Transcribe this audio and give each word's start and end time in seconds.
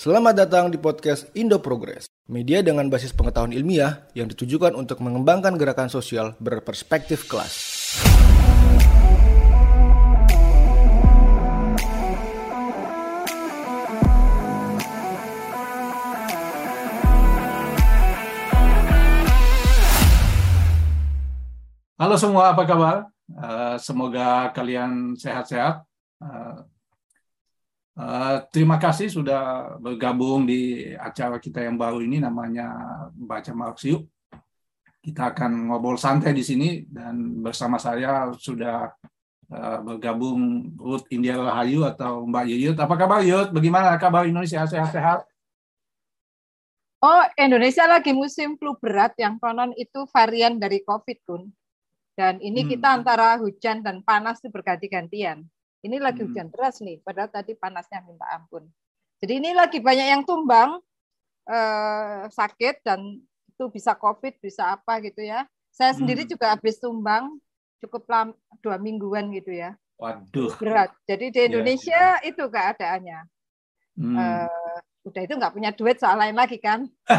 Selamat 0.00 0.32
datang 0.32 0.72
di 0.72 0.80
podcast 0.80 1.28
Indo 1.36 1.60
Progress, 1.60 2.08
media 2.24 2.64
dengan 2.64 2.88
basis 2.88 3.12
pengetahuan 3.12 3.52
ilmiah 3.52 4.08
yang 4.16 4.32
ditujukan 4.32 4.72
untuk 4.72 5.04
mengembangkan 5.04 5.60
gerakan 5.60 5.92
sosial 5.92 6.32
berperspektif 6.40 7.28
kelas. 7.28 7.52
Halo 22.00 22.16
semua, 22.16 22.56
apa 22.56 22.64
kabar? 22.64 22.96
Uh, 23.28 23.76
semoga 23.76 24.48
kalian 24.56 25.12
sehat-sehat. 25.20 25.84
Uh, 26.24 26.64
Uh, 28.00 28.40
terima 28.48 28.80
kasih 28.80 29.12
sudah 29.12 29.76
bergabung 29.76 30.48
di 30.48 30.88
acara 30.96 31.36
kita 31.36 31.60
yang 31.60 31.76
baru 31.76 32.00
ini 32.00 32.16
namanya 32.16 32.72
Baca 33.12 33.52
Marx 33.52 33.84
Yuk. 33.84 34.08
Kita 35.04 35.36
akan 35.36 35.68
ngobrol 35.68 36.00
santai 36.00 36.32
di 36.32 36.40
sini 36.40 36.88
dan 36.88 37.44
bersama 37.44 37.76
saya 37.76 38.32
sudah 38.32 38.88
uh, 39.52 39.78
bergabung 39.84 40.72
Ruth 40.80 41.12
India 41.12 41.36
Rahayu 41.36 41.84
atau 41.84 42.24
Mbak 42.24 42.44
Yuyut. 42.48 42.76
Apa 42.80 42.96
kabar 42.96 43.20
Yuyut? 43.20 43.52
Bagaimana 43.52 43.92
kabar 44.00 44.24
Indonesia? 44.24 44.64
Sehat-sehat? 44.64 45.28
Oh, 47.04 47.24
Indonesia 47.36 47.84
lagi 47.84 48.16
musim 48.16 48.56
flu 48.56 48.80
berat 48.80 49.12
yang 49.20 49.36
konon 49.36 49.76
itu 49.76 50.08
varian 50.08 50.56
dari 50.56 50.80
COVID, 50.84 51.18
Kun. 51.28 51.52
Dan 52.16 52.40
ini 52.40 52.64
hmm. 52.64 52.68
kita 52.76 52.88
antara 52.96 53.36
hujan 53.36 53.84
dan 53.84 54.00
panas 54.00 54.40
itu 54.40 54.48
berganti-gantian. 54.48 55.44
Ini 55.80 55.96
lagi 55.96 56.20
hmm. 56.20 56.28
hujan 56.28 56.48
deras 56.52 56.76
nih, 56.84 57.00
padahal 57.00 57.32
tadi 57.32 57.56
panasnya 57.56 58.04
minta 58.04 58.28
ampun. 58.28 58.68
Jadi 59.20 59.32
ini 59.40 59.56
lagi 59.56 59.80
banyak 59.80 60.06
yang 60.12 60.22
tumbang 60.28 60.80
eh, 61.48 62.28
sakit 62.28 62.84
dan 62.84 63.20
itu 63.48 63.64
bisa 63.68 63.96
COVID, 63.96 64.40
bisa 64.40 64.76
apa 64.76 65.00
gitu 65.04 65.24
ya. 65.24 65.44
Saya 65.72 65.96
sendiri 65.96 66.24
hmm. 66.24 66.32
juga 66.36 66.56
habis 66.56 66.80
tumbang 66.80 67.36
cukup 67.80 68.04
lama, 68.08 68.32
dua 68.60 68.76
mingguan 68.76 69.32
gitu 69.32 69.56
ya. 69.56 69.76
Waduh. 70.00 70.52
Berat. 70.56 70.96
Jadi 71.04 71.28
di 71.28 71.40
iya, 71.40 71.48
Indonesia 71.52 71.92
ya, 71.92 72.08
ya. 72.20 72.28
itu 72.28 72.44
keadaannya. 72.48 73.20
Hmm. 74.00 74.16
Uh, 74.16 74.76
udah 75.04 75.22
itu 75.24 75.34
nggak 75.36 75.52
punya 75.52 75.70
duit 75.76 75.96
soal 76.00 76.16
lain 76.16 76.36
lagi 76.36 76.56
kan? 76.56 76.88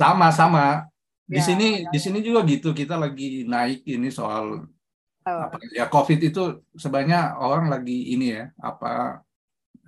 sama 0.00 0.30
sama. 0.30 0.86
Di 1.26 1.40
ya, 1.40 1.46
sini 1.46 1.68
ya. 1.82 1.90
di 1.90 1.98
sini 1.98 2.18
juga 2.22 2.46
gitu. 2.46 2.70
Kita 2.70 2.94
lagi 2.94 3.42
naik 3.42 3.82
ini 3.86 4.10
soal 4.14 4.70
apa, 5.24 5.56
ya 5.72 5.88
COVID 5.88 6.20
itu 6.20 6.42
sebenarnya 6.76 7.40
orang 7.40 7.72
lagi 7.72 8.12
ini 8.12 8.36
ya 8.36 8.52
apa 8.60 9.24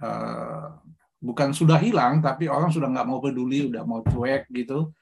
uh, 0.00 0.80
bukan 1.20 1.52
sudah 1.52 1.76
hilang 1.76 2.24
tapi 2.24 2.48
orang 2.48 2.72
sudah 2.72 2.88
nggak 2.88 3.08
mau 3.08 3.20
peduli 3.20 3.68
udah 3.68 3.84
mau 3.84 4.00
cuek 4.00 4.48
gitu. 4.52 4.92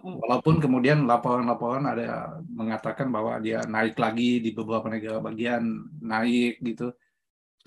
Walaupun 0.00 0.64
kemudian 0.64 1.04
laporan-laporan 1.04 1.84
ada 1.84 2.40
mengatakan 2.48 3.12
bahwa 3.12 3.36
dia 3.36 3.60
naik 3.68 4.00
lagi 4.00 4.40
di 4.40 4.56
beberapa 4.56 4.88
negara 4.88 5.20
bagian 5.20 5.60
naik 6.00 6.64
gitu. 6.64 6.88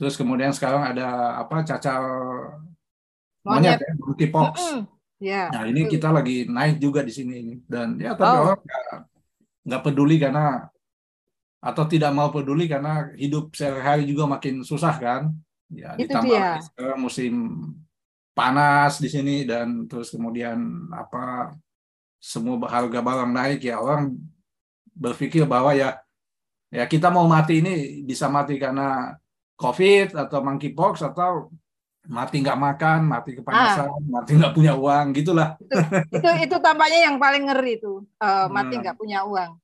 Terus 0.01 0.17
kemudian 0.17 0.49
sekarang 0.49 0.81
ada 0.81 1.37
apa 1.37 1.61
cacar 1.61 2.01
monyet, 3.45 3.77
ya 3.77 3.93
monkeypox. 4.01 4.53
Yeah. 5.17 5.49
nah 5.49 5.65
ini 5.65 5.89
kita 5.89 6.13
lagi 6.13 6.49
naik 6.49 6.81
juga 6.81 7.05
di 7.05 7.13
sini. 7.13 7.61
Dan 7.69 8.01
ya 8.01 8.17
tapi 8.17 8.33
oh. 8.33 8.41
orang 8.49 8.61
nggak 9.61 9.83
peduli 9.85 10.17
karena 10.17 10.65
atau 11.67 11.83
tidak 11.83 12.15
mau 12.15 12.31
peduli 12.31 12.71
karena 12.71 13.11
hidup 13.19 13.51
sehari-hari 13.51 14.07
juga 14.07 14.23
makin 14.23 14.63
susah 14.63 14.95
kan 14.95 15.35
ya 15.67 15.99
Itu 15.99 16.07
ditambah 16.07 16.31
dia. 16.31 16.63
sekarang 16.63 16.99
musim 17.03 17.33
panas 18.31 19.03
di 19.03 19.11
sini 19.11 19.43
dan 19.43 19.83
terus 19.91 20.15
kemudian 20.15 20.87
apa 20.95 21.51
semua 22.23 22.55
harga 22.71 23.03
barang 23.03 23.31
naik 23.35 23.67
ya 23.67 23.83
orang 23.83 24.15
berpikir 24.95 25.43
bahwa 25.43 25.75
ya 25.75 25.99
ya 26.71 26.87
kita 26.87 27.11
mau 27.11 27.27
mati 27.27 27.59
ini 27.59 27.99
bisa 28.07 28.31
mati 28.31 28.55
karena 28.55 29.19
covid 29.59 30.15
atau 30.15 30.39
monkeypox 30.39 31.03
atau 31.03 31.51
mati 32.07 32.39
nggak 32.39 32.55
makan, 32.55 32.99
mati 33.03 33.35
kepanasan, 33.35 33.91
ah. 33.91 33.99
mati 33.99 34.39
nggak 34.39 34.55
punya 34.55 34.79
uang, 34.79 35.11
gitulah. 35.11 35.59
Itu, 35.59 35.75
itu 36.15 36.29
itu 36.47 36.55
tampaknya 36.63 37.11
yang 37.11 37.19
paling 37.19 37.43
ngeri 37.51 37.83
itu, 37.83 37.99
uh, 38.23 38.47
mati 38.47 38.79
nggak 38.79 38.95
punya 38.95 39.27
uang. 39.27 39.59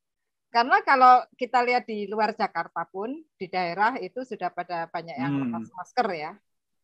Karena 0.53 0.77
kalau 0.85 1.25
kita 1.33 1.65
lihat 1.65 1.89
di 1.89 2.05
luar 2.05 2.37
Jakarta 2.37 2.85
pun 2.85 3.09
di 3.41 3.49
daerah 3.49 3.97
itu 3.97 4.21
sudah 4.21 4.53
pada 4.53 4.85
banyak 4.85 5.17
yang 5.17 5.33
hmm. 5.33 5.41
lepas 5.49 5.65
masker 5.73 6.07
ya. 6.13 6.31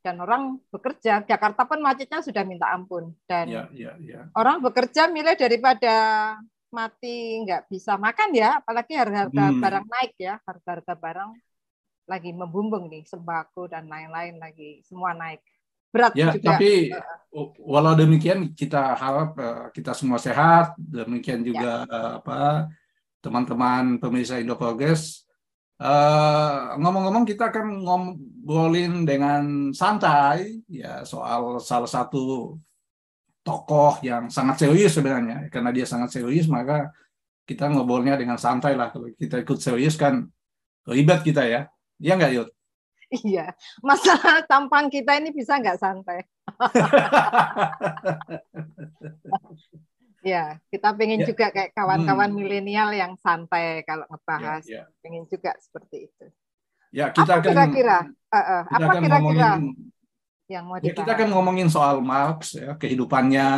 Dan 0.02 0.18
orang 0.26 0.58
bekerja, 0.74 1.22
Jakarta 1.22 1.70
pun 1.70 1.78
macetnya 1.86 2.26
sudah 2.26 2.42
minta 2.42 2.66
ampun. 2.74 3.14
Dan 3.30 3.46
ya, 3.46 3.70
ya, 3.70 3.94
ya. 4.02 4.26
orang 4.34 4.58
bekerja 4.66 5.06
milih 5.14 5.38
daripada 5.38 5.94
mati 6.74 7.46
nggak 7.46 7.70
bisa 7.70 7.94
makan 7.94 8.34
ya, 8.34 8.58
apalagi 8.58 8.98
harga-harga 8.98 9.46
hmm. 9.54 9.62
barang 9.62 9.86
naik 9.86 10.14
ya, 10.18 10.34
harga-harga 10.50 10.94
barang 10.98 11.32
lagi 12.10 12.32
membumbung 12.34 12.90
nih, 12.90 13.06
sembako 13.06 13.70
dan 13.70 13.86
lain-lain 13.86 14.42
lagi 14.42 14.82
semua 14.82 15.14
naik. 15.14 15.46
Berat 15.94 16.18
ya, 16.18 16.34
juga. 16.34 16.58
Tapi 16.58 16.90
walau 17.62 17.94
demikian 17.94 18.50
kita 18.58 18.98
harap 18.98 19.38
uh, 19.38 19.68
kita 19.74 19.94
semua 19.94 20.18
sehat, 20.18 20.74
demikian 20.78 21.46
juga 21.46 21.86
ya. 21.86 21.94
uh, 21.94 22.12
apa 22.18 22.40
teman-teman 23.20 24.00
pemirsa 24.00 24.40
Indo 24.40 24.56
Progress. 24.56 25.28
Uh, 25.80 26.76
ngomong-ngomong 26.76 27.24
kita 27.24 27.56
akan 27.56 27.88
ngobrolin 27.88 29.08
dengan 29.08 29.72
santai 29.72 30.60
ya 30.68 31.08
soal 31.08 31.56
salah 31.64 31.88
satu 31.88 32.60
tokoh 33.48 34.04
yang 34.04 34.28
sangat 34.28 34.68
serius 34.68 35.00
sebenarnya 35.00 35.48
karena 35.48 35.72
dia 35.72 35.88
sangat 35.88 36.12
serius 36.12 36.52
maka 36.52 36.92
kita 37.48 37.72
ngobrolnya 37.72 38.20
dengan 38.20 38.36
santai 38.36 38.76
lah 38.76 38.92
kalau 38.92 39.08
kita 39.16 39.40
ikut 39.40 39.56
serius 39.64 39.96
kan 39.96 40.28
ribet 40.84 41.24
kita 41.24 41.48
ya 41.48 41.72
iya 41.96 42.20
nggak 42.20 42.34
Yud? 42.36 42.52
Iya, 43.10 43.58
masalah 43.82 44.46
tampang 44.46 44.86
kita 44.94 45.18
ini 45.18 45.34
bisa 45.34 45.58
nggak 45.58 45.82
santai? 45.82 46.30
Ya, 50.20 50.60
kita 50.68 50.92
pengen 51.00 51.24
ya. 51.24 51.32
juga 51.32 51.48
kayak 51.48 51.72
kawan-kawan 51.72 52.32
hmm. 52.32 52.38
milenial 52.38 52.90
yang 52.92 53.16
santai 53.16 53.88
kalau 53.88 54.04
ngebahas. 54.12 54.64
Ya, 54.68 54.84
ya. 54.84 55.00
Pengen 55.00 55.24
juga 55.32 55.56
seperti 55.60 56.12
itu. 56.12 56.26
Ya, 56.92 57.14
kita 57.14 57.40
apa 57.40 57.46
kira-kira? 57.46 58.00
Uh, 58.28 58.38
uh, 58.38 58.62
apa 58.68 58.92
kira-kira 59.00 59.52
yang 60.50 60.66
mau 60.66 60.82
ya, 60.82 60.98
kita 60.98 61.14
akan 61.14 61.30
ngomongin 61.30 61.70
soal 61.70 62.02
Marx 62.02 62.58
ya, 62.58 62.74
kehidupannya, 62.74 63.50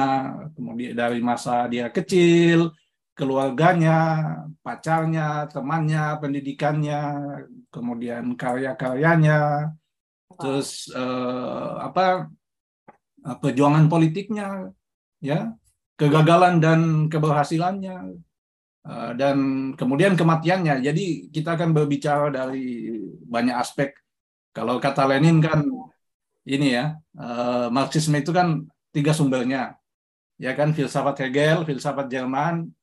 kemudian 0.51 0.91
dari 0.91 1.23
masa 1.23 1.63
dia 1.71 1.88
kecil, 1.88 2.75
keluarganya, 3.16 4.27
pacarnya, 4.59 5.47
temannya, 5.47 6.19
pendidikannya, 6.19 7.03
kemudian 7.71 8.35
karya-karyanya, 8.35 9.71
terus 10.35 10.91
uh, 10.91 11.79
apa 11.79 12.27
perjuangan 13.39 13.88
politiknya, 13.88 14.75
ya 15.23 15.55
kegagalan 16.01 16.57
dan 16.57 16.79
keberhasilannya 17.06 18.17
eh, 18.89 19.12
dan 19.13 19.38
kemudian 19.78 20.17
kematiannya. 20.17 20.81
Jadi 20.81 21.29
kita 21.29 21.53
akan 21.53 21.78
berbicara 21.78 22.34
dari 22.34 22.97
banyak 23.29 23.53
aspek. 23.53 23.94
Kalau 24.50 24.81
kata 24.81 25.06
Lenin 25.06 25.38
kan 25.38 25.62
ini 26.50 26.73
ya, 26.73 26.97
eh, 26.97 27.67
Marxisme 27.69 28.17
itu 28.17 28.34
kan 28.34 28.66
tiga 28.89 29.13
sumbernya. 29.13 29.78
Ya 30.41 30.57
kan 30.57 30.73
filsafat 30.73 31.22
Hegel, 31.22 31.69
filsafat 31.69 32.09
Jerman, 32.09 32.73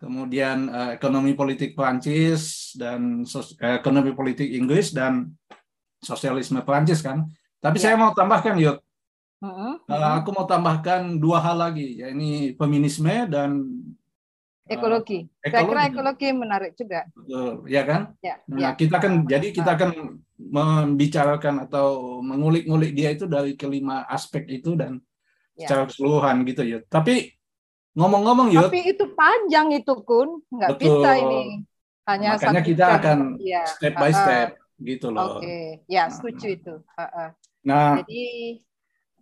kemudian 0.00 0.72
eh, 0.72 0.90
ekonomi 0.96 1.36
politik 1.36 1.76
Prancis 1.76 2.72
dan 2.80 3.28
ekonomi 3.60 4.16
politik 4.16 4.48
Inggris 4.48 4.96
dan 4.96 5.36
sosialisme 6.00 6.64
Prancis 6.64 7.04
kan. 7.04 7.28
Tapi 7.60 7.76
ya. 7.76 7.92
saya 7.92 7.94
mau 8.00 8.16
tambahkan 8.16 8.56
yuk 8.56 8.87
Uh, 9.38 9.78
aku 10.18 10.34
mau 10.34 10.50
tambahkan 10.50 11.14
dua 11.22 11.38
hal 11.38 11.62
lagi, 11.62 12.02
ya 12.02 12.10
ini 12.10 12.58
feminisme 12.58 13.30
dan 13.30 13.70
ekologi. 14.66 15.30
Uh, 15.30 15.46
ekologi. 15.46 15.54
Saya 15.54 15.62
kira 15.70 15.82
ekologi 15.94 16.28
menarik 16.34 16.72
juga. 16.74 17.06
Betul, 17.14 17.62
ya 17.70 17.82
kan? 17.86 18.18
Ya, 18.18 18.42
nah, 18.50 18.58
ya. 18.58 18.70
kita 18.74 18.96
kan 18.98 19.12
jadi 19.30 19.46
kita 19.54 19.70
akan 19.78 19.90
membicarakan 20.38 21.54
atau 21.70 22.18
mengulik-ngulik 22.18 22.98
dia 22.98 23.14
itu 23.14 23.30
dari 23.30 23.54
kelima 23.54 24.02
aspek 24.10 24.42
itu 24.50 24.74
dan 24.74 24.98
ya. 25.54 25.70
secara 25.70 25.86
keseluruhan 25.86 26.42
gitu 26.42 26.62
ya. 26.66 26.78
Tapi 26.90 27.30
ngomong-ngomong 27.94 28.50
ya. 28.50 28.66
Tapi 28.66 28.90
itu 28.90 29.06
panjang 29.14 29.70
itu 29.70 29.94
kun, 30.02 30.42
nggak 30.50 30.70
Betul. 30.74 30.98
bisa 30.98 31.10
ini. 31.14 31.42
Hanya 32.10 32.40
Makanya 32.40 32.62
kita 32.66 32.86
jam. 32.90 32.96
akan 32.98 33.18
ya. 33.38 33.62
step 33.70 33.94
by 33.94 34.10
step 34.10 34.48
uh, 34.58 34.82
gitu 34.82 35.06
loh. 35.14 35.38
Oke, 35.38 35.46
okay. 35.46 35.64
ya 35.86 36.10
setuju 36.10 36.48
nah. 36.50 36.56
itu. 36.58 36.74
Uh, 36.74 37.02
uh. 37.04 37.28
Nah, 37.62 37.90
jadi 38.00 38.26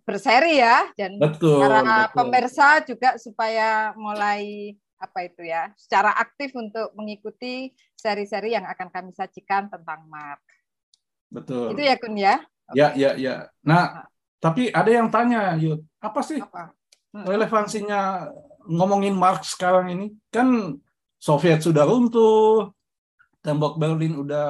berseri 0.07 0.63
ya 0.63 0.87
dan 0.95 1.19
betul, 1.19 1.59
para 1.59 1.83
betul. 1.83 2.15
pemirsa 2.15 2.67
juga 2.87 3.09
supaya 3.19 3.91
mulai 3.99 4.71
apa 4.97 5.27
itu 5.27 5.43
ya 5.43 5.69
secara 5.75 6.15
aktif 6.15 6.55
untuk 6.55 6.95
mengikuti 6.95 7.75
seri-seri 7.99 8.55
yang 8.55 8.63
akan 8.63 8.87
kami 8.87 9.11
sajikan 9.11 9.67
tentang 9.67 10.07
Mark. 10.07 10.39
Betul. 11.27 11.75
Itu 11.75 11.83
ya 11.83 11.99
Kun 11.99 12.15
ya. 12.15 12.39
Okay. 12.71 12.79
Ya 12.79 12.87
ya 12.95 13.11
ya. 13.19 13.35
Nah 13.67 14.07
Tapi 14.37 14.69
ada 14.69 14.85
yang 14.85 15.09
tanya, 15.09 15.57
Yud, 15.57 15.81
apa 15.97 16.21
sih 16.21 16.37
apa? 16.37 16.69
Hmm. 17.09 17.25
relevansinya 17.25 18.29
ngomongin 18.69 19.17
Marx 19.17 19.57
sekarang 19.57 19.89
ini? 19.89 20.13
Kan 20.29 20.77
Soviet 21.17 21.65
sudah 21.65 21.89
runtuh, 21.89 22.69
tembok 23.41 23.81
Berlin 23.81 24.13
udah 24.13 24.49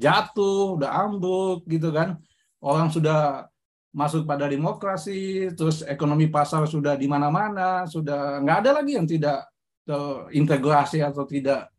jatuh, 0.00 0.80
udah 0.80 0.90
ambruk 1.04 1.68
gitu 1.68 1.92
kan. 1.92 2.16
Orang 2.64 2.88
sudah 2.88 3.52
masuk 3.92 4.28
pada 4.28 4.46
demokrasi, 4.46 5.48
terus 5.56 5.80
ekonomi 5.82 6.28
pasar 6.28 6.68
sudah 6.68 6.94
di 6.94 7.08
mana-mana, 7.08 7.88
sudah 7.88 8.38
nggak 8.44 8.58
ada 8.64 8.70
lagi 8.80 8.92
yang 9.00 9.08
tidak 9.08 9.48
terintegrasi 9.88 11.00
atau 11.00 11.24
tidak 11.24 11.72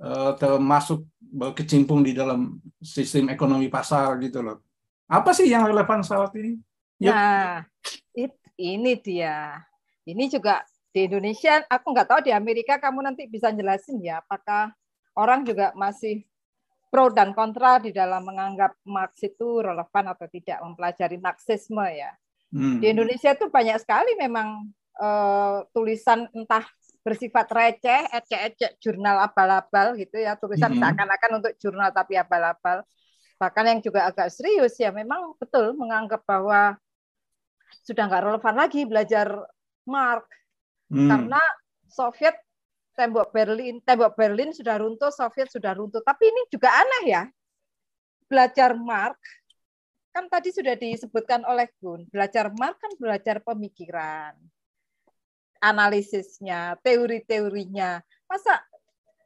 uh, 0.00 0.36
termasuk 0.36 1.08
berkecimpung 1.18 2.04
di 2.04 2.12
dalam 2.12 2.60
sistem 2.78 3.32
ekonomi 3.32 3.72
pasar 3.72 4.20
gitu 4.20 4.44
loh. 4.44 4.60
Apa 5.08 5.32
sih 5.32 5.48
yang 5.48 5.64
relevan 5.64 6.04
saat 6.04 6.32
ini? 6.36 6.60
Yep. 7.00 7.12
Nah, 7.12 7.64
it, 8.12 8.32
ini 8.60 8.92
dia. 9.00 9.60
Ini 10.04 10.28
juga 10.28 10.62
di 10.94 11.08
Indonesia, 11.08 11.64
aku 11.66 11.90
nggak 11.90 12.08
tahu 12.08 12.20
di 12.28 12.32
Amerika 12.36 12.78
kamu 12.78 13.02
nanti 13.02 13.26
bisa 13.26 13.50
jelasin 13.50 13.98
ya, 13.98 14.22
apakah 14.22 14.70
orang 15.16 15.42
juga 15.42 15.74
masih 15.74 16.22
pro 16.94 17.10
dan 17.10 17.34
kontra 17.34 17.82
di 17.82 17.90
dalam 17.90 18.22
menganggap 18.22 18.78
Marx 18.86 19.18
itu 19.26 19.58
relevan 19.58 20.14
atau 20.14 20.30
tidak 20.30 20.62
mempelajari 20.62 21.18
Marxisme 21.18 21.82
ya. 21.90 22.14
Hmm. 22.54 22.78
Di 22.78 22.94
Indonesia 22.94 23.34
itu 23.34 23.50
banyak 23.50 23.82
sekali 23.82 24.14
memang 24.14 24.70
uh, 25.02 25.66
tulisan 25.74 26.30
entah 26.30 26.62
bersifat 27.02 27.50
receh, 27.50 28.14
ecek-ecek 28.14 28.78
jurnal 28.78 29.26
abal-abal 29.26 29.98
gitu 29.98 30.22
ya, 30.22 30.38
tulisan 30.38 30.70
hmm. 30.70 30.86
seakan-akan 30.86 31.30
untuk 31.42 31.52
jurnal 31.58 31.90
tapi 31.90 32.14
abal-abal. 32.14 32.86
Bahkan 33.42 33.64
yang 33.74 33.80
juga 33.82 34.06
agak 34.06 34.30
serius 34.30 34.78
ya 34.78 34.94
memang 34.94 35.34
betul 35.42 35.74
menganggap 35.74 36.22
bahwa 36.22 36.78
sudah 37.82 38.06
nggak 38.06 38.22
relevan 38.22 38.54
lagi 38.54 38.86
belajar 38.86 39.34
Mark 39.82 40.30
hmm. 40.94 41.10
karena 41.10 41.42
Soviet 41.90 42.38
tembok 42.94 43.34
Berlin 43.34 43.82
tembok 43.82 44.14
Berlin 44.14 44.50
sudah 44.54 44.80
runtuh 44.80 45.10
Soviet 45.10 45.50
sudah 45.50 45.74
runtuh 45.74 46.00
tapi 46.00 46.30
ini 46.30 46.46
juga 46.48 46.70
aneh 46.70 47.04
ya 47.10 47.22
belajar 48.30 48.74
Mark 48.78 49.18
kan 50.14 50.30
tadi 50.30 50.54
sudah 50.54 50.78
disebutkan 50.78 51.42
oleh 51.44 51.66
Gun 51.82 52.06
belajar 52.08 52.48
Mark 52.54 52.78
kan 52.78 52.92
belajar 52.96 53.42
pemikiran 53.42 54.32
analisisnya 55.58 56.78
teori-teorinya 56.80 57.98
masa 58.30 58.62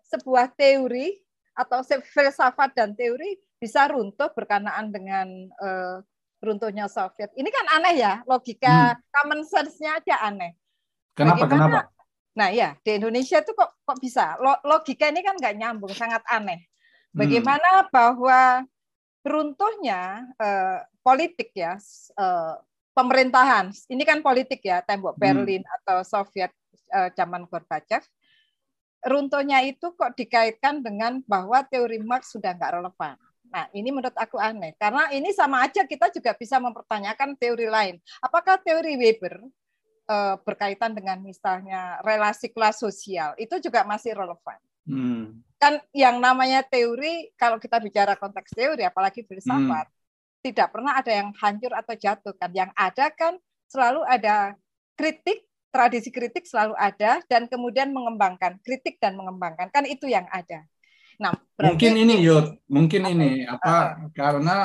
sebuah 0.09 0.49
teori 0.57 1.21
atau 1.53 1.83
filsafat 1.85 2.73
dan 2.73 2.97
teori 2.97 3.37
bisa 3.59 3.91
runtuh 3.91 4.31
berkenaan 4.33 4.95
dengan 4.95 5.27
uh, 5.59 5.99
runtuhnya 6.39 6.87
Soviet. 6.87 7.35
Ini 7.35 7.51
kan 7.51 7.67
aneh 7.79 7.95
ya, 7.99 8.23
logika 8.25 8.95
hmm. 8.95 8.99
common 9.11 9.41
sense-nya 9.43 9.99
aja 9.99 10.23
aneh. 10.23 10.55
Kenapa? 11.19 11.45
Bagaimana, 11.51 11.83
kenapa? 11.83 11.98
Nah 12.37 12.49
ya, 12.53 12.77
di 12.85 12.99
Indonesia 12.99 13.41
itu 13.41 13.53
kok 13.55 13.71
kok 13.83 13.99
bisa? 13.99 14.37
Logika 14.67 15.09
ini 15.09 15.25
kan 15.25 15.35
nggak 15.39 15.57
nyambung, 15.57 15.93
sangat 15.95 16.23
aneh. 16.29 16.67
Hmm. 17.13 17.25
Bagaimana 17.25 17.71
hmm. 17.83 17.89
bahwa 17.91 18.41
runtuhnya 19.25 20.29
eh, 20.37 20.79
politik 21.01 21.51
ya, 21.57 21.77
eh, 22.19 22.55
pemerintahan, 22.93 23.73
ini 23.91 24.03
kan 24.05 24.21
politik 24.21 24.61
ya, 24.63 24.85
tembok 24.85 25.17
hmm. 25.17 25.23
Berlin 25.23 25.63
hmm. 25.65 25.77
atau 25.83 25.99
Soviet 26.07 26.53
eh, 26.93 27.11
zaman 27.17 27.49
Gorbachev, 27.49 28.05
runtuhnya 29.07 29.63
itu 29.67 29.95
kok 29.95 30.15
dikaitkan 30.15 30.83
dengan 30.83 31.23
bahwa 31.27 31.63
teori 31.67 31.99
Marx 32.03 32.35
sudah 32.35 32.55
nggak 32.55 32.75
relevan. 32.79 33.17
Nah, 33.49 33.65
ini 33.73 33.89
menurut 33.89 34.13
aku 34.13 34.37
aneh 34.37 34.77
karena 34.77 35.09
ini 35.09 35.33
sama 35.33 35.65
aja 35.65 35.81
kita 35.89 36.13
juga 36.13 36.37
bisa 36.37 36.61
mempertanyakan 36.61 37.33
teori 37.41 37.65
lain. 37.65 37.97
Apakah 38.21 38.61
teori 38.61 38.93
Weber 39.01 39.41
berkaitan 40.43 40.97
dengan 40.97 41.21
misalnya 41.21 42.01
relasi 42.01 42.49
kelas 42.49 42.81
sosial 42.81 43.37
itu 43.37 43.61
juga 43.61 43.85
masih 43.85 44.17
relevan? 44.17 44.59
Hmm. 44.89 45.45
Kan 45.61 45.85
yang 45.93 46.17
namanya 46.17 46.65
teori 46.65 47.29
kalau 47.37 47.61
kita 47.61 47.77
bicara 47.79 48.17
konteks 48.17 48.57
teori 48.57 48.89
apalagi 48.89 49.23
filsafat 49.29 49.87
hmm. 49.87 49.97
tidak 50.41 50.73
pernah 50.73 50.97
ada 50.97 51.13
yang 51.13 51.29
hancur 51.37 51.73
atau 51.77 51.95
jatuh 51.95 52.35
kan. 52.41 52.51
Yang 52.57 52.71
ada 52.73 53.07
kan 53.13 53.37
selalu 53.69 54.01
ada 54.09 54.57
kritik, 54.97 55.45
tradisi 55.69 56.09
kritik 56.09 56.49
selalu 56.49 56.73
ada 56.81 57.21
dan 57.29 57.45
kemudian 57.47 57.93
mengembangkan, 57.93 58.57
kritik 58.65 58.97
dan 58.97 59.15
mengembangkan. 59.15 59.69
Kan 59.69 59.85
itu 59.85 60.09
yang 60.09 60.25
ada. 60.33 60.65
Nah, 61.19 61.35
mungkin 61.59 61.99
ini 61.99 62.23
Yud, 62.23 62.63
mungkin 62.71 63.03
apa? 63.03 63.11
ini 63.11 63.29
apa 63.43 63.75
uh, 63.75 63.87
karena 64.15 64.57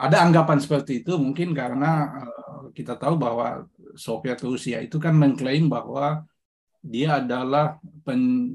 ada 0.00 0.24
anggapan 0.24 0.56
seperti 0.56 1.04
itu 1.04 1.20
mungkin 1.20 1.52
karena 1.52 2.08
uh, 2.24 2.72
kita 2.72 2.96
tahu 2.96 3.20
bahwa 3.20 3.68
Soviet 3.92 4.40
Rusia 4.40 4.80
itu 4.80 4.96
kan 4.96 5.12
mengklaim 5.12 5.68
bahwa 5.68 6.24
dia 6.80 7.20
adalah 7.20 7.76
pen, 8.00 8.52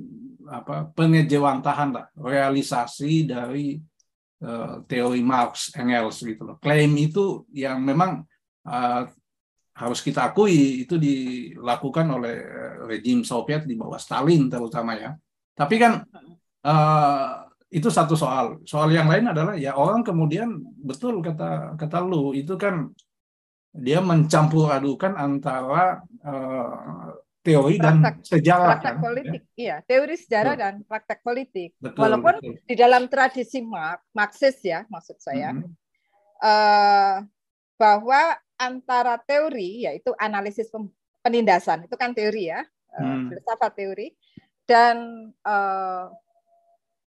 apa 0.49 0.89
pengejawantahan 0.97 1.89
lah, 1.93 2.05
realisasi 2.17 3.29
dari 3.29 3.77
uh, 4.41 4.81
teori 4.89 5.21
Marx 5.21 5.69
Engels 5.77 6.25
gitu 6.25 6.41
loh. 6.41 6.57
Klaim 6.57 6.93
itu 6.97 7.45
yang 7.53 7.85
memang 7.85 8.25
uh, 8.65 9.05
harus 9.75 9.99
kita 10.01 10.33
akui 10.33 10.87
itu 10.87 10.97
dilakukan 10.97 12.07
oleh 12.09 12.35
rejim 12.89 13.21
Soviet 13.21 13.69
di 13.69 13.77
bawah 13.77 14.01
Stalin 14.01 14.49
terutama 14.49 14.97
ya. 14.97 15.13
Tapi 15.53 15.75
kan 15.77 16.01
Uh, 16.65 17.44
itu 17.73 17.89
satu 17.89 18.13
soal. 18.13 18.61
Soal 18.63 18.93
yang 18.93 19.09
lain 19.09 19.31
adalah 19.31 19.57
ya 19.57 19.73
orang 19.73 20.05
kemudian 20.05 20.61
betul 20.77 21.19
kata 21.19 21.75
kata 21.75 21.97
lu 22.05 22.31
itu 22.31 22.55
kan 22.55 22.93
dia 23.75 23.99
mencampur 23.99 24.71
adukan 24.71 25.17
antara 25.19 25.99
uh, 26.23 27.11
teori 27.45 27.77
praktek, 27.77 28.15
dan 28.17 28.25
sejarah 28.25 28.67
praktek 28.79 28.95
kan, 28.95 29.03
politik 29.03 29.41
ya? 29.43 29.59
iya 29.59 29.75
teori 29.85 30.15
sejarah 30.17 30.53
betul. 30.55 30.63
dan 30.63 30.73
praktek 30.87 31.19
politik 31.21 31.69
betul, 31.77 32.01
walaupun 32.01 32.35
betul. 32.41 32.53
di 32.65 32.75
dalam 32.79 33.03
tradisi 33.05 33.59
Marxis 34.15 34.57
ya 34.65 34.87
maksud 34.89 35.21
saya 35.21 35.53
mm 35.53 35.61
-hmm. 35.61 35.71
uh, 36.41 37.15
bahwa 37.77 38.21
antara 38.57 39.19
teori 39.21 39.85
yaitu 39.85 40.15
analisis 40.17 40.71
penindasan 41.21 41.85
itu 41.85 41.95
kan 41.99 42.15
teori 42.15 42.49
ya 42.49 42.63
mm. 42.97 43.29
filsafat 43.29 43.71
teori 43.77 44.07
dan 44.65 45.29
uh, 45.45 46.09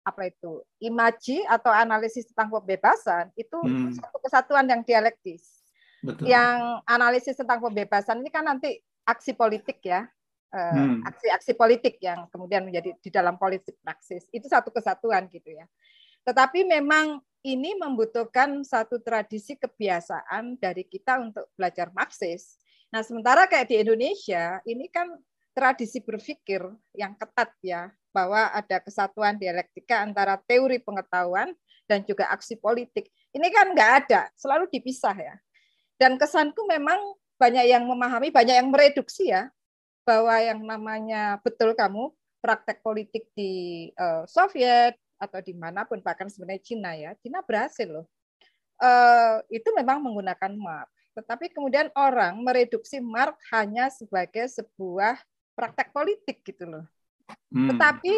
apa 0.04 0.32
itu 0.32 0.64
imaji 0.82 1.44
atau 1.46 1.70
analisis 1.70 2.28
tentang 2.32 2.50
kebebasan 2.50 3.30
itu 3.36 3.58
hmm. 3.60 4.00
satu 4.00 4.18
kesatuan 4.24 4.66
yang 4.66 4.82
dialektis. 4.82 5.62
Betul. 6.00 6.32
Yang 6.32 6.60
analisis 6.88 7.36
tentang 7.36 7.60
kebebasan 7.60 8.24
ini 8.24 8.32
kan 8.32 8.48
nanti 8.48 8.80
aksi 9.04 9.36
politik 9.36 9.84
ya, 9.84 10.08
eh, 10.56 10.74
hmm. 10.74 11.04
aksi-aksi 11.04 11.54
politik 11.60 12.00
yang 12.00 12.30
kemudian 12.32 12.64
menjadi 12.64 12.96
di 12.96 13.10
dalam 13.12 13.36
politik 13.36 13.76
praksis 13.84 14.26
itu 14.32 14.48
satu 14.48 14.72
kesatuan 14.72 15.28
gitu 15.28 15.52
ya. 15.52 15.68
Tetapi 16.24 16.64
memang 16.64 17.20
ini 17.44 17.76
membutuhkan 17.80 18.64
satu 18.68 19.00
tradisi 19.00 19.56
kebiasaan 19.56 20.60
dari 20.60 20.84
kita 20.84 21.20
untuk 21.24 21.48
belajar 21.56 21.88
Marxis. 21.96 22.60
Nah, 22.92 23.00
sementara 23.00 23.48
kayak 23.48 23.70
di 23.70 23.76
Indonesia, 23.80 24.60
ini 24.68 24.92
kan 24.92 25.16
tradisi 25.56 26.04
berpikir 26.04 26.60
yang 26.96 27.16
ketat 27.16 27.52
ya, 27.64 27.88
bahwa 28.10 28.50
ada 28.54 28.82
kesatuan 28.82 29.38
dialektika 29.38 30.02
antara 30.02 30.38
teori 30.50 30.82
pengetahuan 30.82 31.54
dan 31.90 32.06
juga 32.06 32.30
aksi 32.30 32.58
politik. 32.58 33.10
Ini 33.34 33.48
kan 33.50 33.74
nggak 33.74 33.92
ada, 34.06 34.22
selalu 34.38 34.70
dipisah 34.70 35.14
ya. 35.18 35.36
Dan 35.98 36.18
kesanku 36.18 36.66
memang 36.70 36.98
banyak 37.38 37.66
yang 37.70 37.84
memahami, 37.86 38.30
banyak 38.30 38.56
yang 38.62 38.70
mereduksi 38.70 39.34
ya, 39.34 39.50
bahwa 40.06 40.36
yang 40.42 40.62
namanya 40.66 41.38
betul 41.42 41.78
kamu 41.78 42.14
praktek 42.42 42.82
politik 42.82 43.30
di 43.36 43.90
uh, 44.00 44.24
Soviet 44.26 44.96
atau 45.20 45.44
di 45.44 45.52
mana 45.54 45.84
pun 45.84 46.00
bahkan 46.00 46.32
sebenarnya 46.32 46.64
Cina 46.64 46.92
ya, 46.96 47.12
Cina 47.20 47.44
berhasil 47.44 47.86
loh. 47.86 48.08
Uh, 48.80 49.44
itu 49.52 49.68
memang 49.76 50.00
menggunakan 50.00 50.56
mark. 50.56 50.88
Tetapi 51.20 51.52
kemudian 51.52 51.92
orang 52.00 52.40
mereduksi 52.40 53.04
mark 53.04 53.36
hanya 53.52 53.92
sebagai 53.92 54.48
sebuah 54.48 55.20
praktek 55.52 55.92
politik 55.92 56.40
gitu 56.48 56.64
loh. 56.64 56.88
Hmm. 57.50 57.70
Tetapi 57.74 58.14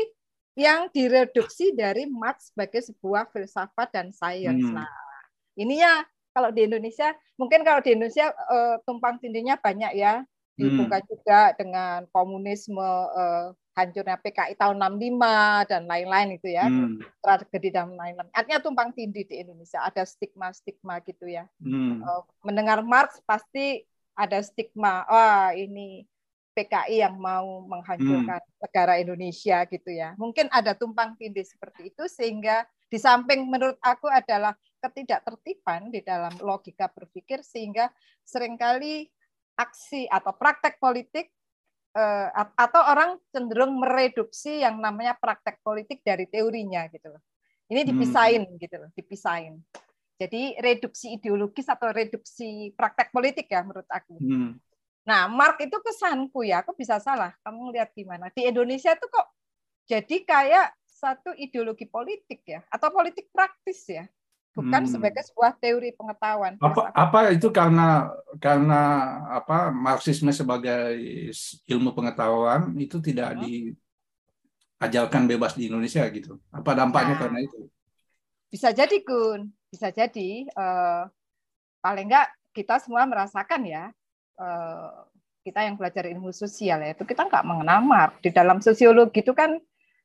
yang 0.59 0.91
direduksi 0.91 1.71
dari 1.71 2.07
Marx 2.07 2.51
sebagai 2.51 2.83
sebuah 2.83 3.31
filsafat 3.31 3.87
dan 3.95 4.11
sains. 4.11 4.59
Hmm. 4.67 4.83
Nah, 4.83 4.91
ininya 5.55 6.03
kalau 6.31 6.51
di 6.51 6.67
Indonesia, 6.67 7.11
mungkin 7.35 7.63
kalau 7.63 7.79
di 7.83 7.95
Indonesia 7.95 8.31
uh, 8.31 8.79
tumpang 8.83 9.19
tindihnya 9.19 9.59
banyak 9.59 9.95
ya, 9.95 10.23
dihubungkan 10.55 11.03
hmm. 11.03 11.09
juga 11.11 11.39
dengan 11.55 12.07
komunisme, 12.11 12.83
uh, 12.83 13.55
hancurnya 13.71 14.19
PKI 14.19 14.59
tahun 14.59 14.83
65 14.99 15.71
dan 15.71 15.81
lain-lain 15.87 16.29
itu 16.35 16.47
ya, 16.51 16.67
hmm. 16.67 16.99
tragedi 17.23 17.71
dan 17.71 17.95
lain-lain. 17.95 18.27
Artinya 18.35 18.59
tumpang 18.59 18.91
tindih 18.91 19.23
di 19.23 19.39
Indonesia, 19.39 19.79
ada 19.83 20.03
stigma-stigma 20.03 20.99
gitu 21.07 21.27
ya. 21.27 21.47
Hmm. 21.63 22.03
Uh, 22.03 22.23
mendengar 22.43 22.83
Marx 22.83 23.23
pasti 23.23 23.87
ada 24.15 24.43
stigma, 24.43 25.07
wah 25.07 25.49
oh, 25.51 25.55
ini 25.55 26.03
PKI 26.51 26.99
yang 26.99 27.15
mau 27.15 27.63
menghancurkan 27.63 28.43
hmm. 28.43 28.59
negara 28.59 28.93
Indonesia 28.99 29.63
gitu 29.67 29.89
ya. 29.91 30.13
Mungkin 30.19 30.51
ada 30.51 30.75
tumpang 30.75 31.15
tindih 31.15 31.47
seperti 31.47 31.95
itu 31.95 32.03
sehingga 32.11 32.67
di 32.91 32.99
samping 32.99 33.47
menurut 33.47 33.79
aku 33.79 34.11
adalah 34.11 34.51
ketidaktertiban 34.83 35.87
di 35.93 36.03
dalam 36.03 36.35
logika 36.43 36.91
berpikir 36.91 37.39
sehingga 37.39 37.87
sering 38.27 38.59
kali 38.59 39.07
aksi 39.55 40.11
atau 40.11 40.35
praktek 40.35 40.75
politik 40.75 41.31
eh, 41.95 42.27
atau 42.35 42.81
orang 42.83 43.15
cenderung 43.31 43.79
mereduksi 43.79 44.59
yang 44.59 44.75
namanya 44.83 45.15
praktek 45.15 45.63
politik 45.63 46.03
dari 46.03 46.27
teorinya 46.27 46.83
gitu 46.91 47.15
loh. 47.15 47.23
Ini 47.71 47.87
dipisahin 47.87 48.43
hmm. 48.43 48.59
gitu 48.59 48.75
loh, 48.75 48.89
dipisahin. 48.91 49.55
Jadi 50.19 50.59
reduksi 50.59 51.15
ideologis 51.15 51.65
atau 51.71 51.89
reduksi 51.89 52.75
praktek 52.75 53.15
politik 53.15 53.47
ya 53.47 53.63
menurut 53.63 53.87
aku. 53.87 54.19
Hmm. 54.19 54.59
Nah, 55.01 55.25
Mark 55.25 55.57
itu 55.57 55.73
kesanku 55.81 56.45
ya, 56.45 56.61
aku 56.61 56.77
bisa 56.77 57.01
salah. 57.01 57.33
Kamu 57.41 57.73
lihat 57.73 57.93
gimana? 57.97 58.29
Di 58.29 58.45
Indonesia 58.45 58.93
itu 58.93 59.05
kok 59.09 59.27
jadi 59.89 60.17
kayak 60.21 60.67
satu 60.85 61.33
ideologi 61.33 61.89
politik 61.89 62.45
ya, 62.45 62.61
atau 62.69 62.93
politik 62.93 63.33
praktis 63.33 63.81
ya, 63.89 64.05
bukan 64.53 64.85
hmm. 64.85 64.91
sebagai 64.93 65.25
sebuah 65.25 65.57
teori 65.57 65.97
pengetahuan. 65.97 66.61
Apa 66.61 66.93
apa 66.93 67.19
itu 67.33 67.49
karena 67.49 68.13
karena 68.37 68.81
apa 69.41 69.73
Marxisme 69.73 70.29
sebagai 70.29 70.93
ilmu 71.65 71.97
pengetahuan 71.97 72.69
itu 72.77 73.01
tidak 73.01 73.33
hmm. 73.33 73.73
diajarkan 74.77 75.25
bebas 75.25 75.57
di 75.57 75.65
Indonesia 75.65 76.05
gitu. 76.13 76.37
Apa 76.53 76.77
dampaknya 76.77 77.17
nah, 77.17 77.21
karena 77.25 77.39
itu? 77.41 77.65
Bisa 78.53 78.69
jadi, 78.69 79.01
Gun. 79.01 79.49
Bisa 79.73 79.89
jadi. 79.89 80.45
Uh, 80.53 81.09
paling 81.81 82.05
enggak 82.05 82.29
kita 82.53 82.77
semua 82.77 83.09
merasakan 83.09 83.65
ya 83.65 83.89
Eh, 84.41 84.89
kita 85.41 85.65
yang 85.65 85.73
belajar 85.73 86.05
ilmu 86.05 86.29
sosial 86.29 86.85
ya 86.85 86.93
itu 86.93 87.01
kita 87.01 87.25
nggak 87.25 87.45
mengenal 87.45 87.81
mark 87.81 88.21
di 88.21 88.29
dalam 88.29 88.61
sosiologi 88.61 89.25
itu 89.25 89.33
kan 89.33 89.57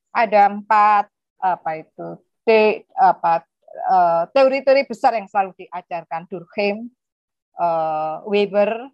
ada 0.09 0.49
empat 0.49 1.13
apa 1.37 1.69
itu 1.77 2.17
te, 2.41 2.85
apa 2.97 3.45
eh, 3.69 4.23
teori-teori 4.33 4.89
besar 4.89 5.13
yang 5.17 5.29
selalu 5.29 5.53
diajarkan 5.61 6.25
Durkheim, 6.25 6.89
uh, 7.61 8.25
Weber, 8.25 8.89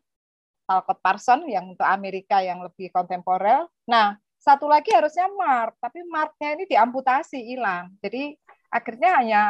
Talcott 0.68 1.00
Parson 1.00 1.48
yang 1.48 1.72
untuk 1.72 1.88
Amerika 1.88 2.44
yang 2.44 2.60
lebih 2.60 2.92
kontemporer. 2.92 3.64
Nah 3.88 4.20
satu 4.36 4.68
lagi 4.68 4.92
harusnya 4.92 5.32
Mark, 5.32 5.80
tapi 5.80 6.04
Marknya 6.04 6.60
ini 6.60 6.68
diamputasi 6.68 7.40
hilang. 7.40 7.96
Jadi 8.04 8.36
akhirnya 8.68 9.12
hanya 9.20 9.42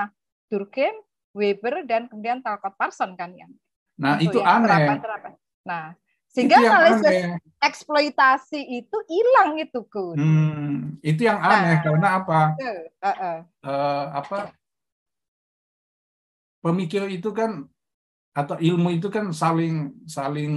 Durkheim, 0.50 0.94
Weber 1.34 1.86
dan 1.90 2.06
kemudian 2.06 2.46
Talcott 2.46 2.78
Parson 2.78 3.18
kan 3.18 3.34
yang 3.34 3.50
Nah, 3.94 4.18
itu 4.18 4.42
ya, 4.42 4.58
aneh. 4.58 4.70
Terapan, 4.70 4.98
terapan. 5.02 5.32
Nah, 5.64 5.96
sehingga 6.34 6.60
analisis 6.60 7.40
eksploitasi 7.62 8.62
itu 8.84 8.98
hilang 9.08 9.62
itu 9.62 9.80
kun. 9.88 10.18
Hmm, 10.18 10.76
itu 11.00 11.30
yang 11.30 11.40
aneh 11.40 11.78
nah, 11.78 11.82
karena 11.86 12.08
apa? 12.20 12.40
Uh, 12.60 13.08
uh. 13.08 13.40
Uh, 13.64 14.04
apa? 14.18 14.38
Pemikir 16.64 17.06
itu 17.12 17.30
kan 17.32 17.68
atau 18.34 18.58
ilmu 18.58 18.98
itu 18.98 19.14
kan 19.14 19.30
saling 19.30 19.94
saling 20.10 20.52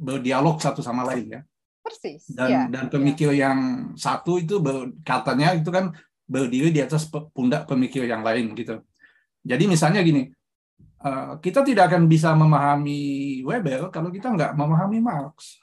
berdialog 0.00 0.58
satu 0.58 0.80
sama 0.80 1.04
lain 1.06 1.38
ya. 1.38 1.40
Persis. 1.84 2.32
Dan 2.32 2.48
ya, 2.48 2.62
dan 2.72 2.88
pemikir 2.88 3.36
ya. 3.36 3.48
yang 3.48 3.92
satu 4.00 4.40
itu 4.40 4.56
ber, 4.64 4.96
katanya 5.04 5.52
itu 5.52 5.68
kan 5.68 5.92
berdiri 6.24 6.72
di 6.72 6.80
atas 6.80 7.04
pundak 7.06 7.68
pemikir 7.68 8.08
yang 8.08 8.24
lain 8.24 8.56
gitu. 8.56 8.80
Jadi 9.44 9.68
misalnya 9.68 10.00
gini, 10.00 10.32
Eh, 11.04 11.32
kita 11.44 11.60
tidak 11.60 11.92
akan 11.92 12.08
bisa 12.08 12.32
memahami 12.32 13.00
Weber 13.44 13.92
kalau 13.92 14.08
kita 14.08 14.32
nggak 14.32 14.56
memahami 14.56 15.04
Marx. 15.04 15.60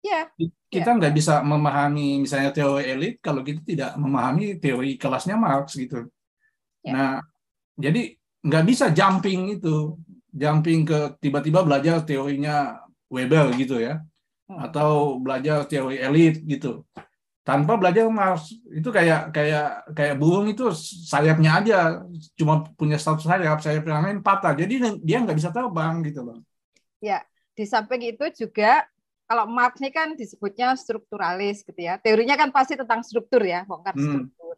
Ya. 0.00 0.32
Kita 0.72 0.90
ya. 0.92 0.96
nggak 0.96 1.12
bisa 1.12 1.44
memahami 1.44 2.24
misalnya 2.24 2.56
teori 2.56 2.88
elit 2.88 3.14
kalau 3.20 3.44
kita 3.44 3.60
tidak 3.60 3.90
memahami 4.00 4.56
teori 4.56 4.96
kelasnya 4.96 5.36
Marx 5.36 5.76
gitu. 5.76 6.08
Ya. 6.80 6.92
Nah, 6.96 7.12
jadi 7.76 8.16
nggak 8.40 8.64
bisa 8.64 8.88
jumping 8.96 9.60
itu, 9.60 10.00
jumping 10.32 10.88
ke 10.88 11.20
tiba-tiba 11.20 11.60
belajar 11.60 12.00
teorinya 12.00 12.80
Weber 13.12 13.52
gitu 13.60 13.76
ya, 13.76 14.00
hmm. 14.48 14.56
atau 14.72 15.20
belajar 15.20 15.68
teori 15.68 16.00
elit 16.00 16.40
gitu 16.48 16.80
tanpa 17.46 17.78
belajar 17.78 18.10
Mars 18.10 18.50
itu 18.74 18.90
kayak 18.90 19.30
kayak 19.30 19.86
kayak 19.94 20.18
burung 20.18 20.50
itu 20.50 20.74
sayapnya 21.06 21.62
aja. 21.62 21.78
Cuma 22.34 22.66
punya 22.74 22.98
satu 22.98 23.22
sayap 23.22 23.62
sayap 23.62 23.86
yang 23.86 24.02
lain 24.02 24.18
patah. 24.18 24.58
Jadi 24.58 24.98
dia 25.06 25.22
nggak 25.22 25.38
bisa 25.38 25.54
terbang 25.54 26.02
gitu 26.02 26.26
loh. 26.26 26.42
Ya 26.98 27.22
di 27.54 27.62
samping 27.62 28.02
itu 28.02 28.26
juga 28.34 28.82
kalau 29.30 29.46
Marx 29.46 29.78
ini 29.78 29.94
kan 29.94 30.18
disebutnya 30.18 30.74
strukturalis 30.74 31.62
gitu 31.62 31.78
ya. 31.78 32.02
Teorinya 32.02 32.34
kan 32.34 32.50
pasti 32.50 32.74
tentang 32.74 33.06
struktur 33.06 33.46
ya 33.46 33.62
bongkar 33.62 33.94
hmm. 33.94 34.02
struktur. 34.02 34.54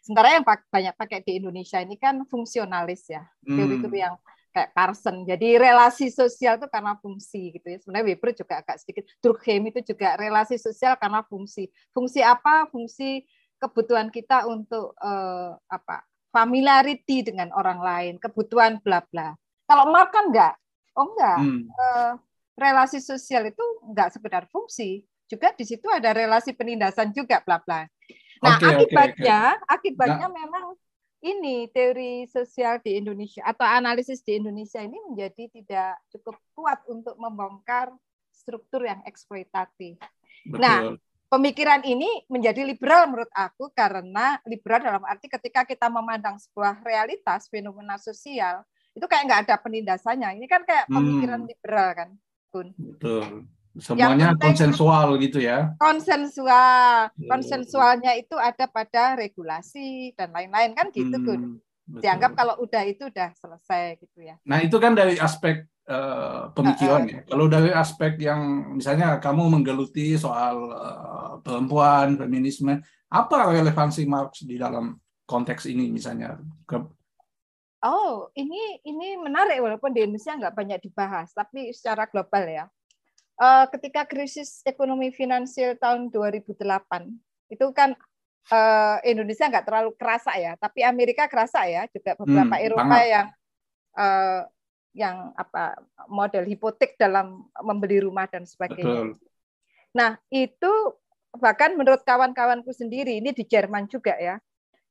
Sementara 0.00 0.34
yang 0.34 0.44
banyak 0.48 0.94
pakai 0.96 1.20
di 1.20 1.36
Indonesia 1.36 1.78
ini 1.84 2.00
kan 2.00 2.24
fungsionalis 2.24 3.12
ya. 3.12 3.28
Teori 3.44 3.76
itu 3.76 3.88
hmm. 3.92 4.16
Kayak 4.52 4.76
Carson. 4.76 5.24
Jadi 5.24 5.56
relasi 5.56 6.12
sosial 6.12 6.60
itu 6.60 6.68
karena 6.68 6.94
fungsi 7.00 7.56
gitu 7.56 7.66
ya. 7.66 7.80
Sebenarnya 7.80 8.06
Weber 8.12 8.30
juga 8.36 8.60
agak 8.60 8.76
sedikit 8.84 9.08
Durkheim 9.24 9.64
itu 9.72 9.80
juga 9.82 10.14
relasi 10.20 10.60
sosial 10.60 10.94
karena 11.00 11.24
fungsi. 11.24 11.72
Fungsi 11.90 12.20
apa? 12.20 12.68
Fungsi 12.68 13.24
kebutuhan 13.56 14.12
kita 14.12 14.46
untuk 14.46 14.92
uh, 15.00 15.56
apa? 15.66 16.04
familiarity 16.32 17.20
dengan 17.20 17.52
orang 17.52 17.78
lain, 17.84 18.14
kebutuhan 18.16 18.80
bla 18.80 19.04
bla. 19.12 19.36
Kalau 19.68 19.92
Mark 19.92 20.10
kan 20.16 20.32
enggak. 20.32 20.56
Oh 20.96 21.12
enggak. 21.12 21.38
Hmm. 21.44 21.62
Uh, 21.68 22.12
relasi 22.56 23.04
sosial 23.04 23.52
itu 23.52 23.60
enggak 23.84 24.16
sekedar 24.16 24.48
fungsi, 24.48 25.04
juga 25.28 25.52
di 25.52 25.64
situ 25.68 25.84
ada 25.92 26.12
relasi 26.12 26.56
penindasan 26.56 27.12
juga 27.12 27.44
bla 27.44 27.60
bla. 27.60 27.84
Nah, 28.42 28.58
okay, 28.58 28.68
akibatnya 28.74 29.38
okay, 29.54 29.60
okay. 29.60 29.74
akibatnya 29.76 30.28
nah. 30.28 30.34
memang 30.34 30.64
ini 31.22 31.70
teori 31.70 32.26
sosial 32.26 32.82
di 32.82 32.98
Indonesia 32.98 33.46
atau 33.46 33.62
analisis 33.62 34.20
di 34.26 34.42
Indonesia 34.42 34.82
ini 34.82 34.98
menjadi 35.06 35.46
tidak 35.54 35.94
cukup 36.10 36.36
kuat 36.52 36.82
untuk 36.90 37.14
membongkar 37.14 37.94
struktur 38.34 38.82
yang 38.82 38.98
eksploitatif. 39.06 40.02
Nah, 40.50 40.98
pemikiran 41.30 41.86
ini 41.86 42.26
menjadi 42.26 42.66
liberal 42.66 43.06
menurut 43.06 43.30
aku 43.30 43.70
karena 43.70 44.42
liberal 44.50 44.82
dalam 44.82 45.04
arti 45.06 45.30
ketika 45.30 45.62
kita 45.62 45.86
memandang 45.86 46.42
sebuah 46.42 46.82
realitas 46.82 47.46
fenomena 47.46 47.94
sosial 48.02 48.66
itu 48.92 49.06
kayak 49.06 49.24
nggak 49.24 49.40
ada 49.48 49.56
penindasannya. 49.62 50.42
Ini 50.42 50.46
kan 50.50 50.66
kayak 50.66 50.90
hmm. 50.90 50.94
pemikiran 50.98 51.40
hmm. 51.40 51.48
liberal 51.48 51.88
kan, 51.94 52.08
Kun. 52.50 52.68
Betul. 52.74 53.46
Semuanya 53.80 54.36
konsensual 54.36 55.16
gitu 55.16 55.40
ya. 55.40 55.72
Konsensual. 55.80 57.08
Iya, 57.16 57.28
Konsensualnya 57.28 58.12
itu 58.20 58.36
ada 58.36 58.68
pada 58.68 59.16
regulasi 59.16 60.12
dan 60.12 60.28
lain-lain 60.28 60.76
kan 60.76 60.92
gitu, 60.92 61.16
hmm, 61.16 61.24
Gun. 61.24 61.42
Dianggap 61.88 62.36
kalau 62.36 62.60
udah 62.60 62.84
itu 62.84 63.08
udah 63.08 63.32
selesai 63.36 63.96
gitu 63.96 64.20
ya. 64.20 64.36
Nah, 64.44 64.60
itu 64.60 64.76
kan 64.76 64.92
dari 64.92 65.16
aspek 65.16 65.64
uh, 65.88 66.52
pemikiran 66.52 67.08
ya. 67.08 67.20
Kalau 67.24 67.48
dari 67.48 67.72
aspek 67.72 68.20
yang 68.20 68.76
misalnya 68.76 69.16
kamu 69.16 69.48
menggeluti 69.48 70.20
soal 70.20 70.68
uh, 70.68 71.32
perempuan, 71.40 72.20
feminisme, 72.20 72.76
apa 73.08 73.36
relevansi 73.56 74.04
Marx 74.04 74.44
di 74.44 74.60
dalam 74.60 75.00
konteks 75.24 75.64
ini 75.64 75.88
misalnya? 75.88 76.36
Oh, 77.82 78.30
ini 78.36 78.84
ini 78.84 79.18
menarik 79.18 79.58
walaupun 79.58 79.90
di 79.96 80.04
Indonesia 80.06 80.38
nggak 80.38 80.54
banyak 80.54 80.78
dibahas, 80.86 81.32
tapi 81.34 81.72
secara 81.74 82.06
global 82.06 82.44
ya 82.46 82.64
uh, 83.38 83.64
ketika 83.72 84.04
krisis 84.04 84.60
ekonomi 84.66 85.14
finansial 85.14 85.78
tahun 85.78 86.10
2008 86.10 86.58
itu 87.52 87.66
kan 87.76 87.96
uh, 88.50 88.98
Indonesia 89.04 89.46
nggak 89.46 89.66
terlalu 89.68 89.90
kerasa 89.94 90.32
ya, 90.40 90.56
tapi 90.58 90.82
Amerika 90.82 91.28
kerasa 91.28 91.68
ya, 91.68 91.86
juga 91.92 92.16
beberapa 92.16 92.56
hmm, 92.58 92.64
Eropa 92.64 92.84
banget. 92.88 93.12
yang 93.12 93.26
uh, 93.94 94.40
yang 94.92 95.16
apa 95.36 95.80
model 96.08 96.44
hipotek 96.44 97.00
dalam 97.00 97.48
membeli 97.64 98.04
rumah 98.04 98.28
dan 98.28 98.44
sebagainya. 98.44 99.16
Betul. 99.16 99.20
Nah 99.96 100.20
itu 100.28 100.72
bahkan 101.32 101.72
menurut 101.76 102.04
kawan-kawanku 102.04 102.72
sendiri 102.76 103.16
ini 103.20 103.32
di 103.32 103.44
Jerman 103.44 103.88
juga 103.88 104.12
ya, 104.20 104.36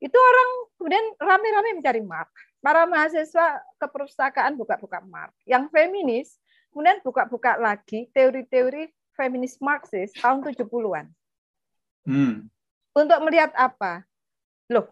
itu 0.01 0.17
orang 0.17 0.49
kemudian 0.77 1.05
rame-rame 1.21 1.77
mencari 1.77 2.01
mark. 2.01 2.29
Para 2.61 2.85
mahasiswa 2.85 3.57
keperpustakaan 3.81 4.53
buka-buka 4.53 5.01
mark. 5.05 5.33
Yang 5.49 5.69
feminis 5.73 6.40
Kemudian 6.71 7.03
buka-buka 7.03 7.59
lagi 7.59 8.07
teori-teori 8.15 8.87
feminis 9.15 9.59
Marxis 9.59 10.15
tahun 10.15 10.41
70-an. 10.41 11.05
Hmm. 12.07 12.47
Untuk 12.95 13.19
melihat 13.27 13.51
apa? 13.59 14.07
Loh, 14.71 14.87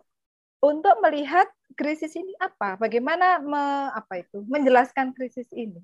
untuk 0.59 0.99
melihat 0.99 1.47
krisis 1.79 2.11
ini 2.19 2.35
apa? 2.39 2.75
Bagaimana 2.75 3.39
me, 3.39 3.91
apa 3.95 4.23
itu? 4.23 4.43
menjelaskan 4.45 5.15
krisis 5.15 5.47
ini. 5.55 5.79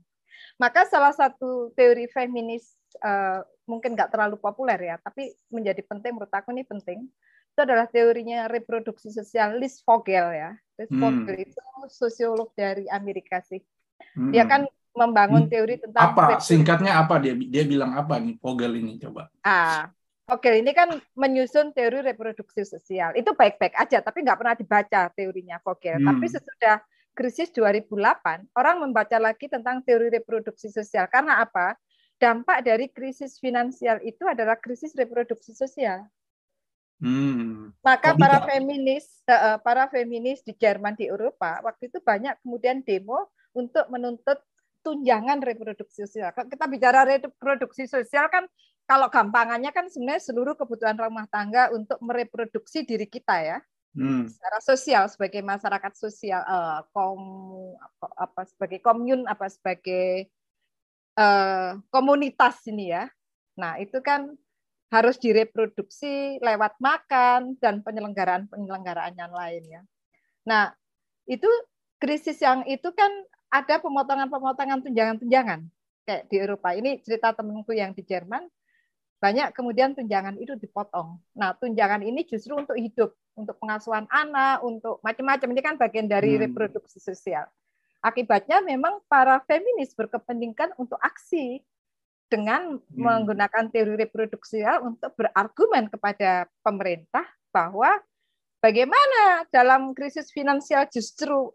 Maka 0.59 0.83
salah 0.87 1.15
satu 1.15 1.71
teori 1.79 2.11
feminis 2.11 2.75
uh, 2.99 3.43
mungkin 3.67 3.95
nggak 3.95 4.11
terlalu 4.11 4.35
populer 4.35 4.77
ya, 4.93 4.95
tapi 4.99 5.31
menjadi 5.47 5.79
penting 5.83 6.15
menurut 6.15 6.31
aku 6.31 6.51
ini 6.51 6.67
penting. 6.67 7.07
Itu 7.55 7.63
adalah 7.63 7.87
teorinya 7.87 8.51
reproduksi 8.51 9.15
sosial 9.15 9.55
Liz 9.55 9.79
Vogel 9.87 10.27
ya. 10.35 10.51
Liz 10.75 10.91
hmm. 10.91 10.99
Vogel 10.99 11.35
itu 11.47 11.59
sosiolog 11.87 12.51
dari 12.51 12.83
Amerika 12.91 13.39
sih. 13.47 13.63
Hmm. 14.15 14.35
Dia 14.35 14.43
kan 14.43 14.67
membangun 14.95 15.45
hmm. 15.45 15.51
teori 15.51 15.75
tentang 15.77 16.15
apa 16.15 16.39
singkatnya 16.39 16.97
apa 16.97 17.19
dia 17.19 17.35
dia 17.35 17.63
bilang 17.67 17.93
apa 17.93 18.17
nih 18.17 18.39
Vogel 18.39 18.79
ini 18.79 18.97
coba 18.97 19.27
ah 19.43 19.91
Vogel 20.25 20.65
ini 20.65 20.71
kan 20.73 20.89
menyusun 21.13 21.75
teori 21.75 22.01
reproduksi 22.01 22.65
sosial 22.65 23.13
itu 23.13 23.35
baik-baik 23.35 23.75
aja 23.77 24.01
tapi 24.01 24.23
nggak 24.25 24.39
pernah 24.39 24.55
dibaca 24.55 25.01
teorinya 25.13 25.59
Vogel 25.61 25.99
hmm. 26.01 26.07
tapi 26.07 26.25
sesudah 26.31 26.77
krisis 27.15 27.49
2008, 27.55 28.51
orang 28.59 28.83
membaca 28.83 29.15
lagi 29.17 29.47
tentang 29.47 29.79
teori 29.81 30.11
reproduksi 30.11 30.67
sosial. 30.67 31.07
Karena 31.07 31.39
apa? 31.41 31.79
Dampak 32.19 32.67
dari 32.67 32.91
krisis 32.91 33.39
finansial 33.39 34.03
itu 34.03 34.27
adalah 34.27 34.59
krisis 34.59 34.91
reproduksi 34.93 35.55
sosial. 35.55 36.03
Hmm. 36.99 37.75
Maka 37.83 38.15
para 38.15 38.39
feminis, 38.47 39.23
para 39.63 39.87
feminis 39.91 40.43
di 40.43 40.55
Jerman 40.55 40.95
di 40.95 41.11
Eropa 41.11 41.59
waktu 41.59 41.91
itu 41.91 41.99
banyak 41.99 42.39
kemudian 42.39 42.79
demo 42.87 43.35
untuk 43.51 43.83
menuntut 43.91 44.39
tunjangan 44.85 45.41
reproduksi 45.41 46.05
sosial. 46.05 46.29
Kalau 46.37 46.45
kita 46.45 46.69
bicara 46.69 47.01
reproduksi 47.09 47.89
sosial 47.89 48.29
kan 48.29 48.45
kalau 48.85 49.09
gampangannya 49.09 49.73
kan 49.73 49.89
sebenarnya 49.89 50.21
seluruh 50.21 50.53
kebutuhan 50.53 50.93
rumah 50.93 51.25
tangga 51.25 51.73
untuk 51.73 51.97
mereproduksi 52.05 52.85
diri 52.85 53.09
kita 53.09 53.41
ya. 53.41 53.57
Hmm. 53.97 54.29
Secara 54.29 54.59
sosial 54.61 55.03
sebagai 55.09 55.41
masyarakat 55.41 55.93
sosial 55.97 56.43
uh, 56.45 56.85
kom 56.93 57.17
apa, 57.79 58.07
apa 58.29 58.41
sebagai 58.45 58.79
komun 58.85 59.25
apa 59.25 59.49
sebagai 59.49 60.29
uh, 61.17 61.81
komunitas 61.89 62.61
ini 62.69 62.93
ya. 62.93 63.09
Nah, 63.57 63.79
itu 63.81 63.97
kan 64.05 64.35
harus 64.93 65.17
direproduksi 65.17 66.37
lewat 66.43 66.77
makan 66.77 67.57
dan 67.57 67.81
penyelenggaraan-penyelenggaraan 67.81 69.15
yang 69.17 69.33
lain 69.33 69.63
ya. 69.65 69.81
Nah, 70.45 70.69
itu 71.25 71.49
krisis 71.97 72.37
yang 72.43 72.67
itu 72.69 72.91
kan 72.93 73.09
ada 73.49 73.75
pemotongan-pemotongan 73.79 74.83
tunjangan-tunjangan 74.85 75.59
kayak 76.05 76.23
di 76.29 76.35
Eropa. 76.37 76.73
Ini 76.77 77.01
cerita 77.01 77.33
temanku 77.33 77.73
yang 77.73 77.91
di 77.91 78.05
Jerman 78.05 78.45
banyak 79.19 79.55
kemudian 79.55 79.95
tunjangan 79.97 80.37
itu 80.37 80.53
dipotong. 80.59 81.17
Nah, 81.33 81.55
tunjangan 81.57 82.03
ini 82.03 82.27
justru 82.27 82.53
untuk 82.53 82.77
hidup, 82.77 83.15
untuk 83.33 83.57
pengasuhan 83.57 84.05
anak, 84.11 84.61
untuk 84.61 84.99
macam-macam. 85.01 85.49
Ini 85.55 85.61
kan 85.63 85.75
bagian 85.79 86.05
dari 86.05 86.35
hmm. 86.35 86.41
reproduksi 86.45 87.01
sosial. 87.01 87.47
Akibatnya 88.05 88.61
memang 88.61 89.01
para 89.09 89.41
feminis 89.49 89.97
berkepentingan 89.97 90.77
untuk 90.77 91.01
aksi 91.01 91.63
dengan 92.29 92.77
hmm. 92.77 92.93
menggunakan 92.93 93.71
teori 93.73 93.97
reproduksi 93.97 94.61
untuk 94.83 95.15
berargumen 95.17 95.89
kepada 95.89 96.45
pemerintah 96.61 97.25
bahwa 97.49 97.97
bagaimana 98.61 99.47
dalam 99.49 99.95
krisis 99.97 100.29
finansial 100.29 100.85
justru 100.91 101.49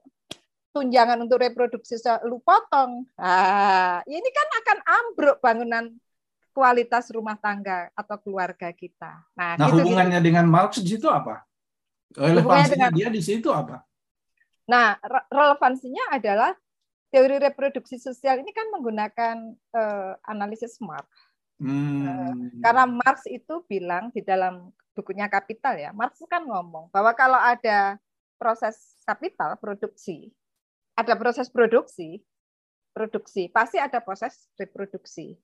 tunjangan 0.70 1.18
untuk 1.18 1.42
reproduksi 1.42 1.98
lu 2.26 2.38
potong. 2.42 3.06
Ah, 3.18 4.02
ini 4.06 4.28
kan 4.30 4.48
akan 4.62 4.78
ambruk 4.86 5.36
bangunan 5.42 5.84
kualitas 6.50 7.10
rumah 7.14 7.38
tangga 7.38 7.90
atau 7.94 8.16
keluarga 8.18 8.70
kita. 8.74 9.22
Nah, 9.38 9.54
nah 9.58 9.68
gitu, 9.70 9.82
hubungannya 9.82 10.18
gitu. 10.18 10.26
dengan 10.30 10.46
Marx 10.50 10.82
di 10.82 10.90
situ 10.98 11.06
apa? 11.06 11.46
Relevansinya 12.10 12.90
dengan, 12.90 12.98
dia 12.98 13.08
di 13.10 13.22
situ 13.22 13.48
apa? 13.54 13.86
Nah, 14.66 14.98
re 14.98 15.20
relevansinya 15.30 16.10
adalah 16.10 16.50
teori 17.10 17.38
reproduksi 17.42 17.98
sosial 17.98 18.42
ini 18.42 18.50
kan 18.54 18.66
menggunakan 18.70 19.36
uh, 19.74 20.14
analisis 20.26 20.78
Marx. 20.82 21.06
Hmm. 21.58 22.06
Uh, 22.06 22.34
karena 22.62 22.84
Marx 22.86 23.26
itu 23.30 23.62
bilang 23.66 24.10
di 24.10 24.22
dalam 24.22 24.74
bukunya 24.94 25.30
Kapital 25.30 25.78
ya, 25.78 25.90
Marx 25.94 26.18
kan 26.26 26.42
ngomong 26.46 26.90
bahwa 26.90 27.14
kalau 27.14 27.38
ada 27.38 27.98
proses 28.40 28.96
kapital 29.06 29.54
produksi, 29.60 30.32
ada 31.00 31.16
proses 31.16 31.48
produksi, 31.48 32.20
produksi 32.92 33.48
pasti 33.48 33.80
ada 33.80 34.04
proses 34.04 34.52
reproduksi. 34.60 35.40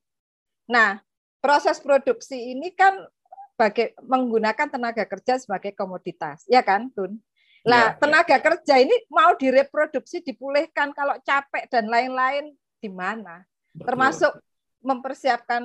Nah, 0.68 1.00
proses 1.40 1.80
produksi 1.80 2.52
ini 2.52 2.76
kan 2.76 3.08
bagai 3.56 3.96
menggunakan 4.04 4.68
tenaga 4.68 5.08
kerja 5.08 5.40
sebagai 5.40 5.72
komoditas, 5.72 6.44
ya 6.44 6.60
kan, 6.60 6.92
Tun? 6.92 7.16
Nah, 7.64 7.90
ya, 7.90 7.96
ya. 7.96 7.98
tenaga 7.98 8.36
ya. 8.36 8.44
kerja 8.44 8.74
ini 8.84 8.94
mau 9.08 9.32
direproduksi, 9.32 10.20
dipulihkan 10.20 10.92
kalau 10.92 11.16
capek 11.24 11.64
dan 11.72 11.88
lain-lain 11.88 12.52
di 12.78 12.92
mana? 12.92 13.42
Termasuk 13.80 14.36
mempersiapkan 14.84 15.64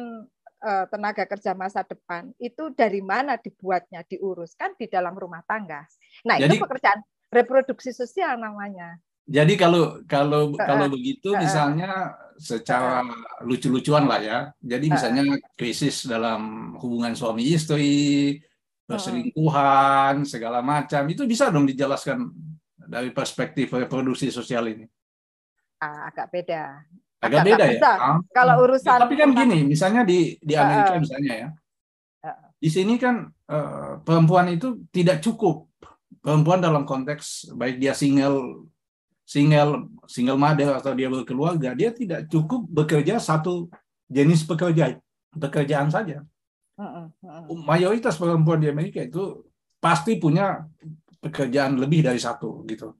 uh, 0.64 0.86
tenaga 0.88 1.28
kerja 1.28 1.52
masa 1.52 1.84
depan 1.84 2.32
itu 2.40 2.72
dari 2.74 3.04
mana 3.04 3.36
dibuatnya, 3.36 4.08
diuruskan 4.08 4.74
di 4.80 4.88
dalam 4.88 5.14
rumah 5.14 5.44
tangga. 5.44 5.84
Nah, 6.24 6.40
Jadi, 6.40 6.58
itu 6.58 6.64
pekerjaan 6.64 7.04
reproduksi 7.30 7.92
sosial 7.92 8.40
namanya. 8.40 8.98
Jadi 9.32 9.54
kalau 9.56 10.04
kalau 10.04 10.52
kalau 10.60 10.92
begitu 10.92 11.32
misalnya 11.40 12.20
secara 12.36 13.06
lucu-lucuan 13.48 14.04
lah 14.04 14.20
ya. 14.20 14.40
Jadi 14.60 14.92
misalnya 14.92 15.40
krisis 15.56 16.04
dalam 16.04 16.74
hubungan 16.76 17.16
suami 17.16 17.48
istri, 17.48 18.36
perselingkuhan, 18.84 20.28
segala 20.28 20.60
macam 20.60 21.08
itu 21.08 21.24
bisa 21.24 21.48
dong 21.48 21.64
dijelaskan 21.64 22.28
dari 22.76 23.16
perspektif 23.16 23.72
reproduksi 23.72 24.28
sosial 24.28 24.68
ini. 24.68 24.86
Ah, 25.80 26.12
agak 26.12 26.28
beda. 26.34 26.84
Agak, 27.24 27.40
agak 27.40 27.44
beda 27.48 27.66
ya. 27.72 27.82
Ah. 27.88 28.18
Kalau 28.36 28.56
urusan 28.68 28.90
ya, 28.92 29.00
tapi 29.00 29.16
kan 29.16 29.30
gini, 29.32 29.60
misalnya 29.64 30.02
di 30.04 30.36
di 30.44 30.54
Amerika 30.60 31.00
misalnya 31.00 31.34
ya. 31.34 31.50
Di 32.62 32.70
sini 32.70 32.94
kan 33.02 33.26
uh, 33.50 33.98
perempuan 34.06 34.46
itu 34.54 34.86
tidak 34.94 35.26
cukup 35.26 35.66
perempuan 36.22 36.62
dalam 36.62 36.86
konteks 36.86 37.50
baik 37.58 37.82
dia 37.82 37.98
single 37.98 38.70
single 39.26 39.88
single 40.10 40.40
mother 40.40 40.76
atau 40.76 40.92
dia 40.92 41.08
berkeluarga, 41.08 41.72
dia 41.72 41.94
tidak 41.96 42.28
cukup 42.28 42.68
bekerja 42.68 43.22
satu 43.22 43.72
jenis 44.12 44.44
pekerja 44.44 45.00
pekerjaan 45.32 45.88
saja. 45.88 46.26
Mayoritas 47.64 48.18
perempuan 48.18 48.60
di 48.60 48.68
Amerika 48.68 49.00
itu 49.00 49.48
pasti 49.78 50.18
punya 50.18 50.66
pekerjaan 51.22 51.78
lebih 51.78 52.02
dari 52.02 52.18
satu 52.18 52.66
gitu, 52.66 52.98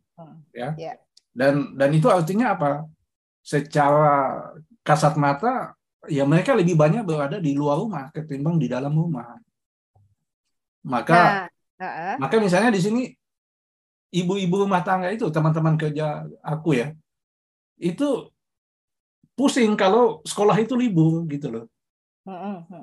ya. 0.54 0.78
Yeah. 0.78 1.02
Dan 1.32 1.74
dan 1.80 1.90
itu 1.96 2.06
artinya 2.12 2.54
apa? 2.54 2.86
Secara 3.42 4.46
kasat 4.86 5.18
mata, 5.18 5.74
ya 6.06 6.26
mereka 6.26 6.54
lebih 6.54 6.78
banyak 6.78 7.02
berada 7.06 7.38
di 7.42 7.58
luar 7.58 7.82
rumah 7.82 8.14
ketimbang 8.14 8.62
di 8.62 8.70
dalam 8.70 8.94
rumah. 8.94 9.38
Maka 10.86 11.18
nah, 11.18 11.46
uh 11.82 11.86
-uh. 11.86 12.16
maka 12.18 12.36
misalnya 12.42 12.74
di 12.74 12.82
sini 12.82 13.02
ibu-ibu 14.12 14.68
rumah 14.68 14.84
tangga 14.84 15.10
itu 15.10 15.28
teman-teman 15.32 15.80
kerja 15.80 16.28
aku 16.44 16.76
ya 16.76 16.92
itu 17.82 18.30
pusing 19.34 19.74
kalau 19.74 20.22
sekolah 20.22 20.54
itu 20.62 20.78
libur 20.78 21.26
gitu 21.26 21.50
loh. 21.50 21.66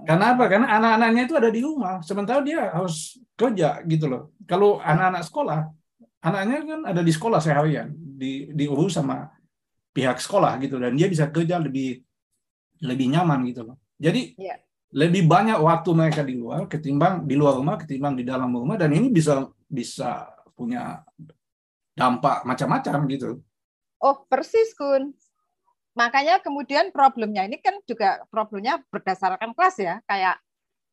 Karena 0.03 0.35
apa? 0.35 0.51
Karena 0.51 0.67
anak-anaknya 0.75 1.23
itu 1.31 1.35
ada 1.39 1.51
di 1.55 1.61
rumah, 1.63 2.03
sementara 2.03 2.43
dia 2.43 2.75
harus 2.75 3.23
kerja 3.39 3.79
gitu 3.87 4.11
loh. 4.11 4.35
Kalau 4.51 4.83
anak-anak 4.83 5.23
sekolah, 5.23 5.71
anaknya 6.19 6.59
kan 6.67 6.81
ada 6.83 7.01
di 7.07 7.13
sekolah 7.15 7.39
seharian, 7.39 7.95
di 7.95 8.51
diurus 8.51 8.99
sama 8.99 9.31
pihak 9.95 10.19
sekolah 10.19 10.59
gitu, 10.59 10.83
dan 10.83 10.99
dia 10.99 11.07
bisa 11.07 11.31
kerja 11.31 11.63
lebih 11.63 12.03
lebih 12.83 13.07
nyaman 13.15 13.47
gitu 13.47 13.63
loh. 13.63 13.79
Jadi 13.95 14.35
yeah. 14.35 14.59
lebih 14.91 15.31
banyak 15.31 15.63
waktu 15.63 15.91
mereka 15.95 16.27
di 16.27 16.35
luar 16.35 16.67
ketimbang 16.67 17.23
di 17.23 17.39
luar 17.39 17.55
rumah 17.55 17.79
ketimbang 17.79 18.19
di 18.19 18.27
dalam 18.27 18.51
rumah, 18.51 18.75
dan 18.75 18.91
ini 18.91 19.07
bisa 19.07 19.47
bisa 19.71 20.27
punya 20.59 21.07
dampak 21.95 22.43
macam-macam 22.43 23.07
gitu. 23.07 23.31
Oh, 24.03 24.27
persis, 24.27 24.75
Kun. 24.75 25.15
Makanya 25.95 26.39
kemudian 26.43 26.91
problemnya 26.95 27.47
ini 27.47 27.59
kan 27.59 27.79
juga 27.87 28.23
problemnya 28.31 28.83
berdasarkan 28.91 29.55
kelas 29.55 29.77
ya, 29.79 29.95
kayak 30.07 30.39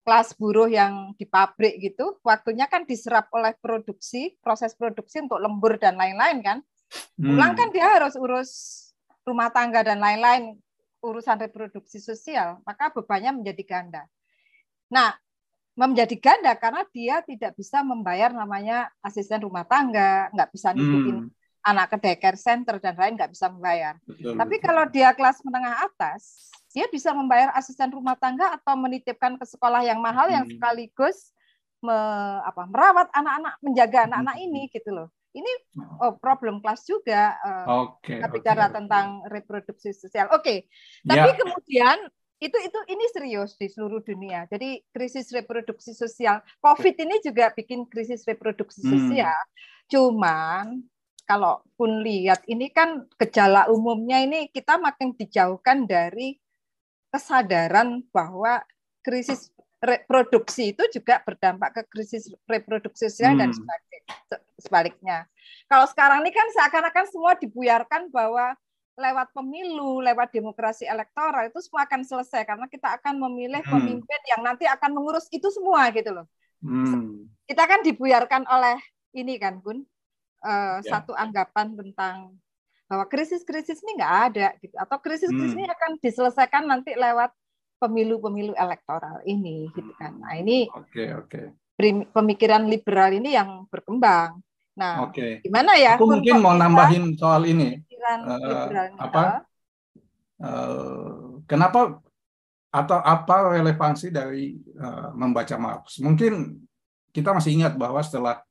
kelas 0.06 0.38
buruh 0.38 0.70
yang 0.70 1.18
di 1.18 1.26
pabrik 1.26 1.82
gitu, 1.82 2.22
waktunya 2.22 2.70
kan 2.70 2.86
diserap 2.86 3.26
oleh 3.34 3.58
produksi, 3.58 4.38
proses 4.38 4.78
produksi 4.78 5.26
untuk 5.26 5.42
lembur 5.42 5.82
dan 5.82 5.98
lain-lain 5.98 6.46
kan. 6.46 6.58
Pulang 7.18 7.54
hmm. 7.54 7.60
kan 7.60 7.68
dia 7.74 7.86
harus 7.90 8.14
urus 8.14 8.52
rumah 9.26 9.50
tangga 9.50 9.82
dan 9.82 9.98
lain-lain, 9.98 10.62
urusan 11.02 11.42
reproduksi 11.42 11.98
sosial, 11.98 12.62
maka 12.66 12.94
bebannya 12.94 13.42
menjadi 13.42 13.64
ganda. 13.66 14.06
Nah, 14.94 15.18
menjadi 15.76 16.16
ganda 16.16 16.56
karena 16.56 16.88
dia 16.96 17.20
tidak 17.28 17.52
bisa 17.60 17.84
membayar 17.84 18.32
namanya 18.32 18.88
asisten 19.04 19.44
rumah 19.44 19.68
tangga, 19.68 20.32
nggak 20.32 20.50
bisa 20.56 20.72
nitipin 20.72 21.28
hmm. 21.28 21.68
anak 21.68 21.92
ke 21.92 21.98
daycare 22.00 22.40
center 22.40 22.80
dan 22.80 22.96
lain 22.96 23.20
nggak 23.20 23.36
bisa 23.36 23.52
membayar. 23.52 24.00
Betul, 24.08 24.40
Tapi 24.40 24.56
betul. 24.56 24.66
kalau 24.72 24.84
dia 24.88 25.12
kelas 25.12 25.44
menengah 25.44 25.76
atas, 25.84 26.52
dia 26.72 26.88
bisa 26.88 27.12
membayar 27.12 27.52
asisten 27.60 27.92
rumah 27.92 28.16
tangga 28.16 28.56
atau 28.56 28.80
menitipkan 28.80 29.36
ke 29.36 29.44
sekolah 29.44 29.84
yang 29.84 30.00
mahal 30.00 30.32
hmm. 30.32 30.36
yang 30.40 30.46
sekaligus 30.48 31.36
me, 31.84 31.98
apa, 32.48 32.64
merawat 32.72 33.12
anak-anak, 33.12 33.54
menjaga 33.60 34.00
anak-anak 34.08 34.36
hmm. 34.40 34.46
ini 34.48 34.62
gitu 34.72 34.90
loh. 34.96 35.12
Ini 35.36 35.52
oh, 36.00 36.16
problem 36.16 36.64
kelas 36.64 36.88
juga. 36.88 37.36
Uh, 37.44 38.00
okay, 38.00 38.24
bicara 38.32 38.72
okay, 38.72 38.76
tentang 38.80 39.28
reproduksi 39.28 39.92
sosial. 39.92 40.32
Oke, 40.32 40.40
okay. 40.40 40.58
tapi 41.04 41.30
ya. 41.36 41.36
kemudian 41.36 41.98
itu 42.44 42.58
itu 42.60 42.80
ini 42.92 43.06
serius 43.12 43.56
di 43.56 43.72
seluruh 43.72 44.04
dunia. 44.04 44.44
Jadi 44.52 44.84
krisis 44.92 45.32
reproduksi 45.32 45.96
sosial, 45.96 46.44
COVID 46.60 46.96
ini 47.00 47.16
juga 47.24 47.52
bikin 47.56 47.88
krisis 47.88 48.28
reproduksi 48.28 48.84
hmm. 48.84 48.92
sosial. 48.92 49.40
Hmm. 49.40 49.54
Cuman 49.88 50.66
kalau 51.26 51.64
pun 51.74 52.06
lihat 52.06 52.46
ini 52.46 52.70
kan 52.70 53.08
gejala 53.18 53.66
umumnya 53.72 54.22
ini 54.22 54.52
kita 54.52 54.78
makin 54.78 55.16
dijauhkan 55.16 55.90
dari 55.90 56.38
kesadaran 57.10 58.04
bahwa 58.12 58.62
krisis 59.02 59.50
reproduksi 59.80 60.74
itu 60.76 60.84
juga 60.92 61.22
berdampak 61.24 61.82
ke 61.82 61.82
krisis 61.88 62.30
reproduksi 62.46 63.08
sosial 63.08 63.38
hmm. 63.38 63.42
dan 63.42 63.50
sebaliknya. 64.60 65.18
Kalau 65.66 65.86
sekarang 65.90 66.22
ini 66.26 66.32
kan 66.36 66.48
seakan-akan 66.52 67.06
semua 67.10 67.34
dibuyarkan 67.40 68.12
bahwa 68.12 68.54
lewat 68.96 69.36
pemilu, 69.36 70.00
lewat 70.00 70.32
demokrasi 70.32 70.88
elektoral 70.88 71.52
itu 71.52 71.60
semua 71.60 71.84
akan 71.84 72.02
selesai 72.08 72.48
karena 72.48 72.66
kita 72.72 72.96
akan 72.96 73.20
memilih 73.28 73.60
hmm. 73.62 73.72
pemimpin 73.72 74.22
yang 74.32 74.42
nanti 74.42 74.64
akan 74.66 74.92
mengurus 74.96 75.28
itu 75.36 75.52
semua 75.52 75.92
gitu 75.92 76.16
loh. 76.16 76.28
Hmm. 76.64 77.28
Kita 77.44 77.68
kan 77.68 77.84
dibuyarkan 77.84 78.48
oleh 78.48 78.80
ini 79.16 79.36
kan, 79.36 79.60
Gun, 79.60 79.84
uh, 80.44 80.80
ya. 80.80 81.00
satu 81.00 81.12
anggapan 81.12 81.76
tentang 81.76 82.36
bahwa 82.86 83.06
krisis-krisis 83.10 83.82
ini 83.82 83.98
nggak 83.98 84.16
ada 84.32 84.48
gitu 84.62 84.76
atau 84.78 84.98
krisis-krisis 85.02 85.58
hmm. 85.58 85.64
ini 85.66 85.72
akan 85.74 85.92
diselesaikan 86.00 86.64
nanti 86.70 86.94
lewat 86.94 87.34
pemilu-pemilu 87.82 88.56
elektoral 88.56 89.20
ini 89.28 89.68
gitu 89.76 89.92
kan. 90.00 90.16
Nah, 90.18 90.40
ini 90.40 90.72
Oke, 90.72 91.04
okay, 91.04 91.08
oke. 91.12 91.42
Okay. 91.76 92.08
Pemikiran 92.08 92.72
liberal 92.72 93.12
ini 93.12 93.36
yang 93.36 93.68
berkembang. 93.68 94.40
Nah, 94.76 95.08
okay. 95.08 95.40
gimana 95.44 95.76
ya? 95.76 95.96
Aku 95.96 96.08
mungkin 96.08 96.40
mau 96.40 96.56
nambahin 96.56 97.16
soal 97.16 97.48
ini. 97.48 97.84
Uh, 98.06 99.02
apa? 99.02 99.24
Uh, 100.36 101.42
kenapa 101.50 102.04
atau 102.70 103.00
apa 103.00 103.56
relevansi 103.56 104.12
dari 104.12 104.60
uh, 104.78 105.16
membaca 105.16 105.56
Marx? 105.56 106.04
Mungkin 106.04 106.60
kita 107.16 107.32
masih 107.32 107.56
ingat 107.56 107.80
bahwa 107.80 108.04
setelah 108.04 108.44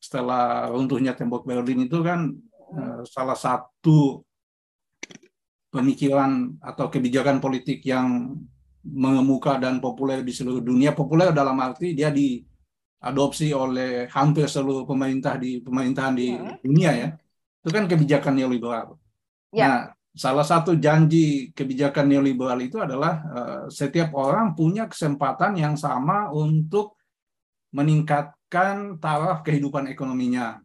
setelah 0.00 0.70
runtuhnya 0.72 1.12
tembok 1.12 1.44
Berlin 1.44 1.84
itu 1.84 2.00
kan 2.00 2.30
uh, 2.72 3.02
salah 3.04 3.36
satu 3.36 4.24
pemikiran 5.70 6.56
atau 6.62 6.90
kebijakan 6.90 7.38
politik 7.38 7.84
yang 7.86 8.34
mengemuka 8.80 9.60
dan 9.60 9.78
populer 9.78 10.24
di 10.24 10.32
seluruh 10.32 10.64
dunia. 10.64 10.96
Populer 10.96 11.30
dalam 11.30 11.58
arti 11.60 11.92
dia 11.92 12.08
diadopsi 12.10 13.52
oleh 13.52 14.08
hampir 14.08 14.48
seluruh 14.48 14.88
pemerintah 14.88 15.36
di 15.36 15.60
pemerintahan 15.60 16.14
di 16.16 16.32
hmm. 16.34 16.64
dunia 16.64 16.90
ya. 16.96 17.08
Itu 17.60 17.70
kan 17.72 17.84
kebijakan 17.86 18.34
neoliberal. 18.36 18.96
Ya. 19.52 19.64
Nah, 19.66 19.76
salah 20.16 20.46
satu 20.46 20.74
janji 20.76 21.52
kebijakan 21.52 22.08
neoliberal 22.08 22.58
itu 22.60 22.80
adalah 22.80 23.14
uh, 23.30 23.62
setiap 23.68 24.16
orang 24.16 24.56
punya 24.56 24.88
kesempatan 24.88 25.56
yang 25.60 25.74
sama 25.76 26.32
untuk 26.32 26.96
meningkatkan 27.70 28.98
taraf 28.98 29.46
kehidupan 29.46 29.86
ekonominya, 29.92 30.58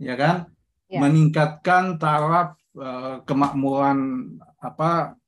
ya 0.00 0.18
kan? 0.18 0.50
Ya. 0.90 0.98
Meningkatkan 0.98 2.00
taraf 2.02 2.60
Eh, 2.70 3.16
kemakmuran 3.26 4.30
apa 4.62 5.18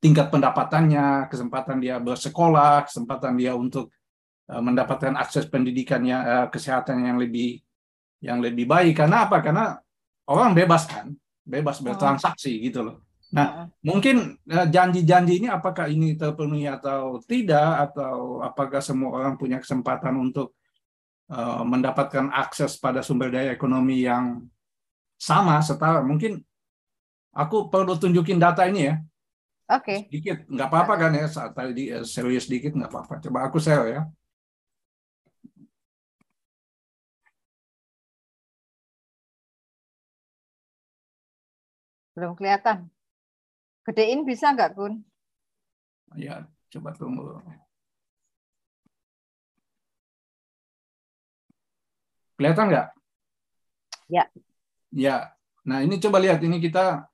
tingkat 0.00 0.32
pendapatannya, 0.32 1.28
kesempatan 1.28 1.84
dia 1.84 2.00
bersekolah, 2.00 2.88
kesempatan 2.88 3.36
dia 3.36 3.52
untuk 3.52 3.92
uh, 4.48 4.62
mendapatkan 4.64 5.20
akses 5.20 5.44
pendidikannya, 5.52 6.16
uh, 6.16 6.46
kesehatan 6.48 7.04
yang 7.04 7.20
lebih 7.20 7.60
yang 8.24 8.38
lebih 8.40 8.64
baik. 8.64 9.04
Karena 9.04 9.28
apa? 9.28 9.44
Karena 9.44 9.76
orang 10.26 10.52
bebas 10.52 10.86
kan, 10.90 11.14
bebas 11.46 11.78
bertransaksi 11.82 12.52
gitu 12.70 12.82
loh. 12.82 12.96
Nah, 13.34 13.66
mungkin 13.82 14.38
janji-janji 14.46 15.42
ini 15.42 15.48
apakah 15.50 15.90
ini 15.90 16.14
terpenuhi 16.14 16.70
atau 16.70 17.18
tidak, 17.26 17.90
atau 17.90 18.38
apakah 18.38 18.78
semua 18.78 19.18
orang 19.18 19.34
punya 19.34 19.58
kesempatan 19.58 20.14
untuk 20.14 20.54
uh, 21.30 21.66
mendapatkan 21.66 22.30
akses 22.30 22.78
pada 22.78 23.02
sumber 23.02 23.34
daya 23.34 23.50
ekonomi 23.50 24.06
yang 24.06 24.46
sama 25.16 25.58
setara 25.64 26.04
mungkin 26.04 26.44
aku 27.32 27.72
perlu 27.72 27.96
tunjukin 27.96 28.38
data 28.38 28.68
ini 28.68 28.92
ya. 28.92 28.94
Oke. 29.66 29.82
Okay. 29.82 29.98
sedikit 30.06 30.36
nggak 30.46 30.68
apa-apa 30.70 30.94
kan 30.94 31.12
ya 31.18 31.26
saat 31.26 31.50
tadi 31.50 31.90
eh, 31.90 32.06
serius 32.06 32.46
sedikit 32.46 32.78
nggak 32.78 32.90
apa-apa. 32.92 33.14
Coba 33.18 33.38
aku 33.50 33.58
share 33.58 33.86
ya 33.90 34.02
belum 42.16 42.32
kelihatan. 42.32 42.88
Gedein 43.84 44.24
bisa 44.24 44.50
nggak 44.56 44.72
Kun 44.72 45.04
ya 46.14 46.48
coba 46.72 46.94
tunggu. 46.96 47.42
Kelihatan 52.36 52.68
nggak? 52.68 52.88
Ya. 54.12 54.24
Ya, 54.92 55.16
nah 55.66 55.80
ini 55.82 55.96
coba 55.98 56.20
lihat. 56.20 56.44
Ini 56.44 56.56
kita 56.60 57.08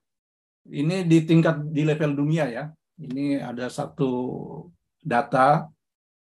ini 0.69 1.07
di 1.07 1.23
tingkat 1.23 1.63
di 1.71 1.87
level 1.87 2.15
dunia 2.15 2.45
ya. 2.51 2.63
Ini 2.99 3.39
ada 3.39 3.71
satu 3.71 4.11
data 4.99 5.67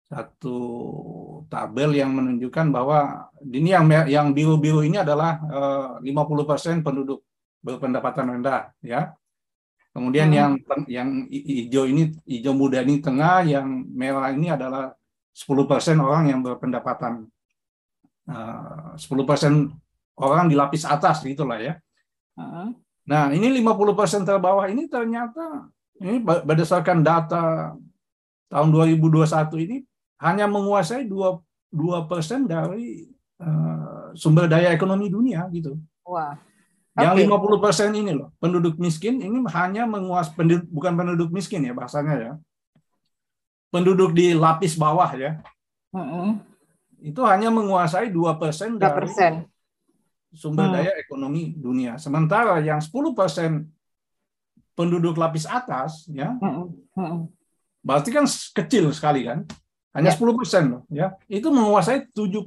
satu 0.04 0.56
tabel 1.48 1.96
yang 1.96 2.12
menunjukkan 2.12 2.68
bahwa 2.70 3.32
ini 3.40 3.72
yang 3.72 3.88
yang 4.04 4.36
biru-biru 4.36 4.84
ini 4.84 5.00
adalah 5.00 5.40
eh, 5.48 6.12
50% 6.12 6.84
penduduk 6.84 7.24
berpendapatan 7.64 8.38
rendah 8.38 8.70
ya. 8.84 9.16
Kemudian 9.96 10.28
hmm. 10.28 10.36
yang 10.36 10.52
yang 10.90 11.08
hijau 11.30 11.88
ini 11.88 12.12
hijau 12.28 12.52
muda 12.52 12.84
ini 12.84 13.00
tengah, 13.00 13.46
yang 13.46 13.86
merah 13.94 14.34
ini 14.34 14.52
adalah 14.52 14.92
10% 15.34 15.54
orang 15.98 16.30
yang 16.30 16.40
berpendapatan 16.42 17.26
uh, 18.28 18.94
10% 18.98 19.70
orang 20.18 20.44
di 20.46 20.54
lapis 20.54 20.86
atas 20.86 21.22
gitulah 21.22 21.58
ya. 21.58 21.74
Nah, 23.04 23.30
ini 23.30 23.50
50% 23.62 24.26
terbawah 24.26 24.66
ini 24.66 24.90
ternyata 24.90 25.70
ini 26.02 26.18
berdasarkan 26.22 27.06
data 27.06 27.74
tahun 28.50 28.68
2021 28.70 29.66
ini 29.66 29.76
hanya 30.22 30.50
menguasai 30.50 31.06
2 31.06 32.10
persen 32.10 32.46
dari 32.46 33.06
uh, 33.38 34.10
sumber 34.14 34.50
daya 34.50 34.74
ekonomi 34.74 35.10
dunia 35.10 35.46
gitu. 35.54 35.78
Wah. 36.06 36.34
Yang 36.94 37.26
okay. 37.26 37.90
50% 37.90 38.00
ini 38.00 38.12
loh, 38.14 38.30
penduduk 38.38 38.78
miskin 38.78 39.18
ini 39.18 39.42
hanya 39.50 39.82
menguasai 39.82 40.38
penduduk 40.38 40.70
bukan 40.70 40.92
penduduk 40.94 41.30
miskin 41.34 41.66
ya 41.66 41.74
bahasanya 41.74 42.14
ya. 42.14 42.32
Penduduk 43.74 44.14
di 44.14 44.30
lapis 44.30 44.78
bawah 44.78 45.10
ya. 45.18 45.42
Uh 45.90 45.98
-uh. 45.98 46.28
Itu 47.02 47.26
hanya 47.26 47.50
menguasai 47.50 48.14
2% 48.14 48.78
dari 48.78 49.10
sumber 50.34 50.70
hmm. 50.70 50.74
daya 50.74 50.92
ekonomi 50.98 51.54
dunia. 51.54 51.98
Sementara 51.98 52.58
yang 52.62 52.82
10% 52.82 53.66
penduduk 54.74 55.14
lapis 55.14 55.46
atas, 55.46 56.06
ya, 56.10 56.34
hmm. 56.34 56.66
Hmm. 56.98 57.30
berarti 57.78 58.10
kan 58.10 58.26
kecil 58.26 58.90
sekali 58.90 59.22
kan, 59.22 59.46
hanya 59.94 60.10
ya. 60.10 60.18
10 60.18 60.34
persen 60.34 60.62
loh, 60.66 60.82
ya, 60.90 61.14
itu 61.30 61.46
menguasai 61.46 62.10
76 62.10 62.42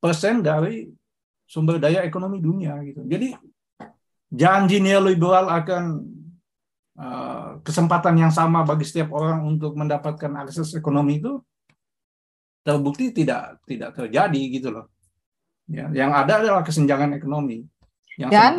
persen 0.00 0.40
dari 0.40 0.88
sumber 1.50 1.82
daya 1.82 2.06
ekonomi 2.06 2.38
dunia 2.38 2.78
gitu. 2.86 3.02
Jadi 3.10 3.34
janji 4.30 4.78
neoliberal 4.78 5.50
akan 5.50 5.82
uh, 6.94 7.58
kesempatan 7.66 8.14
yang 8.14 8.30
sama 8.30 8.62
bagi 8.62 8.86
setiap 8.86 9.10
orang 9.10 9.42
untuk 9.42 9.74
mendapatkan 9.74 10.30
akses 10.46 10.78
ekonomi 10.78 11.18
itu 11.18 11.42
terbukti 12.62 13.10
tidak 13.10 13.58
tidak 13.66 13.98
terjadi 13.98 14.42
gitu 14.54 14.70
loh. 14.70 14.86
Ya, 15.66 15.90
yang 15.90 16.14
ada 16.14 16.38
adalah 16.38 16.62
kesenjangan 16.62 17.18
ekonomi. 17.18 17.66
Yang 18.14 18.30
Dan 18.30 18.52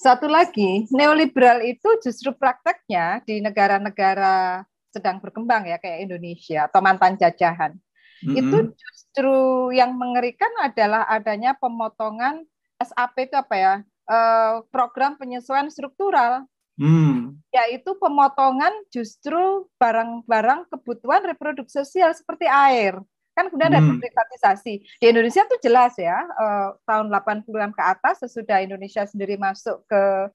satu 0.00 0.26
lagi, 0.32 0.88
neoliberal 0.90 1.60
itu 1.66 1.86
justru 2.00 2.32
prakteknya 2.32 3.20
di 3.26 3.42
negara-negara 3.44 4.64
sedang 4.90 5.22
berkembang 5.22 5.70
ya 5.70 5.78
kayak 5.78 6.08
Indonesia 6.08 6.66
atau 6.66 6.80
mantan 6.82 7.14
jajahan. 7.14 7.76
Mm-hmm. 8.20 8.36
Itu 8.36 8.58
justru 8.76 9.34
yang 9.76 9.96
mengerikan 9.96 10.50
adalah 10.60 11.08
adanya 11.08 11.56
pemotongan 11.56 12.44
SAP 12.80 13.28
itu 13.28 13.36
apa 13.36 13.54
ya? 13.56 13.74
Eh, 14.10 14.54
program 14.74 15.14
penyesuaian 15.14 15.70
struktural. 15.70 16.44
Hmm. 16.80 17.36
Yaitu 17.52 17.92
pemotongan 18.00 18.72
justru 18.88 19.68
barang-barang 19.76 20.64
kebutuhan 20.72 21.28
reproduksi 21.28 21.84
sosial 21.84 22.08
seperti 22.16 22.48
air 22.48 22.96
kan 23.40 23.46
kemudian 23.48 23.72
ada 23.72 23.80
hmm. 23.80 24.02
privatisasi 24.02 24.74
di 25.00 25.06
Indonesia 25.06 25.46
tuh 25.46 25.60
jelas 25.62 25.94
ya 25.96 26.18
eh, 26.18 26.68
tahun 26.84 27.08
80-an 27.08 27.72
ke 27.72 27.82
atas 27.82 28.20
sesudah 28.26 28.60
Indonesia 28.60 29.06
sendiri 29.06 29.40
masuk 29.40 29.80
ke 29.88 30.28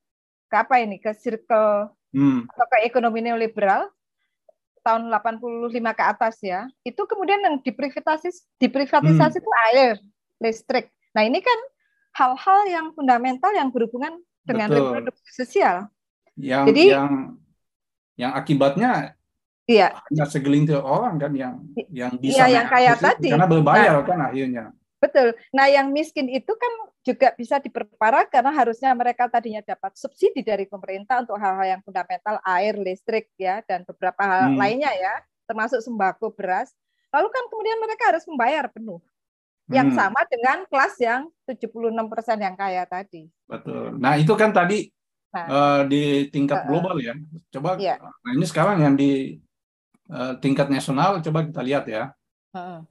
ke 0.50 0.56
apa 0.56 0.82
ini 0.82 0.98
ke 0.98 1.12
circle 1.14 1.92
hmm. 2.16 2.50
atau 2.50 2.66
ke 2.72 2.78
ekonomi 2.88 3.22
neoliberal 3.22 3.90
tahun 4.86 5.10
85 5.10 5.74
ke 5.74 6.04
atas 6.06 6.36
ya 6.46 6.70
itu 6.86 7.02
kemudian 7.10 7.42
yang 7.42 7.56
diprivatisasi 7.58 8.62
diprivatisasi 8.62 9.38
hmm. 9.38 9.42
itu 9.42 9.52
air 9.74 9.96
listrik 10.38 10.94
nah 11.18 11.26
ini 11.26 11.42
kan 11.42 11.60
hal-hal 12.14 12.60
yang 12.70 12.86
fundamental 12.94 13.50
yang 13.58 13.74
berhubungan 13.74 14.22
dengan 14.46 14.70
Betul. 14.70 14.80
reproduksi 14.94 15.30
sosial 15.34 15.90
yang 16.38 16.70
jadi 16.70 17.02
yang 17.02 17.12
yang 18.16 18.32
akibatnya 18.38 19.18
Iya. 19.66 19.98
Hanya 19.98 20.26
segelintir 20.30 20.78
orang 20.78 21.18
kan 21.18 21.34
yang 21.34 21.58
yang 21.90 22.14
bisa 22.22 22.46
Iya, 22.46 22.62
yang 22.62 22.68
kayak 22.70 23.02
tadi. 23.02 23.34
Karena 23.34 23.50
berbayar 23.50 23.98
nah, 23.98 24.06
kan 24.06 24.20
akhirnya. 24.30 24.66
Betul. 25.02 25.34
Nah, 25.50 25.66
yang 25.66 25.90
miskin 25.90 26.30
itu 26.30 26.54
kan 26.54 26.74
juga 27.06 27.30
bisa 27.38 27.62
diperparah 27.62 28.26
karena 28.26 28.50
harusnya 28.50 28.90
mereka 28.98 29.30
tadinya 29.30 29.62
dapat 29.62 29.94
subsidi 29.94 30.42
dari 30.42 30.66
pemerintah 30.66 31.22
untuk 31.22 31.38
hal-hal 31.38 31.78
yang 31.78 31.82
fundamental, 31.86 32.42
air, 32.42 32.74
listrik 32.82 33.30
ya 33.38 33.62
dan 33.70 33.86
beberapa 33.86 34.26
hal 34.26 34.50
hmm. 34.50 34.58
lainnya 34.58 34.90
ya, 34.90 35.14
termasuk 35.46 35.86
sembako, 35.86 36.34
beras. 36.34 36.74
Lalu 37.14 37.30
kan 37.30 37.46
kemudian 37.54 37.78
mereka 37.78 38.10
harus 38.10 38.26
membayar 38.26 38.66
penuh. 38.74 38.98
Yang 39.70 39.94
hmm. 39.94 39.98
sama 40.02 40.22
dengan 40.30 40.58
kelas 40.66 40.94
yang 40.98 41.22
76% 41.46 42.42
yang 42.42 42.56
kaya 42.58 42.84
tadi. 42.90 43.30
Betul. 43.46 43.98
Nah, 44.02 44.18
itu 44.18 44.34
kan 44.34 44.50
tadi 44.50 44.90
nah, 45.30 45.46
uh, 45.46 45.82
di 45.86 46.26
tingkat 46.34 46.66
uh, 46.66 46.66
global 46.66 46.98
ya. 46.98 47.14
Coba 47.54 47.78
iya. 47.78 48.02
nah 48.02 48.32
ini 48.34 48.46
sekarang 48.50 48.82
yang 48.82 48.98
di 48.98 49.38
uh, 50.10 50.38
tingkat 50.42 50.74
nasional 50.74 51.22
coba 51.22 51.46
kita 51.46 51.62
lihat 51.62 51.86
ya. 51.86 52.14
Uh, 52.54 52.82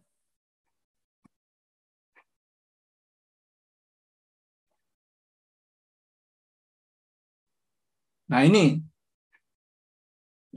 Nah 8.34 8.42
ini, 8.42 8.82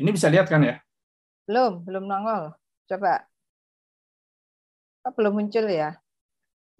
ini 0.02 0.10
bisa 0.10 0.34
lihat 0.34 0.50
kan 0.50 0.66
ya? 0.66 0.82
Belum, 1.46 1.86
belum 1.86 2.10
nongol. 2.10 2.58
Coba. 2.90 3.30
Oh, 5.06 5.14
belum 5.14 5.38
muncul 5.38 5.70
ya? 5.70 5.94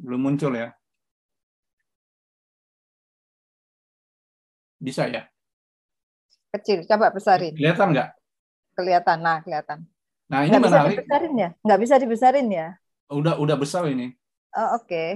Belum 0.02 0.26
muncul 0.26 0.58
ya? 0.58 0.74
Bisa 4.82 5.06
ya? 5.06 5.30
Kecil, 6.58 6.82
coba 6.90 7.14
besarin. 7.14 7.54
Kelihatan 7.54 7.94
nggak? 7.94 8.18
Kelihatan, 8.74 9.18
nah 9.22 9.38
kelihatan. 9.46 9.86
Nah 10.34 10.50
ini 10.50 10.58
nggak 10.58 10.66
menarik. 10.66 10.98
Bisa 10.98 10.98
dibesarin 10.98 11.34
ya? 11.38 11.50
Nggak 11.62 11.80
bisa 11.86 11.96
dibesarin 12.02 12.48
ya? 12.50 12.68
Udah, 13.14 13.38
udah 13.38 13.54
besar 13.54 13.86
ini. 13.86 14.18
Oh, 14.58 14.82
Oke. 14.82 14.90
Okay. 14.90 15.10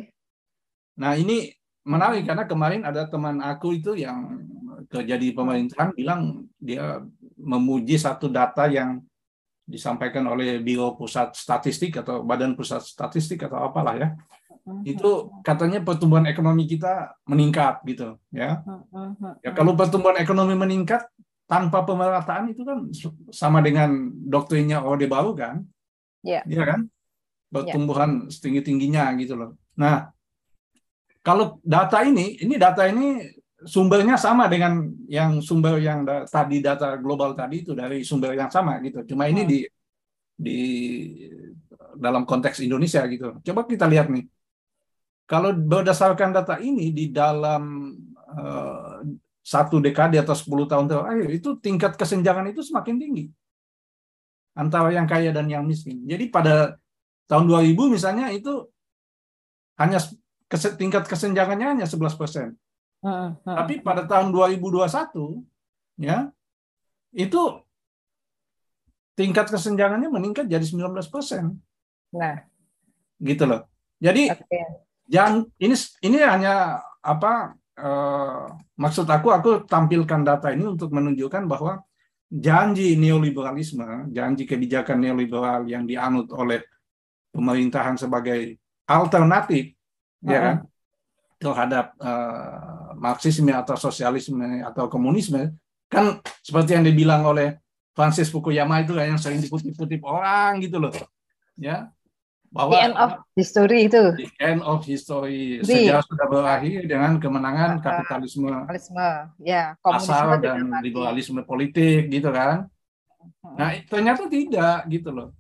Nah 1.02 1.18
ini 1.18 1.50
menarik 1.82 2.30
karena 2.30 2.46
kemarin 2.46 2.86
ada 2.86 3.10
teman 3.10 3.42
aku 3.42 3.82
itu 3.82 3.98
yang 3.98 4.46
jadi 5.00 5.32
pemerintahan 5.32 5.96
bilang 5.96 6.44
dia 6.60 7.00
memuji 7.40 7.96
satu 7.96 8.28
data 8.28 8.68
yang 8.68 9.00
disampaikan 9.64 10.28
oleh 10.28 10.60
Biro 10.60 11.00
Pusat 11.00 11.40
Statistik 11.40 12.04
atau 12.04 12.28
Badan 12.28 12.60
Pusat 12.60 12.84
Statistik 12.84 13.48
atau 13.48 13.64
apalah 13.64 13.96
ya. 13.96 14.10
Itu 14.84 15.32
katanya 15.42 15.82
pertumbuhan 15.82 16.28
ekonomi 16.28 16.68
kita 16.68 17.16
meningkat 17.24 17.82
gitu 17.88 18.20
ya. 18.36 18.62
Ya 19.42 19.52
kalau 19.56 19.74
pertumbuhan 19.74 20.20
ekonomi 20.20 20.54
meningkat 20.54 21.08
tanpa 21.48 21.84
pemerataan 21.84 22.52
itu 22.52 22.64
kan 22.68 22.88
sama 23.32 23.64
dengan 23.64 24.12
doktrinnya 24.12 24.84
Orde 24.84 25.08
Baru 25.08 25.34
kan? 25.34 25.64
Ya. 26.22 26.44
Yeah. 26.46 26.68
kan? 26.68 26.82
Pertumbuhan 27.52 28.28
yeah. 28.28 28.32
setinggi 28.32 28.62
tingginya 28.64 29.08
gitu 29.18 29.40
loh. 29.40 29.56
Nah 29.80 30.12
kalau 31.26 31.58
data 31.66 32.02
ini 32.06 32.38
ini 32.42 32.56
data 32.58 32.86
ini 32.86 33.41
sumbernya 33.66 34.18
sama 34.18 34.50
dengan 34.50 34.90
yang 35.06 35.42
sumber 35.42 35.78
yang 35.78 36.02
da 36.02 36.26
tadi 36.26 36.62
data 36.62 36.98
global 36.98 37.38
tadi 37.38 37.62
itu 37.62 37.78
dari 37.78 38.02
sumber 38.02 38.34
yang 38.34 38.50
sama 38.50 38.82
gitu. 38.82 39.06
Cuma 39.14 39.30
ini 39.30 39.46
hmm. 39.46 39.50
di 39.50 39.60
di 40.42 40.60
dalam 41.98 42.26
konteks 42.26 42.62
Indonesia 42.66 43.06
gitu. 43.06 43.38
Coba 43.46 43.68
kita 43.70 43.86
lihat 43.86 44.10
nih. 44.10 44.26
Kalau 45.30 45.56
berdasarkan 45.56 46.36
data 46.36 46.60
ini 46.60 46.92
di 46.92 47.14
dalam 47.14 47.96
uh, 48.36 49.00
satu 49.42 49.82
dekade 49.82 50.20
atau 50.22 50.36
10 50.38 50.70
tahun 50.70 50.86
terakhir 50.86 51.30
itu 51.34 51.50
tingkat 51.58 51.98
kesenjangan 51.98 52.52
itu 52.52 52.62
semakin 52.62 52.96
tinggi 53.00 53.26
antara 54.54 54.92
yang 54.92 55.08
kaya 55.08 55.32
dan 55.32 55.48
yang 55.48 55.64
miskin. 55.64 56.04
Jadi 56.04 56.28
pada 56.28 56.76
tahun 57.26 57.48
2000 57.48 57.96
misalnya 57.96 58.28
itu 58.36 58.68
hanya 59.80 59.98
tingkat 60.76 61.08
kesenjangannya 61.08 61.80
hanya 61.80 61.86
11 61.88 62.20
persen. 62.20 62.60
Tapi 63.42 63.82
pada 63.82 64.06
tahun 64.06 64.30
2021 64.30 65.42
ya 66.02 66.30
itu 67.12 67.42
tingkat 69.18 69.52
kesenjangannya 69.52 70.08
meningkat 70.08 70.48
jadi 70.48 70.64
19 70.64 70.94
persen. 71.12 71.58
Nah, 72.14 72.46
gitu 73.20 73.44
loh. 73.46 73.68
Jadi 74.02 74.32
okay. 74.34 74.66
jangan 75.06 75.46
ini 75.62 75.76
ini 76.02 76.18
hanya 76.22 76.82
apa 77.02 77.58
eh, 77.78 78.46
maksud 78.78 79.06
aku 79.10 79.30
aku 79.30 79.50
tampilkan 79.66 80.22
data 80.26 80.54
ini 80.54 80.66
untuk 80.66 80.90
menunjukkan 80.94 81.46
bahwa 81.46 81.82
janji 82.32 82.96
neoliberalisme, 82.96 84.10
janji 84.16 84.48
kebijakan 84.48 85.04
neoliberal 85.04 85.68
yang 85.68 85.84
dianut 85.84 86.32
oleh 86.32 86.64
pemerintahan 87.36 88.00
sebagai 88.00 88.56
alternatif, 88.88 89.76
uh 89.76 89.76
-huh. 90.24 90.32
ya 90.32 90.40
kan, 90.40 90.56
terhadap 91.42 91.98
uh, 91.98 92.94
Marxisme 92.94 93.50
atau 93.50 93.74
sosialisme 93.74 94.62
atau 94.62 94.86
komunisme 94.86 95.50
kan 95.90 96.22
seperti 96.46 96.78
yang 96.78 96.86
dibilang 96.86 97.26
oleh 97.26 97.58
Francis 97.98 98.30
Fukuyama 98.30 98.86
itu 98.86 98.94
yang 98.96 99.18
sering 99.18 99.42
dikutip-kutip 99.42 100.06
orang 100.06 100.62
gitu 100.62 100.78
loh 100.78 100.94
ya. 101.58 101.90
Bahwa 102.52 102.76
the 102.76 102.84
end 102.84 102.98
of 103.00 103.12
history 103.32 103.88
itu. 103.88 104.02
The 104.20 104.30
end 104.44 104.60
of 104.62 104.84
history. 104.84 105.64
Sejarah 105.64 106.04
sudah 106.04 106.28
berakhir 106.28 106.84
dengan 106.84 107.16
kemenangan 107.16 107.80
kapitalisme, 107.80 108.52
kapitalisme 108.68 109.08
ya 109.40 109.80
pasar 109.80 110.36
dan 110.44 110.68
liberalisme 110.84 111.42
politik 111.48 112.12
gitu 112.12 112.28
kan. 112.28 112.68
Nah 113.56 113.72
ternyata 113.88 114.28
tidak 114.28 114.84
gitu 114.92 115.10
loh. 115.16 115.32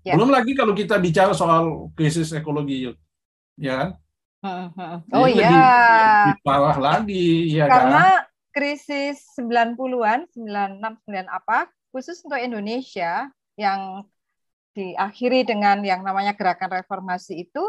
Ya. 0.00 0.16
belum 0.16 0.32
lagi 0.32 0.56
kalau 0.56 0.72
kita 0.72 0.96
bicara 0.96 1.36
soal 1.36 1.92
krisis 1.92 2.32
ekologi 2.32 2.88
ya 3.60 3.74
kan 3.76 3.88
Oh 5.12 5.28
iya. 5.28 5.52
Lebih, 6.32 6.40
parah 6.44 6.78
lagi, 6.80 7.52
ya 7.52 7.68
Karena 7.68 8.24
kan? 8.24 8.28
krisis 8.56 9.20
90-an, 9.36 10.24
96, 10.32 10.80
9 10.80 11.28
apa, 11.28 11.68
khusus 11.92 12.24
untuk 12.24 12.40
Indonesia 12.40 13.28
yang 13.60 14.08
diakhiri 14.72 15.44
dengan 15.44 15.82
yang 15.82 16.00
namanya 16.06 16.32
gerakan 16.32 16.70
reformasi 16.70 17.44
itu 17.50 17.64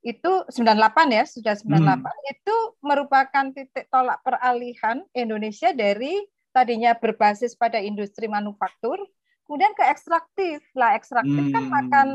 itu 0.00 0.32
98 0.48 1.12
ya, 1.12 1.24
sudah 1.28 1.54
98 1.60 1.68
hmm. 1.68 2.32
itu 2.32 2.56
merupakan 2.80 3.44
titik 3.52 3.84
tolak 3.92 4.24
peralihan 4.24 5.04
Indonesia 5.12 5.76
dari 5.76 6.16
tadinya 6.56 6.96
berbasis 6.96 7.52
pada 7.52 7.76
industri 7.78 8.24
manufaktur 8.24 8.96
kemudian 9.44 9.74
ke 9.76 9.82
ekstraktif. 9.82 10.62
Lah 10.78 10.96
ekstraktif 10.96 11.50
kan 11.50 11.50
hmm. 11.50 11.52
kan 11.52 11.64
makan 11.68 12.08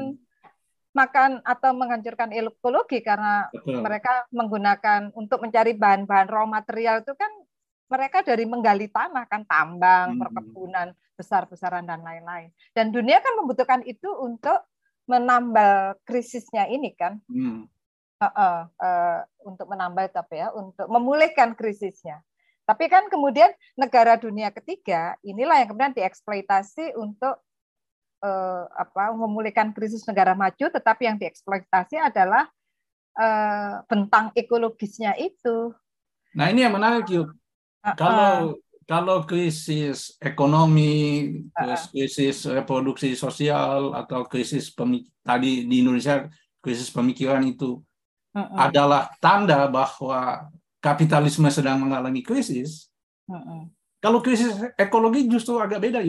makan 0.96 1.44
atau 1.44 1.76
menghancurkan 1.76 2.32
ekologi 2.32 3.04
karena 3.04 3.52
Betul. 3.52 3.84
mereka 3.84 4.24
menggunakan 4.32 5.12
untuk 5.12 5.44
mencari 5.44 5.76
bahan-bahan 5.76 6.32
raw 6.32 6.48
material 6.48 7.04
itu 7.04 7.12
kan 7.20 7.30
mereka 7.92 8.26
dari 8.26 8.48
menggali 8.50 8.90
tanah 8.90 9.28
kan 9.30 9.44
tambang, 9.46 10.16
hmm. 10.16 10.20
perkebunan 10.24 10.88
besar-besaran 11.20 11.86
dan 11.86 12.02
lain-lain. 12.02 12.50
Dan 12.74 12.90
dunia 12.90 13.22
kan 13.22 13.38
membutuhkan 13.38 13.82
itu 13.86 14.10
untuk 14.10 14.66
menambal 15.06 16.00
krisisnya 16.08 16.66
ini 16.72 16.96
kan. 16.98 17.22
Hmm. 17.30 17.70
Uh, 18.16 18.32
uh, 18.32 18.60
uh, 18.80 19.20
untuk 19.44 19.68
menambal 19.68 20.08
tapi 20.08 20.40
ya 20.40 20.50
untuk 20.56 20.88
memulihkan 20.88 21.52
krisisnya. 21.54 22.24
Tapi 22.66 22.90
kan 22.90 23.12
kemudian 23.12 23.52
negara 23.78 24.18
dunia 24.18 24.50
ketiga 24.50 25.20
inilah 25.22 25.62
yang 25.62 25.70
kemudian 25.70 25.94
dieksploitasi 25.94 26.98
untuk 26.98 27.38
eh, 28.26 28.64
apa 28.74 29.14
memulihkan 29.14 29.70
krisis 29.70 30.02
negara 30.10 30.34
maju, 30.34 30.66
tetapi 30.74 31.06
yang 31.06 31.18
dieksploitasi 31.22 32.02
adalah 32.02 32.50
eh, 33.14 33.74
bentang 33.86 34.34
ekologisnya 34.34 35.14
itu. 35.22 35.70
Nah 36.36 36.50
ini 36.50 36.66
yang 36.66 36.76
menarik 36.76 37.08
yuk. 37.08 37.32
Uh, 37.86 37.96
kalau 37.96 38.60
kalau 38.86 39.18
krisis 39.24 40.18
ekonomi, 40.20 41.32
uh, 41.56 41.80
krisis 41.90 42.44
reproduksi 42.50 43.16
sosial 43.16 43.96
atau 43.96 44.28
krisis 44.28 44.74
tadi 45.24 45.66
di 45.66 45.76
Indonesia 45.82 46.28
krisis 46.60 46.92
pemikiran 46.92 47.42
itu 47.48 47.80
uh, 48.36 48.40
uh. 48.42 48.58
adalah 48.68 49.10
tanda 49.24 49.70
bahwa 49.72 50.52
kapitalisme 50.84 51.48
sedang 51.48 51.88
mengalami 51.88 52.20
krisis. 52.20 52.92
Uh, 53.32 53.38
uh. 53.38 53.62
Kalau 54.04 54.20
krisis 54.22 54.54
ekologi 54.76 55.26
justru 55.26 55.58
agak 55.58 55.82
beda 55.82 56.04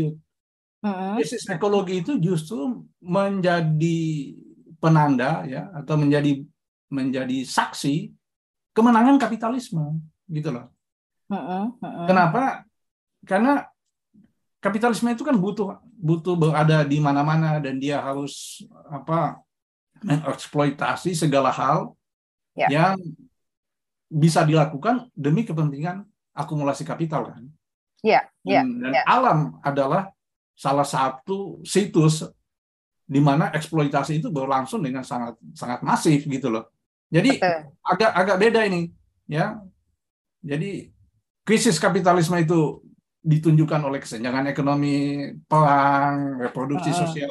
yuk 0.87 1.23
krisis 1.23 1.45
ekologi 1.51 2.05
itu 2.05 2.19
justru 2.23 2.87
menjadi 3.03 4.33
penanda 4.79 5.43
ya 5.49 5.67
atau 5.75 5.99
menjadi 5.99 6.47
menjadi 6.93 7.43
saksi 7.43 8.15
kemenangan 8.71 9.17
kapitalisme 9.19 9.99
gitu 10.31 10.53
loh. 10.53 10.71
Kenapa? 12.07 12.63
Karena 13.27 13.67
kapitalisme 14.63 15.11
itu 15.11 15.27
kan 15.27 15.35
butuh 15.35 15.81
butuh 15.97 16.37
berada 16.39 16.85
di 16.87 17.01
mana-mana 17.03 17.59
dan 17.59 17.81
dia 17.81 17.99
harus 17.99 18.63
apa 18.87 19.41
mengeksploitasi 20.05 21.17
segala 21.17 21.51
hal 21.51 21.97
ya. 22.53 22.69
yang 22.69 23.01
bisa 24.07 24.47
dilakukan 24.47 25.09
demi 25.17 25.43
kepentingan 25.43 26.07
akumulasi 26.37 26.87
kapital 26.87 27.33
kan. 27.33 27.43
Ya, 28.05 28.29
ya, 28.47 28.63
dan, 28.63 28.79
dan 28.79 28.93
ya. 28.93 29.03
alam 29.09 29.59
adalah 29.65 30.13
salah 30.57 30.89
satu 30.89 31.61
situs 31.63 32.25
di 33.07 33.21
mana 33.23 33.53
eksploitasi 33.55 34.19
itu 34.19 34.33
berlangsung 34.33 34.83
dengan 34.83 35.07
sangat 35.07 35.39
sangat 35.55 35.85
masif 35.85 36.27
gitu 36.27 36.51
loh. 36.51 36.73
Jadi 37.07 37.39
agak 37.87 38.11
agak 38.11 38.37
beda 38.41 38.67
ini, 38.67 38.91
ya. 39.31 39.63
Jadi 40.43 40.91
krisis 41.47 41.79
kapitalisme 41.79 42.35
itu 42.43 42.83
ditunjukkan 43.23 43.81
oleh 43.87 44.03
kesenjangan 44.03 44.51
ekonomi, 44.51 45.31
perang, 45.47 46.43
reproduksi 46.43 46.91
uh, 46.91 46.97
sosial, 46.99 47.31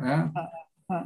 ya. 0.00 0.18
Uh, 0.32 0.40
uh, 0.96 1.04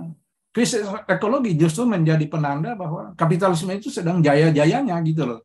krisis 0.54 0.86
ekologi 1.10 1.58
justru 1.58 1.82
menjadi 1.84 2.24
penanda 2.30 2.78
bahwa 2.78 3.12
kapitalisme 3.18 3.74
itu 3.74 3.90
sedang 3.90 4.22
jaya-jayanya 4.22 4.96
gitu 5.02 5.26
loh. 5.26 5.40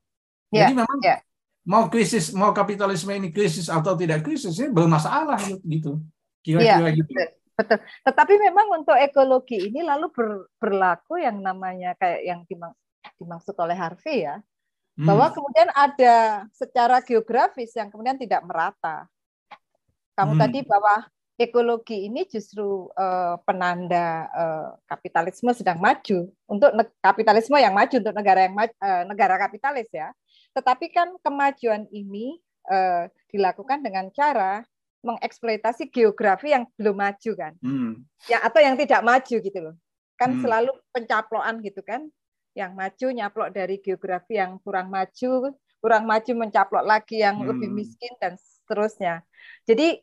Yeah, 0.54 0.69
Jadi 0.69 0.74
memang 0.78 0.97
yeah. 1.02 1.19
Mau 1.67 1.88
krisis, 1.88 2.34
mau 2.34 2.52
kapitalisme 2.52 3.13
ini 3.13 3.30
krisis 3.30 3.69
atau 3.69 3.93
tidak 3.93 4.26
krisis, 4.26 4.58
ya 4.58 4.69
bermasalah 4.69 5.39
gitu. 5.62 6.02
Kira-kira 6.41 6.89
yeah, 6.89 6.97
gitu. 6.97 7.12
Betul. 7.54 7.78
Tetapi 8.08 8.34
memang 8.41 8.82
untuk 8.82 8.97
ekologi 8.97 9.69
ini 9.69 9.86
lalu 9.86 10.10
ber, 10.10 10.50
berlaku 10.58 11.21
yang 11.21 11.38
namanya 11.43 11.93
kayak 12.00 12.21
yang 12.26 12.41
dimaksud 13.21 13.54
oleh 13.62 13.78
Harvey 13.78 14.26
ya, 14.26 14.41
Hmm. 15.00 15.08
Bahwa 15.08 15.32
kemudian 15.32 15.69
ada 15.71 16.45
secara 16.52 17.00
geografis 17.00 17.71
yang 17.74 17.88
kemudian 17.88 18.19
tidak 18.19 18.43
merata. 18.43 19.08
Kamu 20.19 20.36
hmm. 20.36 20.41
tadi 20.45 20.60
bahwa 20.67 20.95
ekologi 21.39 22.06
ini 22.06 22.28
justru 22.28 22.91
uh, 22.93 23.39
penanda 23.47 24.30
uh, 24.30 24.67
kapitalisme 24.86 25.50
sedang 25.58 25.82
maju 25.82 26.30
untuk 26.45 26.69
kapitalisme 27.02 27.58
yang 27.58 27.74
maju 27.74 27.95
untuk 27.97 28.13
negara 28.13 28.45
yang 28.45 28.54
uh, 28.54 29.04
negara 29.08 29.39
kapitalis 29.39 29.88
ya. 29.89 30.12
Tetapi 30.52 30.92
kan 30.92 31.16
kemajuan 31.24 31.88
ini 31.92 32.40
uh, 32.68 33.08
dilakukan 33.32 33.80
dengan 33.82 34.12
cara 34.12 34.64
mengeksploitasi 35.02 35.90
geografi 35.90 36.54
yang 36.54 36.70
belum 36.78 36.94
maju 36.94 37.32
kan, 37.34 37.54
hmm. 37.58 38.06
ya 38.30 38.38
atau 38.46 38.62
yang 38.62 38.78
tidak 38.78 39.02
maju 39.02 39.36
gitu 39.42 39.60
loh. 39.60 39.76
Kan 40.14 40.38
hmm. 40.38 40.42
selalu 40.46 40.72
pencaploan 40.94 41.58
gitu 41.66 41.82
kan 41.82 42.06
yang 42.54 42.78
maju 42.78 43.08
nyaplok 43.10 43.50
dari 43.50 43.82
geografi 43.82 44.38
yang 44.38 44.62
kurang 44.62 44.94
maju, 44.94 45.58
kurang 45.82 46.06
maju 46.06 46.32
mencaplok 46.38 46.86
lagi 46.86 47.18
yang 47.24 47.42
hmm. 47.42 47.50
lebih 47.50 47.70
miskin 47.74 48.14
dan 48.22 48.38
seterusnya. 48.38 49.26
Jadi 49.66 49.98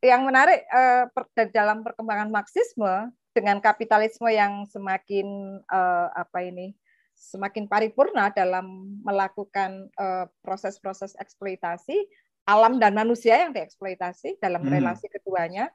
yang 0.00 0.24
menarik 0.24 0.64
uh, 0.70 1.10
per, 1.10 1.28
dalam 1.52 1.82
perkembangan 1.84 2.30
Marxisme 2.30 3.12
dengan 3.34 3.60
kapitalisme 3.60 4.30
yang 4.30 4.64
semakin 4.70 5.60
uh, 5.68 6.08
apa 6.14 6.46
ini 6.46 6.72
semakin 7.18 7.66
paripurna 7.66 8.30
dalam 8.30 8.98
melakukan 9.02 9.90
eh, 9.90 10.26
proses-proses 10.40 11.18
eksploitasi 11.18 12.06
alam 12.48 12.80
dan 12.80 12.96
manusia 12.96 13.36
yang 13.44 13.52
dieksploitasi 13.52 14.40
dalam 14.40 14.64
hmm. 14.64 14.72
relasi 14.72 15.04
keduanya, 15.12 15.68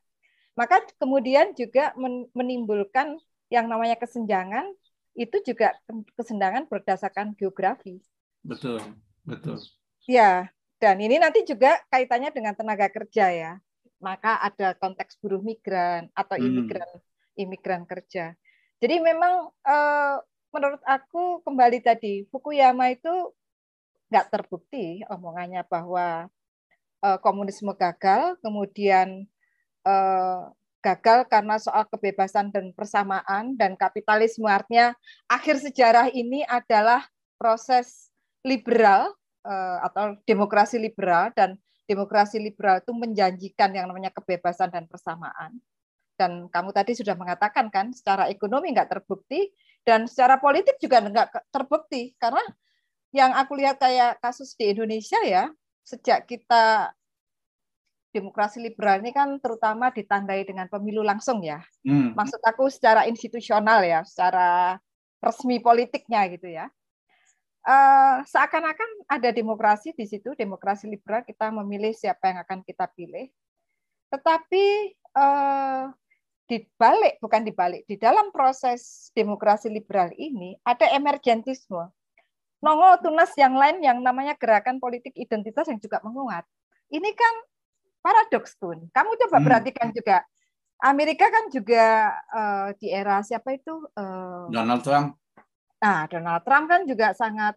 maka 0.58 0.82
kemudian 0.98 1.54
juga 1.54 1.94
menimbulkan 2.34 3.22
yang 3.54 3.70
namanya 3.70 3.94
kesenjangan 3.94 4.66
itu 5.14 5.38
juga 5.46 5.78
kesendangan 6.18 6.66
berdasarkan 6.66 7.38
geografi. 7.38 8.02
Betul, 8.42 8.82
betul. 9.22 9.62
Ya, 10.10 10.50
dan 10.82 10.98
ini 10.98 11.22
nanti 11.22 11.46
juga 11.46 11.78
kaitannya 11.94 12.34
dengan 12.34 12.58
tenaga 12.58 12.90
kerja 12.90 13.30
ya. 13.30 13.54
Maka 14.02 14.42
ada 14.42 14.74
konteks 14.74 15.22
buruh 15.22 15.46
migran 15.46 16.10
atau 16.18 16.36
hmm. 16.42 16.48
imigran 16.50 16.90
hmm. 16.90 17.38
imigran 17.38 17.84
kerja. 17.86 18.34
Jadi 18.82 18.98
memang 18.98 19.54
eh, 19.62 20.18
menurut 20.54 20.82
aku 20.86 21.42
kembali 21.42 21.82
tadi 21.82 22.24
Fukuyama 22.30 22.94
itu 22.94 23.34
nggak 24.14 24.30
terbukti 24.30 25.02
omongannya 25.10 25.66
bahwa 25.66 26.30
eh, 27.02 27.20
komunisme 27.20 27.74
gagal, 27.74 28.38
kemudian 28.46 29.26
eh, 29.84 30.42
gagal 30.84 31.26
karena 31.32 31.56
soal 31.58 31.88
kebebasan 31.88 32.52
dan 32.52 32.76
persamaan 32.76 33.56
dan 33.56 33.80
kapitalisme. 33.80 34.46
Artinya 34.52 34.92
akhir 35.32 35.64
sejarah 35.64 36.12
ini 36.12 36.44
adalah 36.44 37.08
proses 37.40 38.12
liberal 38.44 39.16
uh, 39.48 39.80
atau 39.88 40.20
demokrasi 40.28 40.76
liberal 40.76 41.32
dan 41.32 41.56
demokrasi 41.88 42.40
liberal 42.40 42.84
itu 42.84 42.92
menjanjikan 42.92 43.72
yang 43.72 43.88
namanya 43.88 44.12
kebebasan 44.12 44.72
dan 44.72 44.84
persamaan. 44.88 45.56
Dan 46.20 46.52
kamu 46.52 46.76
tadi 46.76 46.94
sudah 46.94 47.16
mengatakan 47.16 47.72
kan 47.72 47.96
secara 47.96 48.28
ekonomi 48.28 48.76
nggak 48.76 48.92
terbukti 48.92 49.50
dan 49.84 50.08
secara 50.08 50.40
politik 50.40 50.80
juga 50.80 51.04
nggak 51.04 51.52
terbukti 51.52 52.16
karena 52.16 52.44
yang 53.14 53.36
aku 53.36 53.54
lihat 53.60 53.78
kayak 53.78 54.18
kasus 54.24 54.58
di 54.58 54.74
Indonesia 54.74 55.20
ya 55.22 55.52
sejak 55.84 56.26
kita 56.26 56.96
demokrasi 58.14 58.62
liberal 58.62 59.02
ini 59.02 59.10
kan 59.10 59.42
terutama 59.42 59.90
ditandai 59.90 60.46
dengan 60.46 60.70
pemilu 60.70 61.02
langsung 61.02 61.42
ya. 61.42 61.66
Hmm. 61.82 62.14
Maksud 62.14 62.40
aku 62.46 62.70
secara 62.70 63.10
institusional 63.10 63.82
ya, 63.82 64.06
secara 64.06 64.78
resmi 65.18 65.58
politiknya 65.58 66.30
gitu 66.30 66.54
ya. 66.54 66.70
Uh, 67.64 68.22
seakan-akan 68.28 69.08
ada 69.10 69.34
demokrasi 69.34 69.98
di 69.98 70.06
situ, 70.06 70.38
demokrasi 70.38 70.86
liberal 70.86 71.26
kita 71.26 71.50
memilih 71.50 71.96
siapa 71.98 72.30
yang 72.30 72.40
akan 72.46 72.62
kita 72.62 72.86
pilih. 72.94 73.34
Tetapi 74.14 74.66
uh, 75.18 75.90
di 76.54 76.62
balik 76.78 77.18
bukan 77.18 77.42
di 77.42 77.50
balik 77.50 77.82
di 77.90 77.98
dalam 77.98 78.30
proses 78.30 79.10
demokrasi 79.18 79.74
liberal 79.74 80.14
ini 80.14 80.54
ada 80.62 80.86
emergentisme. 80.94 81.90
Nongol 82.62 83.02
tunas 83.02 83.34
yang 83.34 83.58
lain 83.58 83.82
yang 83.82 83.98
namanya 84.06 84.38
gerakan 84.38 84.78
politik 84.78 85.18
identitas 85.18 85.66
yang 85.66 85.82
juga 85.82 85.98
menguat. 86.06 86.46
Ini 86.94 87.10
kan 87.12 87.34
paradoks 88.06 88.54
pun. 88.62 88.86
Kamu 88.94 89.18
coba 89.26 89.38
hmm. 89.42 89.46
perhatikan 89.50 89.90
juga. 89.90 90.22
Amerika 90.84 91.32
kan 91.32 91.48
juga 91.48 92.12
uh, 92.32 92.70
di 92.76 92.92
era 92.92 93.20
siapa 93.24 93.56
itu? 93.56 93.88
Uh, 93.98 94.48
Donald 94.52 94.84
Trump. 94.84 95.16
Nah, 95.80 96.08
Donald 96.08 96.44
Trump 96.44 96.66
kan 96.72 96.82
juga 96.88 97.12
sangat 97.16 97.56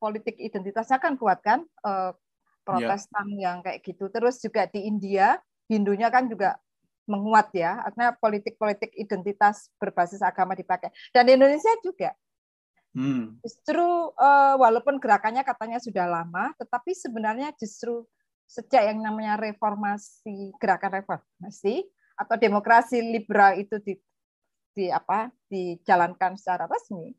politik 0.00 0.40
identitasnya 0.40 1.00
kan 1.00 1.20
kuat 1.20 1.40
kan? 1.44 1.64
Uh, 1.84 2.16
Protestan 2.64 3.28
yeah. 3.36 3.52
yang 3.52 3.56
kayak 3.60 3.84
gitu. 3.84 4.08
Terus 4.08 4.40
juga 4.40 4.68
di 4.68 4.88
India, 4.88 5.36
Hindunya 5.68 6.08
kan 6.08 6.28
juga 6.28 6.56
menguat 7.06 7.50
ya. 7.54 7.82
Artinya 7.86 8.14
politik-politik 8.18 8.92
identitas 8.98 9.70
berbasis 9.80 10.20
agama 10.20 10.52
dipakai. 10.52 10.90
Dan 11.10 11.26
di 11.26 11.32
Indonesia 11.34 11.72
juga. 11.82 12.12
Hmm. 12.96 13.38
Justru 13.44 13.84
uh, 14.16 14.54
walaupun 14.56 14.96
gerakannya 15.00 15.44
katanya 15.44 15.78
sudah 15.80 16.08
lama, 16.08 16.52
tetapi 16.56 16.96
sebenarnya 16.96 17.52
justru 17.56 18.04
sejak 18.46 18.94
yang 18.94 19.02
namanya 19.02 19.34
reformasi 19.36 20.54
gerakan 20.62 21.02
reformasi 21.02 21.82
atau 22.16 22.36
demokrasi 22.38 23.02
liberal 23.02 23.58
itu 23.58 23.76
di, 23.82 23.98
di 24.72 24.86
apa 24.88 25.28
dijalankan 25.50 26.38
secara 26.38 26.70
resmi 26.70 27.12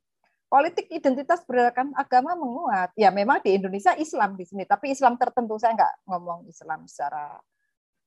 politik 0.47 0.87
identitas 0.87 1.43
berdasarkan 1.43 1.91
agama 1.93 2.33
menguat 2.39 2.95
ya 2.95 3.11
memang 3.11 3.43
di 3.43 3.59
Indonesia 3.59 3.93
Islam 3.99 4.39
di 4.39 4.47
sini 4.47 4.63
tapi 4.63 4.95
Islam 4.95 5.19
tertentu 5.19 5.59
saya 5.59 5.75
nggak 5.75 6.07
ngomong 6.07 6.47
Islam 6.47 6.87
secara 6.87 7.35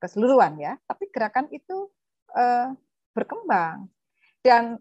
keseluruhan 0.01 0.57
ya 0.59 0.81
tapi 0.89 1.07
gerakan 1.13 1.47
itu 1.53 1.93
eh, 2.35 2.73
berkembang 3.13 3.87
dan 4.41 4.81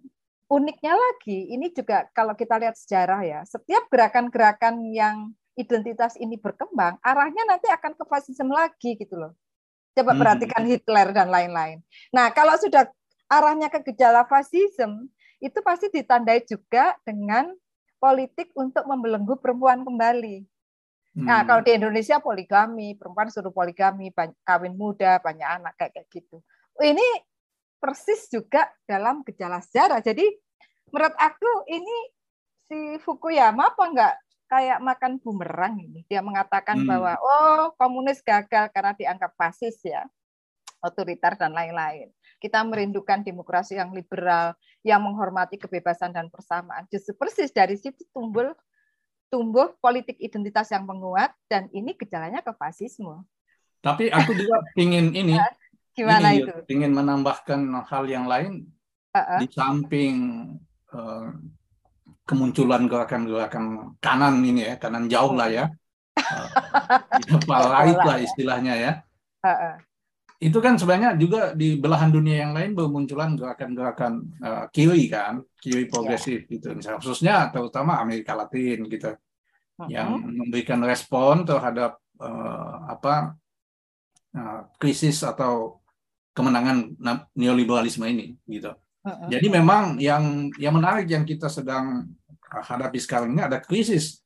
uniknya 0.50 0.96
lagi 0.96 1.54
ini 1.54 1.70
juga 1.76 2.08
kalau 2.16 2.34
kita 2.34 2.58
lihat 2.58 2.80
sejarah 2.80 3.22
ya 3.22 3.40
setiap 3.46 3.86
gerakan-gerakan 3.92 4.82
yang 4.90 5.36
identitas 5.60 6.16
ini 6.16 6.40
berkembang, 6.40 6.96
arahnya 7.04 7.44
nanti 7.44 7.68
akan 7.68 7.92
ke 8.00 8.04
fasisme 8.08 8.48
lagi 8.48 8.96
gitu 8.96 9.20
loh. 9.20 9.36
Coba 9.92 10.16
hmm. 10.16 10.20
perhatikan 10.24 10.64
Hitler 10.64 11.12
dan 11.12 11.28
lain-lain. 11.28 11.84
Nah, 12.16 12.32
kalau 12.32 12.56
sudah 12.56 12.88
arahnya 13.28 13.68
ke 13.68 13.84
gejala 13.92 14.24
fasisme, 14.24 15.12
itu 15.44 15.60
pasti 15.60 15.92
ditandai 15.92 16.48
juga 16.48 16.96
dengan 17.04 17.52
politik 18.00 18.56
untuk 18.56 18.88
membelenggu 18.88 19.36
perempuan 19.44 19.84
kembali. 19.84 20.48
Nah, 21.18 21.42
hmm. 21.42 21.48
Kalau 21.50 21.62
di 21.66 21.72
Indonesia 21.74 22.22
poligami, 22.22 22.94
perempuan 22.94 23.34
suruh 23.34 23.50
poligami, 23.50 24.14
kawin 24.46 24.78
muda, 24.78 25.18
banyak 25.18 25.48
anak 25.48 25.74
kayak 25.74 25.98
kayak 25.98 26.08
gitu. 26.14 26.38
Ini 26.78 27.08
persis 27.82 28.30
juga 28.30 28.70
dalam 28.86 29.26
gejala 29.26 29.58
sejarah. 29.64 30.06
Jadi 30.06 30.28
menurut 30.94 31.16
aku 31.18 31.52
ini 31.72 31.98
si 32.70 32.78
Fukuyama 33.02 33.74
apa 33.74 33.84
enggak 33.90 34.14
kayak 34.50 34.80
makan 34.86 35.18
bumerang 35.18 35.82
ini. 35.82 36.06
Dia 36.06 36.22
mengatakan 36.22 36.86
hmm. 36.86 36.88
bahwa 36.88 37.14
oh 37.18 37.74
komunis 37.74 38.22
gagal 38.22 38.70
karena 38.70 38.94
dianggap 38.94 39.34
fasis 39.34 39.82
ya, 39.82 40.06
otoriter 40.86 41.34
dan 41.42 41.58
lain-lain. 41.58 42.14
Kita 42.40 42.64
merindukan 42.64 43.26
demokrasi 43.26 43.76
yang 43.76 43.92
liberal, 43.92 44.56
yang 44.86 45.04
menghormati 45.04 45.60
kebebasan 45.60 46.16
dan 46.16 46.32
persamaan. 46.32 46.88
Justru 46.88 47.18
persis 47.18 47.52
dari 47.52 47.76
situ 47.76 48.06
tumbuh 48.16 48.56
tumbuh 49.30 49.78
politik 49.78 50.18
identitas 50.18 50.74
yang 50.74 50.84
menguat 50.90 51.32
dan 51.46 51.70
ini 51.72 51.94
gejalanya 51.94 52.42
ke 52.42 52.52
fasisme. 52.58 53.24
Tapi 53.80 54.10
aku 54.10 54.36
juga 54.36 54.60
ingin 54.84 55.14
ini, 55.16 55.38
gimana 55.94 56.34
ini, 56.36 56.44
itu? 56.44 56.54
Ingin 56.68 56.92
menambahkan 56.92 57.62
hal 57.88 58.04
yang 58.10 58.26
lain 58.26 58.68
uh 59.14 59.20
-uh. 59.22 59.40
di 59.40 59.48
samping 59.54 60.18
uh, 60.92 61.30
kemunculan 62.26 62.90
gerakan-gerakan 62.90 63.96
kanan 64.04 64.42
ini 64.44 64.68
ya, 64.68 64.76
kanan 64.78 65.08
jauh 65.08 65.34
lah 65.34 65.50
ya. 65.50 65.66
Uh, 66.20 67.96
lah 68.06 68.18
istilahnya 68.20 68.74
ya. 68.76 68.92
Itu 70.40 70.56
kan 70.64 70.80
sebenarnya 70.80 71.20
juga 71.20 71.52
di 71.52 71.76
belahan 71.76 72.16
dunia 72.16 72.48
yang 72.48 72.56
lain 72.56 72.72
bermunculan 72.72 73.36
gerakan-gerakan 73.36 74.24
uh, 74.40 74.66
kiri 74.72 75.12
kan, 75.12 75.44
kiri 75.60 75.84
iya. 75.84 75.92
progresif 75.92 76.48
yeah. 76.48 76.52
gitu. 76.56 76.68
Misalnya 76.80 77.00
khususnya 77.04 77.36
terutama 77.52 78.00
Amerika 78.00 78.40
Latin 78.40 78.88
gitu, 78.88 79.12
uh-huh. 79.20 79.90
yang 79.92 80.16
memberikan 80.24 80.80
respon 80.80 81.44
terhadap 81.44 82.00
uh, 82.24 82.88
apa 82.88 83.36
uh, 84.32 84.62
krisis 84.80 85.28
atau 85.28 85.84
kemenangan 86.32 86.96
neoliberalisme 87.36 88.08
ini 88.08 88.40
gitu. 88.48 88.72
Uh-huh. 89.04 89.28
Jadi 89.28 89.48
memang 89.52 90.00
yang 90.00 90.56
yang 90.56 90.72
menarik 90.80 91.12
yang 91.12 91.28
kita 91.28 91.52
sedang 91.52 92.16
hadapi 92.48 92.96
sekarang 92.96 93.36
ini 93.36 93.44
ada 93.44 93.60
krisis 93.60 94.24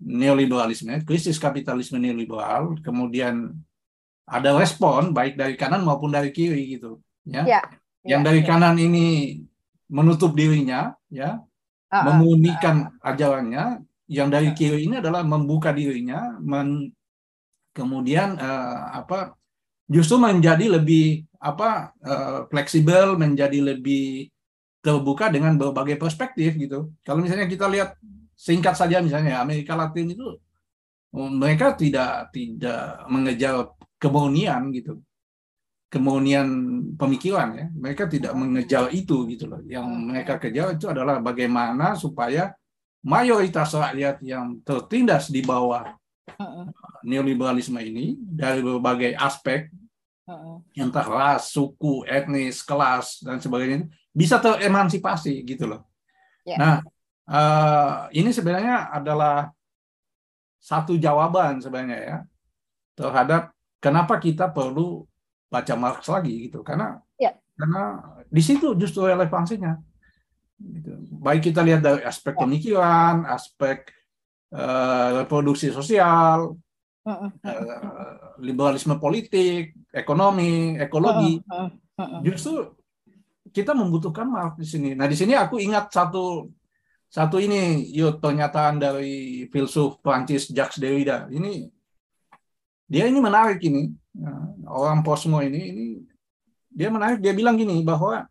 neoliberalisme, 0.00 1.04
krisis 1.04 1.36
kapitalisme 1.36 2.00
neoliberal, 2.00 2.80
kemudian 2.80 3.52
ada 4.30 4.54
respon 4.54 5.10
baik 5.10 5.34
dari 5.34 5.58
kanan 5.58 5.82
maupun 5.82 6.14
dari 6.14 6.30
kiri 6.30 6.78
gitu 6.78 7.02
ya, 7.26 7.42
ya 7.42 7.60
yang 8.06 8.22
ya, 8.22 8.26
dari 8.30 8.40
ya. 8.40 8.46
kanan 8.46 8.78
ini 8.78 9.36
menutup 9.90 10.32
dirinya 10.32 10.94
ya 11.10 11.36
uh, 11.36 11.94
uh, 11.94 12.02
memunikan 12.14 12.94
uh, 13.02 13.10
ajarannya 13.10 13.82
yang 14.10 14.30
dari 14.30 14.54
kiri 14.54 14.86
ini 14.86 14.98
adalah 14.98 15.22
membuka 15.22 15.70
dirinya 15.70 16.38
men, 16.38 16.90
kemudian 17.74 18.38
uh, 18.38 18.94
apa 19.02 19.34
justru 19.86 20.18
menjadi 20.18 20.78
lebih 20.78 21.26
apa 21.38 21.94
uh, 22.02 22.38
fleksibel 22.50 23.18
menjadi 23.18 23.74
lebih 23.74 24.30
terbuka 24.80 25.28
dengan 25.28 25.60
berbagai 25.60 26.00
perspektif 26.00 26.56
gitu. 26.56 26.88
Kalau 27.04 27.20
misalnya 27.20 27.46
kita 27.46 27.68
lihat 27.68 28.00
singkat 28.32 28.72
saja 28.72 29.04
misalnya 29.04 29.44
Amerika 29.44 29.76
Latin 29.76 30.16
itu 30.16 30.40
mereka 31.12 31.76
tidak 31.76 32.32
tidak 32.32 33.04
mengejar 33.10 33.68
kemurnian 34.00 34.72
gitu. 34.72 34.98
Kemurnian 35.92 36.48
pemikiran 36.96 37.48
ya. 37.54 37.66
Mereka 37.70 38.08
tidak 38.08 38.32
mengejar 38.32 38.88
itu 38.90 39.28
gitu 39.28 39.44
loh. 39.46 39.60
Yang 39.68 39.86
mereka 40.00 40.40
kejar 40.40 40.74
itu 40.74 40.88
adalah 40.88 41.20
bagaimana 41.20 41.94
supaya 41.94 42.56
mayoritas 43.04 43.76
rakyat 43.76 44.24
yang 44.24 44.58
tertindas 44.64 45.28
di 45.28 45.44
bawah 45.44 45.92
neoliberalisme 47.04 47.76
ini 47.80 48.16
dari 48.16 48.64
berbagai 48.64 49.12
aspek 49.16 49.68
entah 50.78 51.06
ras, 51.06 51.50
suku, 51.50 52.06
etnis, 52.06 52.62
kelas 52.62 53.24
dan 53.26 53.42
sebagainya 53.42 53.90
bisa 54.14 54.38
teremansipasi 54.38 55.42
gitu 55.42 55.66
loh. 55.66 55.90
Yeah. 56.46 56.58
Nah, 56.58 56.76
uh, 57.26 57.94
ini 58.14 58.30
sebenarnya 58.30 58.94
adalah 58.94 59.50
satu 60.60 60.94
jawaban 61.00 61.58
sebenarnya 61.58 61.98
ya 61.98 62.18
terhadap 62.94 63.50
kenapa 63.80 64.20
kita 64.20 64.52
perlu 64.52 65.02
baca 65.50 65.74
Marx 65.74 66.06
lagi 66.06 66.46
gitu? 66.46 66.62
Karena 66.62 67.00
ya. 67.18 67.34
karena 67.56 67.98
di 68.28 68.42
situ 68.44 68.76
justru 68.78 69.08
relevansinya. 69.08 69.74
Gitu. 70.60 70.92
baik 71.16 71.48
kita 71.48 71.64
lihat 71.64 71.80
dari 71.80 72.04
aspek 72.04 72.36
ya. 72.36 72.40
pemikiran 72.44 73.24
aspek 73.32 73.88
uh, 74.52 75.24
reproduksi 75.24 75.72
sosial 75.72 76.52
uh, 77.08 78.36
liberalisme 78.44 79.00
politik 79.00 79.72
ekonomi 79.88 80.76
ekologi. 80.76 81.40
Justru 82.20 82.76
kita 83.48 83.72
membutuhkan 83.72 84.28
Marx 84.28 84.60
di 84.60 84.66
sini. 84.68 84.90
Nah 84.92 85.08
di 85.08 85.16
sini 85.16 85.32
aku 85.32 85.56
ingat 85.56 85.88
satu 85.90 86.44
satu 87.10 87.42
ini 87.42 87.90
yuk 87.90 88.22
pernyataan 88.22 88.78
dari 88.78 89.48
filsuf 89.50 89.98
Prancis 89.98 90.52
Jacques 90.52 90.78
Derrida. 90.78 91.26
Ini 91.26 91.66
dia 92.90 93.06
ini 93.06 93.22
menarik 93.22 93.62
ini 93.62 93.94
nah, 94.18 94.50
orang 94.66 95.06
posmo 95.06 95.38
ini 95.38 95.60
ini 95.70 95.86
dia 96.66 96.90
menarik 96.90 97.22
dia 97.22 97.30
bilang 97.30 97.54
gini 97.54 97.78
bahwa 97.86 98.26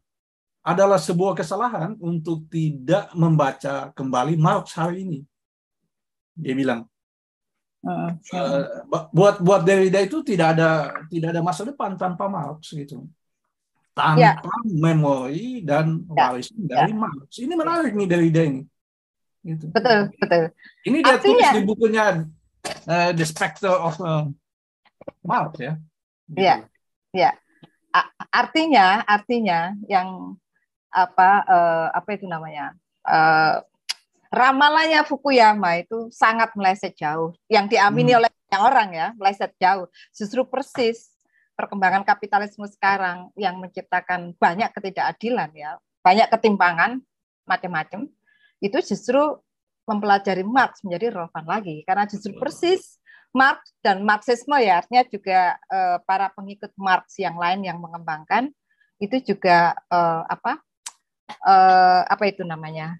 adalah 0.59 0.99
sebuah 0.99 1.31
kesalahan 1.39 1.95
untuk 2.03 2.43
tidak 2.51 3.07
membaca 3.15 3.95
kembali 3.95 4.35
Marx 4.35 4.75
hari 4.75 5.07
ini 5.07 5.19
dia 6.35 6.51
bilang 6.51 6.83
uh, 7.87 8.11
uh, 8.35 8.63
buat 9.15 9.39
buat 9.39 9.61
Derrida 9.63 10.03
itu 10.03 10.19
tidak 10.27 10.59
ada 10.59 10.91
tidak 11.07 11.31
ada 11.31 11.41
masa 11.41 11.63
depan 11.63 11.95
tanpa 11.95 12.27
Marx 12.27 12.75
gitu 12.75 13.07
tanpa 13.95 14.43
ya. 14.43 14.67
memori 14.67 15.63
dan 15.63 16.03
ya. 16.11 16.35
warisan 16.35 16.67
ya. 16.67 16.83
dari 16.83 16.91
Marx 16.91 17.31
ini 17.39 17.53
menarik 17.55 17.95
nih 17.95 18.07
Derrida 18.11 18.41
ini 18.43 18.61
gitu. 19.47 19.71
betul 19.71 20.11
betul 20.19 20.43
ini 20.83 20.97
dia 20.99 21.15
Artinya, 21.15 21.23
tulis 21.23 21.47
di 21.55 21.61
bukunya 21.63 22.05
uh, 22.87 23.11
The 23.15 23.25
Spectre 23.25 23.71
of 23.71 23.95
uh, 24.03 24.27
Marx 25.23 25.59
ya. 25.59 25.73
Iya. 26.33 26.55
Iya. 27.13 27.31
Artinya, 28.29 29.01
artinya 29.05 29.73
yang 29.89 30.37
apa 30.89 31.29
uh, 31.45 31.87
apa 31.93 32.09
itu 32.17 32.25
namanya? 32.29 32.77
Uh, 33.01 33.61
ramalannya 34.29 35.01
Fukuyama 35.05 35.81
itu 35.81 36.09
sangat 36.13 36.53
meleset 36.53 36.93
jauh. 36.97 37.33
Yang 37.49 37.77
diamini 37.77 38.13
hmm. 38.13 38.19
oleh 38.21 38.31
yang 38.49 38.61
orang 38.65 38.89
ya, 38.93 39.07
meleset 39.17 39.53
jauh. 39.57 39.89
Justru 40.13 40.45
persis 40.45 41.09
perkembangan 41.57 42.05
kapitalisme 42.05 42.65
sekarang 42.69 43.33
yang 43.35 43.57
menciptakan 43.59 44.37
banyak 44.37 44.69
ketidakadilan 44.71 45.49
ya, 45.57 45.75
banyak 46.05 46.29
ketimpangan 46.29 47.01
macam-macam. 47.49 48.05
Itu 48.61 48.77
justru 48.85 49.41
mempelajari 49.89 50.45
Marx 50.45 50.85
menjadi 50.85 51.17
relevan 51.17 51.45
lagi 51.49 51.81
karena 51.81 52.05
justru 52.05 52.37
persis 52.37 52.98
Marx 53.29 53.73
dan 53.85 54.01
Marxisme 54.01 54.57
ya 54.57 54.81
artinya 54.81 55.03
juga 55.05 55.55
uh, 55.69 55.97
para 56.03 56.33
pengikut 56.33 56.73
Marx 56.75 57.17
yang 57.21 57.37
lain 57.37 57.61
yang 57.61 57.77
mengembangkan 57.77 58.49
itu 58.99 59.33
juga 59.33 59.77
uh, 59.87 60.25
apa 60.25 60.59
uh, 61.45 62.01
apa 62.09 62.23
itu 62.27 62.41
namanya 62.41 62.97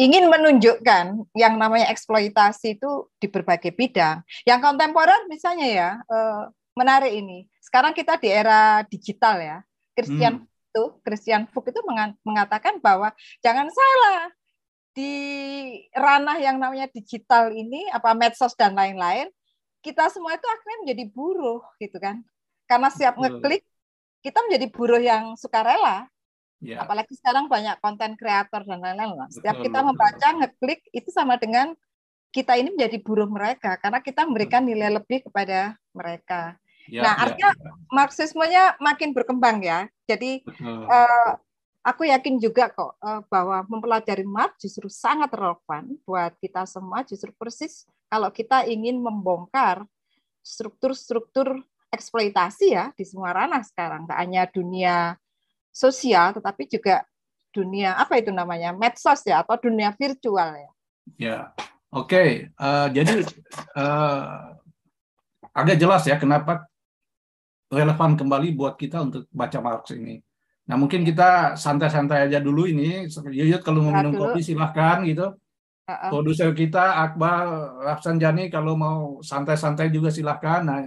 ingin 0.00 0.32
menunjukkan 0.32 1.28
yang 1.36 1.54
namanya 1.60 1.92
eksploitasi 1.92 2.80
itu 2.80 3.12
di 3.20 3.28
berbagai 3.28 3.76
bidang. 3.76 4.24
Yang 4.48 4.60
kontemporer 4.64 5.28
misalnya 5.28 5.68
ya 5.68 5.90
uh, 6.08 6.48
menarik 6.72 7.12
ini. 7.12 7.44
Sekarang 7.60 7.92
kita 7.92 8.16
di 8.16 8.32
era 8.32 8.80
digital 8.88 9.36
ya. 9.44 9.58
Christian 9.92 10.40
hmm. 10.40 10.72
itu 10.72 10.84
Christian 11.04 11.44
Fuk 11.52 11.68
itu 11.68 11.84
mengatakan 12.24 12.80
bahwa 12.80 13.12
jangan 13.44 13.68
salah 13.68 14.32
di 14.96 15.14
ranah 15.92 16.40
yang 16.40 16.56
namanya 16.56 16.88
digital 16.88 17.52
ini 17.52 17.84
apa 17.92 18.16
medsos 18.16 18.56
dan 18.56 18.72
lain-lain 18.72 19.28
kita 19.80 20.12
semua 20.12 20.36
itu 20.36 20.46
akhirnya 20.46 20.78
menjadi 20.86 21.04
buruh 21.12 21.60
gitu 21.80 21.96
kan. 21.96 22.20
Karena 22.68 22.88
siap 22.92 23.18
ngeklik, 23.18 23.64
kita 24.20 24.38
menjadi 24.46 24.66
buruh 24.70 25.02
yang 25.02 25.34
sukarela. 25.34 26.06
Ya. 26.60 26.84
Apalagi 26.84 27.16
sekarang 27.16 27.48
banyak 27.48 27.80
konten 27.80 28.20
kreator 28.20 28.68
dan 28.68 28.84
lain-lain. 28.84 29.16
Setiap 29.32 29.58
betul, 29.58 29.66
kita 29.72 29.78
membaca, 29.80 30.28
ngeklik, 30.44 30.80
itu 30.92 31.08
sama 31.08 31.40
dengan 31.40 31.72
kita 32.30 32.54
ini 32.54 32.70
menjadi 32.70 33.02
buruh 33.02 33.26
mereka 33.26 33.74
karena 33.82 33.98
kita 33.98 34.22
memberikan 34.22 34.62
nilai 34.62 34.92
lebih 34.92 35.26
kepada 35.26 35.74
mereka. 35.90 36.54
Ya, 36.86 37.02
nah, 37.02 37.14
ya, 37.14 37.22
artinya 37.26 37.50
ya. 37.54 37.72
marxismenya 37.90 38.64
makin 38.78 39.10
berkembang 39.10 39.62
ya. 39.62 39.90
Jadi 40.06 40.46
uh, 40.62 41.32
aku 41.82 42.06
yakin 42.06 42.38
juga 42.38 42.70
kok 42.70 42.94
uh, 43.02 43.20
bahwa 43.26 43.66
mempelajari 43.66 44.22
Marx 44.22 44.62
justru 44.62 44.86
sangat 44.86 45.30
relevan 45.34 45.98
buat 46.06 46.34
kita 46.38 46.66
semua 46.66 47.02
justru 47.02 47.34
persis 47.34 47.86
kalau 48.10 48.28
kita 48.34 48.66
ingin 48.66 48.98
membongkar 48.98 49.86
struktur-struktur 50.42 51.62
eksploitasi 51.94 52.74
ya 52.74 52.90
di 52.98 53.06
semua 53.06 53.30
ranah 53.30 53.62
sekarang, 53.62 54.10
tak 54.10 54.18
hanya 54.18 54.50
dunia 54.50 55.14
sosial 55.70 56.34
tetapi 56.34 56.66
juga 56.66 57.06
dunia 57.54 57.94
apa 57.94 58.18
itu 58.18 58.34
namanya 58.34 58.74
medsos 58.74 59.22
ya 59.22 59.46
atau 59.46 59.54
dunia 59.58 59.94
virtual 59.94 60.58
ya. 60.58 60.70
Ya, 61.18 61.38
oke. 61.94 62.10
Okay. 62.10 62.28
Uh, 62.58 62.86
eh, 62.90 63.02
jadi 63.02 63.14
uh, 63.78 64.54
agak 65.54 65.76
jelas 65.78 66.02
ya 66.06 66.18
kenapa 66.18 66.66
relevan 67.70 68.18
kembali 68.18 68.54
buat 68.54 68.74
kita 68.74 69.02
untuk 69.02 69.26
baca 69.30 69.58
Marx 69.62 69.94
ini. 69.94 70.18
Nah 70.66 70.78
mungkin 70.78 71.02
kita 71.02 71.58
santai-santai 71.58 72.30
aja 72.30 72.38
dulu 72.38 72.66
ini. 72.66 73.06
Yuyut 73.10 73.62
kalau 73.62 73.86
mau 73.86 73.94
minum 73.94 74.14
kopi 74.14 74.42
silahkan 74.42 75.02
gitu. 75.06 75.34
Uh-uh. 75.90 76.10
Produser 76.14 76.54
kita 76.54 77.02
Akbar 77.02 77.50
Rafsanjani 77.82 78.46
kalau 78.46 78.78
mau 78.78 79.18
santai-santai 79.26 79.90
juga 79.90 80.14
silahkan. 80.14 80.62
Nah, 80.62 80.86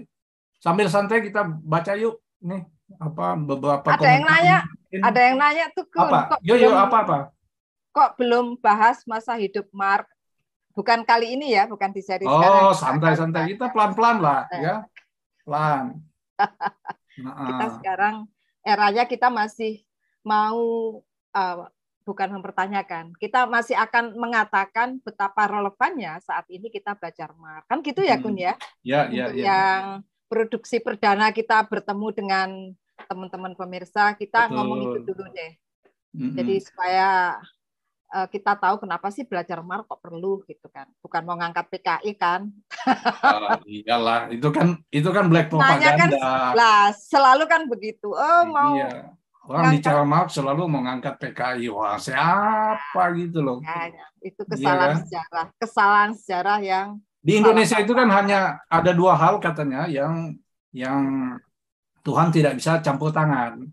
sambil 0.63 0.87
santai 0.87 1.19
kita 1.27 1.43
baca 1.43 1.91
yuk 1.99 2.23
nih 2.39 2.63
apa 2.99 3.35
beberapa 3.35 3.87
ada 3.95 4.05
yang 4.05 4.23
nanya 4.27 4.57
ada 5.01 5.19
yang 5.19 5.35
nanya 5.39 5.65
tuh 5.73 5.87
Kun, 5.89 6.07
apa? 6.07 6.37
yuk 6.45 6.61
yuk 6.61 6.75
apa 6.75 6.97
apa? 7.03 7.17
kok 7.93 8.17
belum 8.17 8.57
bahas 8.57 9.05
masa 9.05 9.37
hidup 9.37 9.69
Mark? 9.69 10.09
Bukan 10.73 11.05
kali 11.05 11.37
ini 11.37 11.53
ya 11.53 11.69
bukan 11.69 11.93
di 11.93 12.01
seri 12.01 12.25
oh 12.25 12.73
santai-santai. 12.73 13.53
Kita 13.53 13.69
pelan-pelan 13.69 14.17
lah 14.17 14.49
eh. 14.49 14.61
ya. 14.65 14.75
Pelan. 15.45 16.01
Nah, 17.21 17.45
kita 17.53 17.65
sekarang 17.77 18.25
eranya 18.65 19.05
kita 19.05 19.29
masih 19.29 19.85
mau 20.25 20.97
uh, 21.37 21.69
bukan 22.03 22.29
mempertanyakan. 22.39 23.15
Kita 23.17 23.47
masih 23.47 23.79
akan 23.79 24.15
mengatakan 24.19 24.99
betapa 25.01 25.47
relevannya 25.47 26.19
saat 26.21 26.45
ini 26.51 26.67
kita 26.67 26.93
belajar 26.99 27.31
Marx. 27.39 27.65
Kan 27.65 27.79
gitu 27.81 28.03
ya, 28.03 28.19
Kun 28.19 28.35
ya? 28.37 28.53
Ya, 28.83 29.07
ya, 29.09 29.31
ya. 29.31 29.43
Yang 29.43 29.81
produksi 30.27 30.77
perdana 30.83 31.31
kita 31.31 31.63
bertemu 31.65 32.07
dengan 32.13 32.49
teman-teman 33.07 33.53
pemirsa 33.57 34.13
kita 34.15 34.47
Betul. 34.47 34.55
ngomong 34.59 34.79
itu 34.91 34.99
dulu 35.07 35.25
deh. 35.33 35.53
Mm-hmm. 36.13 36.33
Jadi 36.37 36.55
supaya 36.61 37.09
uh, 38.13 38.27
kita 38.29 38.53
tahu 38.53 38.85
kenapa 38.85 39.09
sih 39.09 39.25
belajar 39.25 39.59
mar 39.65 39.81
kok 39.87 39.97
perlu 39.97 40.45
gitu 40.45 40.69
kan. 40.69 40.85
Bukan 41.01 41.21
mau 41.25 41.35
ngangkat 41.39 41.65
PKI 41.73 42.11
kan. 42.15 42.51
uh, 43.25 43.57
iyalah, 43.65 44.29
itu 44.29 44.47
kan 44.53 44.77
itu 44.93 45.09
kan 45.09 45.25
black 45.25 45.49
propaganda. 45.49 45.97
Kan, 45.97 46.11
lah, 46.53 46.93
selalu 46.93 47.49
kan 47.49 47.65
begitu. 47.65 48.13
Oh, 48.13 48.43
mau 48.45 48.77
iya. 48.77 49.09
Orang 49.43 49.75
bicara 49.75 50.07
Marx 50.07 50.39
selalu 50.39 50.71
mengangkat 50.71 51.19
PKI. 51.19 51.67
Wah, 51.67 51.99
siapa 51.99 53.03
gitu 53.19 53.43
loh. 53.43 53.59
Ya, 53.59 53.91
itu 54.23 54.41
iya 54.47 54.51
kesalahan 54.55 54.79
iya, 54.79 54.87
kan? 54.87 55.03
sejarah. 55.03 55.45
Kesalahan 55.59 56.11
sejarah 56.15 56.59
yang 56.63 56.87
di 57.23 57.39
Indonesia 57.39 57.79
itu 57.79 57.95
kan 57.95 58.11
hanya 58.11 58.59
ada 58.67 58.91
dua 58.91 59.15
hal 59.15 59.39
katanya 59.39 59.87
yang 59.87 60.35
yang 60.75 61.03
Tuhan 62.03 62.35
tidak 62.35 62.59
bisa 62.59 62.83
campur 62.83 63.15
tangan. 63.15 63.63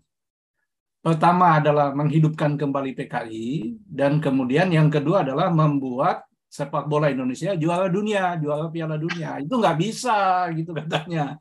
Pertama 1.03 1.59
adalah 1.59 1.91
menghidupkan 1.91 2.55
kembali 2.55 2.95
PKI 2.95 3.75
dan 3.83 4.23
kemudian 4.23 4.71
yang 4.71 4.87
kedua 4.87 5.27
adalah 5.27 5.51
membuat 5.51 6.23
sepak 6.47 6.87
bola 6.87 7.11
Indonesia 7.11 7.51
juara 7.59 7.91
dunia, 7.91 8.39
juara 8.39 8.71
Piala 8.71 8.95
Dunia. 8.95 9.43
Itu 9.43 9.59
nggak 9.59 9.77
bisa 9.81 10.47
gitu 10.55 10.71
katanya. 10.71 11.35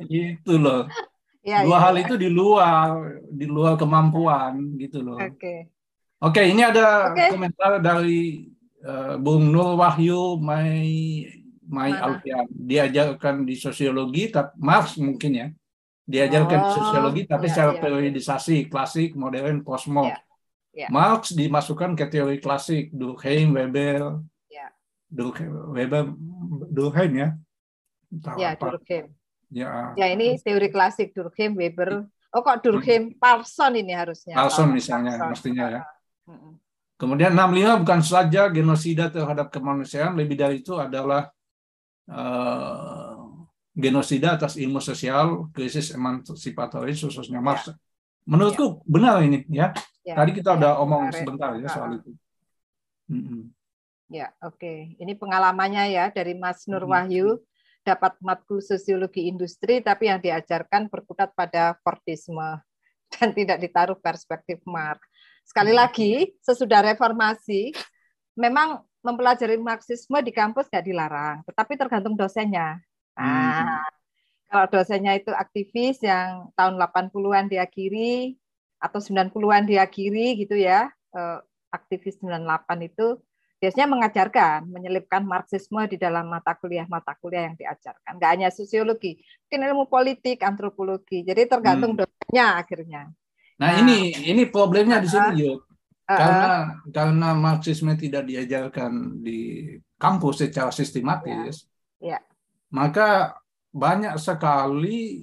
Itu 0.00 0.56
loh. 0.56 0.88
Ya, 1.40 1.64
dua 1.64 1.80
ya, 1.80 1.82
hal 1.88 1.94
ya. 1.96 2.00
itu 2.04 2.14
di 2.20 2.28
luar 2.28 3.16
di 3.32 3.48
luar 3.48 3.80
kemampuan 3.80 4.76
gitu 4.76 5.00
loh. 5.00 5.16
Oke. 5.16 5.40
Okay. 5.40 5.58
Oke, 6.20 6.44
ini 6.44 6.60
ada 6.60 7.16
okay. 7.16 7.32
komentar 7.32 7.80
dari 7.80 8.44
uh, 8.84 9.16
Bung 9.16 9.48
Nur 9.48 9.72
Wahyu 9.80 10.36
Mai 10.36 11.24
Mai 11.64 11.96
Alfian. 11.96 12.44
Diajarkan 12.52 13.48
di 13.48 13.56
sosiologi, 13.56 14.28
tapi 14.28 14.52
Marx 14.60 15.00
mungkin 15.00 15.32
ya. 15.32 15.48
Diajarkan 16.04 16.58
oh, 16.60 16.64
di 16.66 16.70
sosiologi, 16.76 17.22
tapi 17.24 17.48
ya, 17.48 17.50
secara 17.56 17.72
ya. 17.72 17.80
periodisasi, 17.80 18.68
klasik, 18.68 19.16
modern, 19.16 19.64
kosmo. 19.64 20.12
Ya, 20.12 20.20
ya. 20.76 20.86
Marx 20.92 21.32
dimasukkan 21.32 21.96
ke 21.96 22.04
teori 22.12 22.36
klasik, 22.36 22.92
Durkheim, 22.92 23.56
Weber. 23.56 24.20
Ya. 24.52 24.74
Durkheim, 25.08 25.72
Weber, 25.72 26.12
Durkheim 26.68 27.12
ya. 27.16 27.28
Entah 28.12 28.34
ya, 28.36 28.58
apa. 28.58 28.76
Durkheim. 28.76 29.14
Ya. 29.50 29.92
ya, 29.98 30.06
ini 30.06 30.38
teori 30.38 30.70
klasik 30.70 31.10
Durkheim, 31.10 31.58
Weber. 31.58 32.06
Oh 32.30 32.42
kok 32.46 32.62
Durkheim, 32.62 33.18
Parson 33.18 33.74
ini 33.74 33.90
harusnya. 33.90 34.38
Parson 34.38 34.70
misalnya, 34.70 35.18
Parson. 35.18 35.30
mestinya 35.34 35.66
ya. 35.66 35.82
Kemudian 36.94 37.32
65 37.34 37.82
bukan 37.82 38.00
saja 38.04 38.46
genosida 38.52 39.10
terhadap 39.10 39.50
kemanusiaan, 39.50 40.14
lebih 40.14 40.36
dari 40.38 40.62
itu 40.62 40.76
adalah 40.78 41.32
uh, 42.06 43.40
genosida 43.74 44.36
atas 44.36 44.54
ilmu 44.60 44.78
sosial, 44.78 45.48
krisis 45.50 45.90
emansipatoris 45.96 47.02
khususnya 47.02 47.42
Marx. 47.42 47.72
Ya. 47.72 47.74
Menurutku 48.28 48.62
ya. 48.62 48.86
benar 48.86 49.14
ini 49.24 49.42
ya. 49.50 49.74
ya. 50.06 50.14
Tadi 50.14 50.30
kita 50.36 50.54
ya. 50.54 50.56
udah 50.60 50.72
omong 50.84 51.08
Kemarin. 51.08 51.18
sebentar 51.18 51.50
ya 51.56 51.68
soal 51.72 51.90
itu. 51.98 52.10
Mm 53.10 53.22
-hmm. 53.26 53.42
Ya, 54.10 54.26
oke. 54.42 54.58
Okay. 54.58 54.78
Ini 54.98 55.14
pengalamannya 55.14 55.84
ya 55.94 56.10
dari 56.10 56.34
Mas 56.34 56.66
Nur 56.66 56.82
Wahyu 56.84 57.38
dapat 57.80 58.16
matkul 58.20 58.60
sosiologi 58.60 59.26
industri 59.26 59.80
tapi 59.80 60.12
yang 60.12 60.20
diajarkan 60.20 60.92
berkutat 60.92 61.32
pada 61.32 61.76
Fordisme 61.80 62.60
dan 63.16 63.32
tidak 63.32 63.58
ditaruh 63.58 63.98
perspektif 63.98 64.60
Marx. 64.68 65.00
Sekali 65.42 65.74
lagi, 65.74 66.30
sesudah 66.44 66.84
reformasi 66.94 67.74
memang 68.38 68.86
mempelajari 69.00 69.56
Marxisme 69.58 70.20
di 70.20 70.30
kampus 70.30 70.68
nggak 70.68 70.86
dilarang, 70.86 71.36
tetapi 71.48 71.72
tergantung 71.74 72.14
dosennya. 72.14 72.78
Nah, 73.16 73.64
hmm. 73.64 73.80
kalau 74.52 74.66
dosennya 74.70 75.16
itu 75.16 75.32
aktivis 75.32 75.98
yang 76.04 76.52
tahun 76.54 76.76
80-an 76.78 77.48
diakhiri 77.48 78.36
atau 78.80 79.00
90-an 79.00 79.64
diakhiri 79.66 80.38
gitu 80.44 80.56
ya, 80.56 80.92
eh, 81.16 81.38
aktivis 81.72 82.20
98 82.20 82.86
itu 82.86 83.18
biasanya 83.60 83.86
mengajarkan, 83.92 84.66
menyelipkan 84.66 85.22
Marxisme 85.22 85.84
di 85.86 86.00
dalam 86.00 86.26
mata 86.32 86.56
kuliah-mata 86.56 87.12
kuliah 87.20 87.52
yang 87.52 87.56
diajarkan. 87.60 88.16
Nggak 88.16 88.30
hanya 88.32 88.48
sosiologi, 88.48 89.20
mungkin 89.20 89.60
ilmu 89.68 89.84
politik, 89.86 90.40
antropologi. 90.40 91.20
Jadi 91.22 91.44
tergantung 91.44 91.92
hmm. 91.94 92.00
dosennya 92.00 92.46
akhirnya. 92.56 93.02
Nah, 93.60 93.68
nah 93.68 93.70
ini 93.84 94.16
ini 94.24 94.48
problemnya 94.48 94.98
di 95.04 95.08
sini, 95.12 95.44
Yuk 95.44 95.70
karena 96.16 96.50
karena 96.90 97.28
Marxisme 97.38 97.94
tidak 97.94 98.26
diajarkan 98.26 99.22
di 99.22 99.70
kampus 99.94 100.42
secara 100.46 100.74
sistematis, 100.74 101.70
ya. 102.02 102.18
Ya. 102.18 102.20
maka 102.72 103.38
banyak 103.70 104.18
sekali 104.18 105.22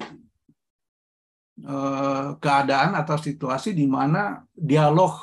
uh, 1.68 2.40
keadaan 2.40 2.96
atau 2.96 3.18
situasi 3.20 3.76
di 3.76 3.84
mana 3.84 4.48
dialog 4.56 5.20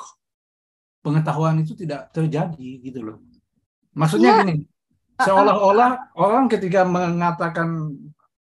pengetahuan 1.05 1.61
itu 1.61 1.77
tidak 1.77 2.09
terjadi 2.09 2.81
gitu 2.81 3.05
loh. 3.05 3.21
Maksudnya 3.93 4.31
ya. 4.33 4.39
gini, 4.41 4.55
seolah-olah 5.21 6.17
orang 6.17 6.49
ketika 6.49 6.81
mengatakan 6.81 7.93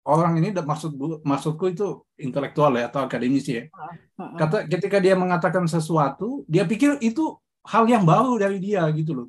orang 0.08 0.40
ini 0.40 0.56
maksud 0.56 0.96
maksudku 1.20 1.68
itu 1.68 2.08
intelektual 2.16 2.72
ya 2.72 2.88
atau 2.88 3.04
akademisi 3.04 3.60
ya. 3.60 3.64
Kata 4.16 4.64
ketika 4.64 4.96
dia 4.96 5.12
mengatakan 5.12 5.68
sesuatu, 5.68 6.48
dia 6.48 6.64
pikir 6.64 6.96
itu 7.04 7.36
hal 7.68 7.84
yang 7.84 8.08
baru 8.08 8.40
dari 8.40 8.56
dia 8.56 8.88
gitu 8.96 9.12
loh. 9.12 9.28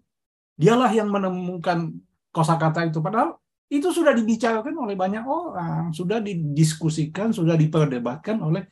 Dialah 0.55 0.95
yang 0.95 1.11
menemukan 1.11 1.91
kosakata 2.31 2.87
itu 2.87 3.03
padahal 3.03 3.35
itu 3.67 3.91
sudah 3.91 4.15
dibicarakan 4.15 4.75
oleh 4.77 4.95
banyak 4.95 5.25
orang, 5.27 5.91
sudah 5.91 6.23
didiskusikan, 6.23 7.35
sudah 7.35 7.59
diperdebatkan 7.59 8.39
oleh 8.39 8.63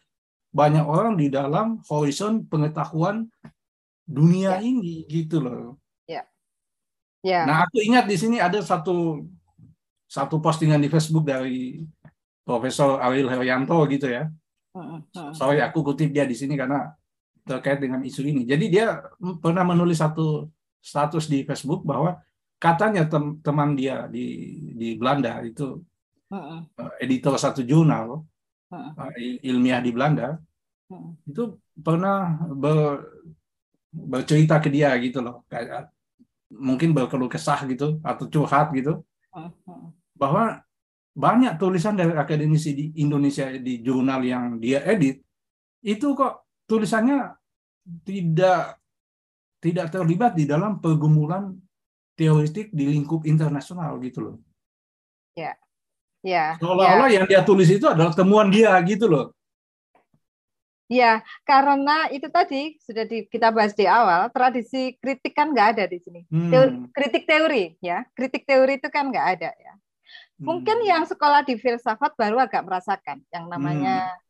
banyak 0.53 0.86
orang 0.86 1.18
di 1.18 1.34
dalam 1.34 1.82
horizon 1.89 2.45
pengetahuan 2.45 3.26
dunia 4.04 4.60
ya. 4.60 4.64
ini 4.64 5.08
gitu 5.08 5.39
loh. 5.39 5.80
Ya. 6.08 6.28
Ya. 7.24 7.47
Nah, 7.47 7.64
aku 7.68 7.80
ingat 7.80 8.06
di 8.06 8.20
sini 8.20 8.38
ada 8.39 8.60
satu 8.60 9.24
satu 10.08 10.38
postingan 10.43 10.78
di 10.84 10.91
Facebook 10.91 11.26
dari 11.26 11.82
Profesor 12.43 12.99
Ariel 12.99 13.32
Heryanto 13.32 13.80
gitu 13.88 14.12
ya. 14.12 14.28
Sorry 15.34 15.64
aku 15.64 15.86
kutip 15.86 16.12
dia 16.12 16.28
di 16.28 16.36
sini 16.36 16.60
karena 16.60 16.91
terkait 17.47 17.80
dengan 17.80 18.04
isu 18.04 18.22
ini. 18.26 18.43
Jadi 18.43 18.66
dia 18.68 18.99
pernah 19.39 19.64
menulis 19.64 20.01
satu 20.01 20.51
status 20.84 21.32
di 21.32 21.47
Facebook 21.47 21.88
bahwa 21.88 22.20
katanya 22.60 23.08
tem 23.08 23.39
teman 23.39 23.76
dia 23.76 24.08
di 24.08 24.56
di 24.76 24.95
Belanda 24.99 25.39
itu 25.43 25.80
uh 26.32 26.64
editor 26.99 27.36
satu 27.36 27.64
jurnal 27.64 28.24
uh 28.72 29.12
ilmiah 29.43 29.84
di 29.84 29.91
Belanda 29.91 30.39
itu 31.28 31.58
pernah 31.80 32.38
ber, 32.51 33.04
bercerita 33.93 34.57
ke 34.57 34.73
dia 34.73 34.89
gitu 34.97 35.21
loh 35.21 35.45
kayak 35.45 35.93
mungkin 36.49 36.97
berkeluh 36.97 37.29
kesah 37.29 37.61
gitu 37.69 38.01
atau 38.01 38.25
curhat 38.25 38.73
gitu 38.73 39.05
bahwa 40.17 40.61
banyak 41.13 41.61
tulisan 41.61 41.93
dari 41.93 42.17
akademisi 42.17 42.73
di 42.73 42.85
Indonesia 43.05 43.53
di 43.53 43.85
jurnal 43.85 44.25
yang 44.25 44.57
dia 44.57 44.81
edit 44.81 45.21
itu 45.85 46.17
kok 46.17 46.49
tulisannya 46.65 47.37
tidak 48.01 48.81
tidak 49.61 49.87
terlibat 49.93 50.33
di 50.33 50.49
dalam 50.49 50.81
pergumulan 50.81 51.53
teoretik 52.17 52.73
di 52.73 52.83
lingkup 52.89 53.25
internasional 53.25 53.97
gitu 54.01 54.19
loh. 54.21 54.35
Ya. 55.33 55.53
Ya. 56.23 56.55
Seolah-olah 56.59 57.09
ya. 57.11 57.15
yang 57.19 57.25
dia 57.27 57.41
tulis 57.43 57.67
itu 57.67 57.83
adalah 57.87 58.15
temuan 58.15 58.47
dia 58.47 58.73
gitu 58.83 59.07
loh. 59.07 59.35
Ya, 60.93 61.25
karena 61.41 62.05
itu 62.13 62.29
tadi 62.29 62.77
sudah 62.85 63.01
di, 63.09 63.25
kita 63.25 63.49
bahas 63.49 63.73
di 63.73 63.89
awal, 63.89 64.29
tradisi 64.29 64.93
kritik 65.01 65.33
kan 65.33 65.49
nggak 65.49 65.67
ada 65.73 65.83
di 65.89 65.97
sini. 65.97 66.21
Hmm. 66.29 66.85
kritik 66.93 67.25
teori, 67.25 67.73
ya, 67.81 68.05
kritik 68.13 68.45
teori 68.45 68.77
itu 68.77 68.93
kan 68.93 69.09
nggak 69.09 69.27
ada 69.39 69.49
ya. 69.57 69.73
Mungkin 70.37 70.85
hmm. 70.85 70.89
yang 70.89 71.03
sekolah 71.09 71.41
di 71.41 71.57
filsafat 71.57 72.13
baru 72.13 72.37
agak 72.37 72.61
merasakan 72.61 73.25
yang 73.33 73.49
namanya 73.49 74.05
hmm. 74.05 74.21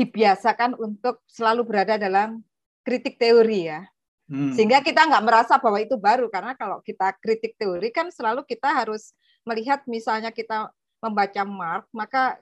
dibiasakan 0.00 0.80
untuk 0.80 1.20
selalu 1.28 1.68
berada 1.68 2.00
dalam 2.00 2.40
kritik 2.86 3.20
teori 3.20 3.68
ya. 3.68 3.84
Hmm. 4.28 4.56
Sehingga 4.56 4.80
kita 4.80 5.04
nggak 5.08 5.24
merasa 5.24 5.60
bahwa 5.60 5.76
itu 5.80 5.96
baru 6.00 6.32
karena 6.32 6.56
kalau 6.56 6.80
kita 6.80 7.12
kritik 7.20 7.56
teori 7.60 7.92
kan 7.92 8.08
selalu 8.08 8.44
kita 8.48 8.72
harus 8.72 9.12
melihat 9.44 9.84
misalnya 9.84 10.32
kita 10.32 10.72
membaca 11.00 11.42
Marx 11.48 11.84
maka 11.94 12.36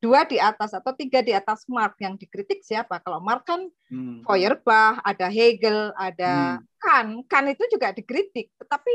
dua 0.00 0.24
di 0.24 0.40
atas 0.40 0.72
atau 0.72 0.96
tiga 0.96 1.20
di 1.20 1.36
atas 1.36 1.68
Marx 1.68 1.94
yang 2.00 2.16
dikritik 2.16 2.64
siapa? 2.64 2.98
Kalau 3.04 3.20
Marx 3.20 3.44
kan 3.44 3.68
hmm. 3.92 4.24
Feuerbach, 4.24 4.98
ada 5.04 5.28
Hegel, 5.28 5.92
ada 5.94 6.58
hmm. 6.58 6.64
Kant. 6.80 7.12
Kant 7.28 7.48
itu 7.52 7.64
juga 7.68 7.92
dikritik, 7.92 8.48
tetapi 8.56 8.92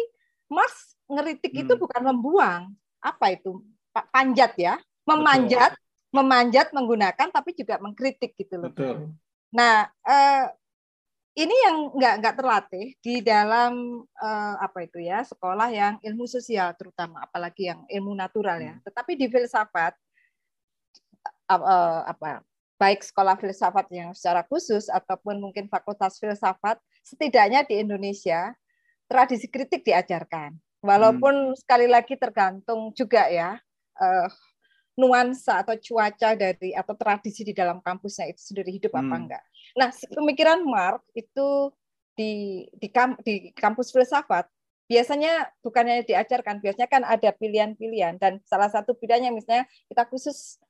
Marx 0.49 0.97
ngeritik 1.06 1.53
hmm. 1.53 1.62
itu 1.66 1.74
bukan 1.78 2.01
membuang, 2.01 2.74
apa 3.06 3.38
itu 3.38 3.62
panjat 4.10 4.58
ya 4.58 4.76
memanjat 5.06 5.78
Betul. 5.78 6.16
memanjat 6.18 6.68
menggunakan 6.74 7.28
tapi 7.30 7.53
juga 7.53 7.78
mengkritik 7.78 8.34
gitu 8.36 8.58
loh 8.60 8.74
Betul. 8.74 9.14
nah 9.53 9.88
eh, 10.03 10.49
ini 11.36 11.56
yang 11.68 11.93
nggak 11.93 12.16
nggak 12.24 12.36
terlatih 12.36 12.88
di 12.99 13.22
dalam 13.22 14.03
eh, 14.03 14.56
apa 14.58 14.84
itu 14.84 14.99
ya 15.06 15.22
sekolah 15.22 15.70
yang 15.70 15.95
ilmu 16.01 16.26
sosial 16.26 16.74
terutama 16.74 17.24
apalagi 17.24 17.70
yang 17.70 17.86
ilmu 17.88 18.18
natural 18.18 18.58
ya 18.58 18.74
hmm. 18.76 18.84
tetapi 18.84 19.14
di 19.14 19.30
filsafat 19.30 19.93
eh, 21.50 22.02
apa 22.10 22.41
baik 22.76 23.02
sekolah 23.08 23.39
filsafat 23.39 23.88
yang 23.91 24.12
secara 24.12 24.43
khusus 24.46 24.91
ataupun 24.91 25.39
mungkin 25.39 25.72
fakultas 25.72 26.20
filsafat, 26.20 26.76
setidaknya 27.02 27.64
di 27.64 27.80
Indonesia 27.80 28.52
tradisi 29.08 29.48
kritik 29.48 29.88
diajarkan. 29.88 30.56
Walaupun 30.84 31.56
hmm. 31.56 31.58
sekali 31.58 31.88
lagi 31.89 32.14
tergantung 32.20 32.93
juga 32.93 33.26
ya 33.32 33.58
uh, 33.98 34.30
nuansa 35.00 35.66
atau 35.66 35.76
cuaca 35.80 36.38
dari 36.38 36.76
atau 36.78 36.93
tradisi 36.93 37.41
di 37.41 37.56
dalam 37.56 37.82
kampusnya 37.82 38.30
itu 38.30 38.54
sendiri 38.54 38.70
hidup 38.76 38.93
hmm. 38.93 39.02
apa 39.02 39.16
enggak. 39.18 39.43
Nah, 39.76 39.89
pemikiran 39.91 40.62
Mark 40.62 41.02
itu 41.18 41.74
di 42.16 42.64
di, 42.76 42.88
kamp, 42.91 43.20
di 43.24 43.52
kampus 43.56 43.91
filsafat 43.91 44.48
biasanya 44.86 45.50
bukannya 45.66 46.06
diajarkan, 46.06 46.62
biasanya 46.62 46.86
kan 46.86 47.02
ada 47.02 47.34
pilihan-pilihan 47.34 48.22
dan 48.22 48.38
salah 48.46 48.70
satu 48.70 48.93
pilihannya 48.93 49.34
misalnya 49.34 49.66
kita 49.89 50.06
khusus 50.06 50.62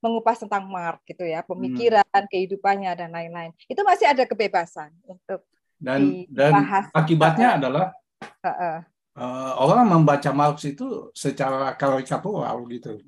mengupas 0.00 0.40
tentang 0.40 0.64
Mark 0.66 1.04
gitu 1.04 1.22
ya, 1.22 1.44
pemikiran, 1.44 2.04
hmm. 2.04 2.28
kehidupannya 2.32 2.92
dan 2.96 3.12
lain-lain. 3.12 3.52
Itu 3.68 3.84
masih 3.84 4.08
ada 4.08 4.24
kebebasan 4.24 4.90
untuk 5.04 5.44
dan 5.80 6.24
dibahas. 6.28 6.84
dan 6.88 6.96
akibatnya 6.96 7.48
uh, 7.48 7.56
adalah 7.56 7.86
uh, 8.20 8.48
uh. 8.48 8.78
Uh, 9.16 9.52
orang 9.60 9.88
membaca 9.88 10.30
Marx 10.32 10.64
itu 10.64 11.12
secara 11.12 11.76
karikatural 11.76 12.64
gitu. 12.68 13.00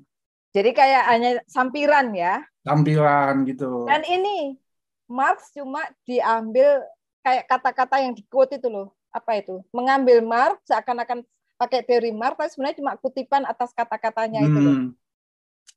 Jadi 0.53 0.69
kayak 0.73 1.03
hanya 1.09 1.31
sampiran 1.49 2.13
ya. 2.13 2.45
Sampiran 2.61 3.41
gitu. 3.49 3.89
Dan 3.89 4.05
ini 4.05 4.53
Marx 5.09 5.49
cuma 5.53 5.81
diambil 6.05 6.85
kayak 7.25 7.49
kata-kata 7.49 8.05
yang 8.05 8.13
di 8.13 8.21
quote 8.29 8.61
itu 8.61 8.69
loh. 8.69 8.93
Apa 9.09 9.41
itu? 9.41 9.61
Mengambil 9.73 10.21
Marx 10.21 10.61
seakan-akan 10.69 11.25
pakai 11.57 11.81
teori 11.85 12.11
Marx, 12.13 12.37
tapi 12.37 12.49
sebenarnya 12.51 12.77
cuma 12.81 12.91
kutipan 12.99 13.43
atas 13.45 13.71
kata-katanya 13.73 14.43
hmm. 14.43 14.47
itu 14.49 14.59
loh. 14.59 14.77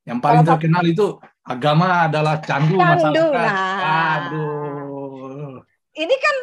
Yang 0.07 0.18
paling 0.22 0.42
Kalau 0.46 0.50
terkenal 0.54 0.84
itu 0.86 1.07
agama 1.42 2.07
adalah 2.07 2.38
candu, 2.38 2.78
candu 2.78 2.94
masyarakat. 3.11 3.34
Nah. 3.34 4.14
Aduh. 4.14 5.61
Ini 5.98 6.14
kan 6.14 6.36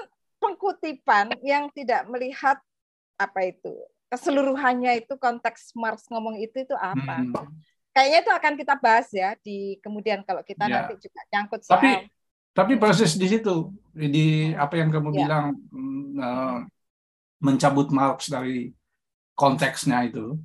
pengkutipan 0.43 1.25
yang 1.39 1.71
tidak 1.71 2.03
melihat 2.11 2.59
apa 3.15 3.39
itu 3.47 3.71
keseluruhannya 4.13 5.01
itu 5.01 5.17
konteks 5.17 5.73
Marx 5.73 6.05
ngomong 6.13 6.37
itu 6.37 6.61
itu 6.61 6.75
apa? 6.77 7.25
Hmm. 7.25 7.33
Kayaknya 7.93 8.19
itu 8.21 8.31
akan 8.33 8.53
kita 8.57 8.75
bahas 8.77 9.07
ya 9.09 9.33
di 9.41 9.81
kemudian 9.81 10.21
kalau 10.21 10.45
kita 10.45 10.69
ya. 10.69 10.85
nanti 10.85 10.93
juga 11.01 11.21
nyangkut 11.33 11.61
soal. 11.65 11.81
Tapi 11.81 11.91
tapi 12.53 12.73
proses 12.77 13.17
di 13.17 13.25
situ 13.25 13.73
di 13.89 14.53
apa 14.53 14.77
yang 14.77 14.93
kamu 14.93 15.09
ya. 15.09 15.17
bilang 15.25 15.45
uh, 16.21 16.61
mencabut 17.41 17.89
Marx 17.89 18.29
dari 18.29 18.69
konteksnya 19.33 20.05
itu 20.05 20.37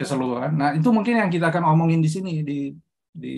keseluruhan. 0.00 0.52
Nah, 0.56 0.72
itu 0.72 0.88
mungkin 0.88 1.20
yang 1.20 1.28
kita 1.28 1.52
akan 1.52 1.76
omongin 1.76 2.00
di 2.00 2.08
sini 2.08 2.40
di 2.40 2.72
di 3.12 3.36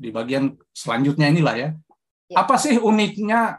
di 0.00 0.08
bagian 0.14 0.54
selanjutnya 0.70 1.26
inilah 1.28 1.54
ya. 1.58 1.68
ya. 2.30 2.36
Apa 2.38 2.54
sih 2.56 2.78
uniknya 2.78 3.58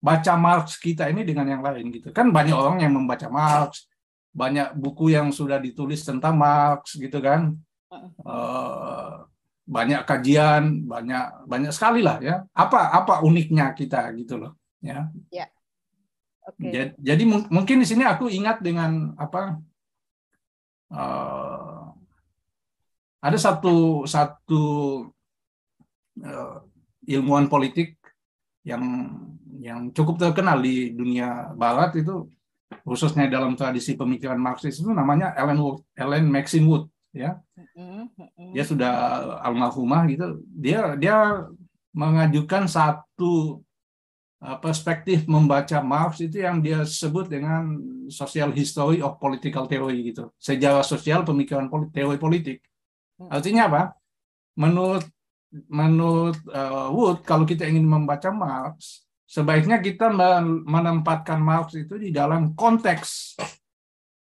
baca 0.00 0.32
Marx 0.40 0.80
kita 0.80 1.08
ini 1.12 1.22
dengan 1.22 1.48
yang 1.48 1.62
lain 1.62 1.92
gitu? 1.92 2.10
Kan 2.10 2.32
banyak 2.32 2.56
orang 2.56 2.80
yang 2.80 2.96
membaca 2.96 3.28
Marx, 3.28 3.84
banyak 4.32 4.72
buku 4.72 5.12
yang 5.12 5.28
sudah 5.30 5.60
ditulis 5.60 6.00
tentang 6.02 6.34
Marx 6.40 6.96
gitu 6.96 7.20
kan. 7.20 7.52
Uh, 8.26 9.22
banyak 9.64 10.02
kajian, 10.04 10.84
banyak 10.84 11.46
banyak 11.46 11.72
sekali 11.72 12.02
lah 12.02 12.18
ya. 12.20 12.42
Apa 12.52 12.90
apa 12.90 13.22
uniknya 13.22 13.72
kita 13.72 14.10
gitu 14.16 14.40
loh, 14.40 14.58
ya. 14.80 15.08
Ya. 15.30 15.46
Okay. 16.44 16.68
Jadi, 16.68 16.90
jadi 17.00 17.22
mungkin 17.48 17.80
di 17.80 17.86
sini 17.88 18.04
aku 18.04 18.28
ingat 18.28 18.60
dengan 18.60 19.16
apa 19.16 19.56
uh, 20.92 21.88
ada 23.24 23.38
satu 23.40 24.04
satu 24.04 24.62
uh, 26.20 26.58
ilmuwan 27.08 27.48
politik 27.48 27.96
yang 28.64 28.84
yang 29.64 29.88
cukup 29.96 30.20
terkenal 30.20 30.60
di 30.60 30.92
dunia 30.92 31.56
barat 31.56 31.96
itu 31.96 32.28
khususnya 32.84 33.30
dalam 33.32 33.56
tradisi 33.56 33.96
pemikiran 33.96 34.36
Marxis 34.36 34.76
itu 34.76 34.92
namanya 34.92 35.32
Ellen 35.40 35.56
Wood, 35.56 35.88
Ellen 35.96 36.28
Maxine 36.28 36.68
Wood 36.68 36.84
ya. 37.16 37.40
Dia 38.52 38.64
sudah 38.66 38.92
almarhumah 39.40 40.04
gitu. 40.12 40.44
Dia 40.52 40.92
dia 41.00 41.48
mengajukan 41.96 42.68
satu 42.68 43.63
perspektif 44.60 45.24
membaca 45.24 45.80
Marx 45.80 46.20
itu 46.20 46.44
yang 46.44 46.60
dia 46.60 46.84
sebut 46.84 47.32
dengan 47.32 47.80
social 48.12 48.52
history 48.52 49.00
of 49.00 49.16
political 49.16 49.64
theory 49.64 50.12
gitu. 50.12 50.28
Sejarah 50.36 50.84
sosial 50.84 51.24
pemikiran 51.24 51.72
politik, 51.72 51.96
teori 51.96 52.18
politik. 52.20 52.58
Hmm. 53.16 53.32
Artinya 53.32 53.62
apa? 53.72 53.82
Menurut 54.60 55.08
menurut 55.70 56.36
uh, 56.50 56.92
Wood 56.92 57.24
kalau 57.24 57.48
kita 57.48 57.64
ingin 57.64 57.88
membaca 57.88 58.28
Marx, 58.34 59.08
sebaiknya 59.24 59.80
kita 59.80 60.12
menempatkan 60.68 61.40
Marx 61.40 61.78
itu 61.78 61.96
di 61.96 62.12
dalam 62.12 62.52
konteks 62.52 63.40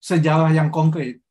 sejarah 0.05 0.53
yang 0.53 0.69
konkret. 0.69 1.25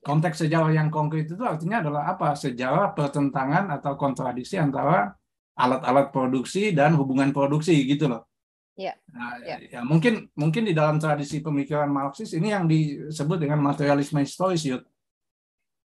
Konteks 0.00 0.48
sejarah 0.48 0.72
yang 0.72 0.88
konkret 0.88 1.28
itu 1.28 1.44
artinya 1.44 1.84
adalah 1.84 2.16
apa? 2.16 2.32
Sejarah 2.32 2.96
pertentangan 2.96 3.68
atau 3.76 3.92
kontradiksi 4.00 4.56
antara 4.56 5.12
alat-alat 5.56 6.12
produksi 6.14 6.70
dan 6.72 6.94
hubungan 6.96 7.30
produksi 7.34 7.74
gitu 7.84 8.08
loh. 8.08 8.30
Ya. 8.80 8.96
Nah, 9.12 9.36
ya. 9.44 9.60
ya 9.60 9.80
mungkin 9.84 10.32
mungkin 10.32 10.64
di 10.64 10.72
dalam 10.72 10.96
tradisi 10.96 11.44
pemikiran 11.44 11.92
Marxis 11.92 12.32
ini 12.32 12.48
yang 12.48 12.64
disebut 12.64 13.36
dengan 13.36 13.60
materialisme 13.60 14.24
historis, 14.24 14.64
Yud. 14.64 14.80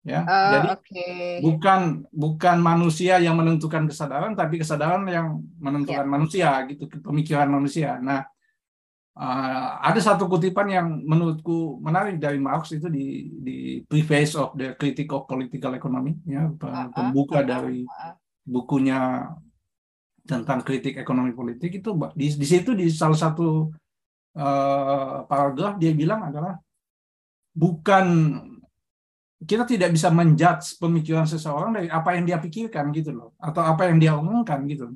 Ya, 0.06 0.22
uh, 0.22 0.52
jadi 0.54 0.68
okay. 0.78 1.42
bukan 1.42 2.06
bukan 2.14 2.62
manusia 2.62 3.18
yang 3.18 3.42
menentukan 3.42 3.90
kesadaran, 3.90 4.38
tapi 4.38 4.62
kesadaran 4.62 5.02
yang 5.10 5.42
menentukan 5.58 6.06
ya. 6.06 6.12
manusia 6.14 6.50
gitu, 6.70 6.86
pemikiran 7.02 7.50
manusia. 7.50 7.98
Nah, 7.98 8.22
uh, 9.18 9.82
ada 9.82 9.98
satu 9.98 10.30
kutipan 10.30 10.70
yang 10.70 10.88
menurutku 11.02 11.82
menarik 11.82 12.22
dari 12.22 12.38
Marx 12.38 12.70
itu 12.78 12.86
di 12.86 13.34
di 13.34 13.58
Preface 13.82 14.38
of 14.38 14.54
the 14.54 14.78
Critique 14.78 15.10
of 15.10 15.26
Political 15.26 15.74
Economy, 15.82 16.22
ya, 16.22 16.54
pembuka 16.94 17.42
uh, 17.42 17.44
uh, 17.44 17.48
dari 17.50 17.82
bukunya 18.46 19.26
tentang 20.26 20.66
kritik 20.66 20.98
ekonomi 20.98 21.32
politik 21.32 21.80
itu 21.80 21.94
di, 22.18 22.28
di 22.34 22.48
situ 22.48 22.74
di 22.74 22.90
salah 22.90 23.16
satu 23.16 23.70
uh, 24.36 25.24
paragraf 25.30 25.78
dia 25.78 25.94
bilang 25.94 26.34
adalah 26.34 26.58
bukan 27.54 28.06
kita 29.46 29.64
tidak 29.70 29.94
bisa 29.94 30.10
menjudge 30.10 30.82
pemikiran 30.82 31.30
seseorang 31.30 31.78
dari 31.78 31.88
apa 31.88 32.18
yang 32.18 32.26
dia 32.26 32.38
pikirkan 32.42 32.90
gitu 32.92 33.14
loh 33.14 33.30
atau 33.38 33.62
apa 33.62 33.88
yang 33.88 34.02
dia 34.02 34.12
omongkan 34.18 34.66
gitu. 34.66 34.90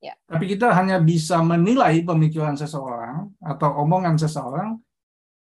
Ya. 0.00 0.16
Tapi 0.24 0.56
kita 0.56 0.72
hanya 0.72 0.96
bisa 1.00 1.40
menilai 1.44 2.00
pemikiran 2.00 2.56
seseorang 2.56 3.28
atau 3.40 3.70
omongan 3.84 4.16
seseorang 4.16 4.80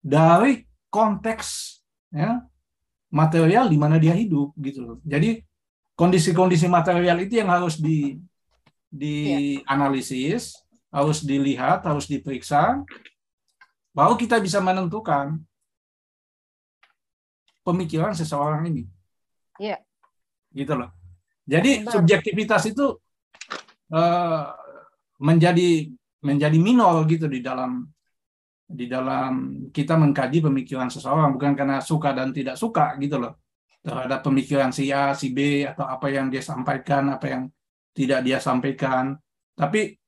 dari 0.03 0.67
konteks 0.91 1.79
ya 2.11 2.43
material 3.13 3.69
di 3.69 3.79
mana 3.79 3.97
dia 4.01 4.17
hidup 4.17 4.57
gitu 4.59 4.81
loh. 4.83 4.99
Jadi 5.07 5.43
kondisi-kondisi 5.99 6.67
material 6.71 7.19
itu 7.23 7.39
yang 7.39 7.51
harus 7.51 7.79
di 7.79 8.15
dianalisis, 8.89 10.57
ya. 10.57 10.99
harus 11.01 11.21
dilihat, 11.25 11.85
harus 11.85 12.09
diperiksa, 12.09 12.83
baru 13.93 14.17
kita 14.17 14.41
bisa 14.41 14.59
menentukan 14.65 15.41
pemikiran 17.65 18.17
seseorang 18.17 18.69
ini. 18.73 18.83
Iya. 19.61 19.79
Gitu 20.53 20.73
loh. 20.73 20.91
Jadi 21.49 21.85
Benar. 21.85 21.93
subjektivitas 21.93 22.63
itu 22.69 22.97
uh, 23.93 24.45
menjadi 25.21 25.89
menjadi 26.25 26.59
minor 26.61 27.05
gitu 27.09 27.25
di 27.31 27.41
dalam 27.41 27.89
di 28.69 28.85
dalam 28.85 29.65
kita 29.73 29.97
mengkaji 29.97 30.45
pemikiran 30.45 30.93
seseorang 30.93 31.33
bukan 31.33 31.57
karena 31.57 31.81
suka 31.81 32.13
dan 32.13 32.37
tidak 32.37 32.61
suka 32.61 33.01
gitu 33.01 33.17
loh 33.17 33.41
terhadap 33.81 34.21
pemikiran 34.21 34.69
si 34.69 34.93
A, 34.93 35.17
si 35.17 35.33
B 35.33 35.65
atau 35.65 35.89
apa 35.89 36.13
yang 36.13 36.29
dia 36.29 36.45
sampaikan, 36.45 37.17
apa 37.17 37.27
yang 37.33 37.43
tidak 37.97 38.25
dia 38.27 38.39
sampaikan, 38.39 39.17
tapi 39.59 39.99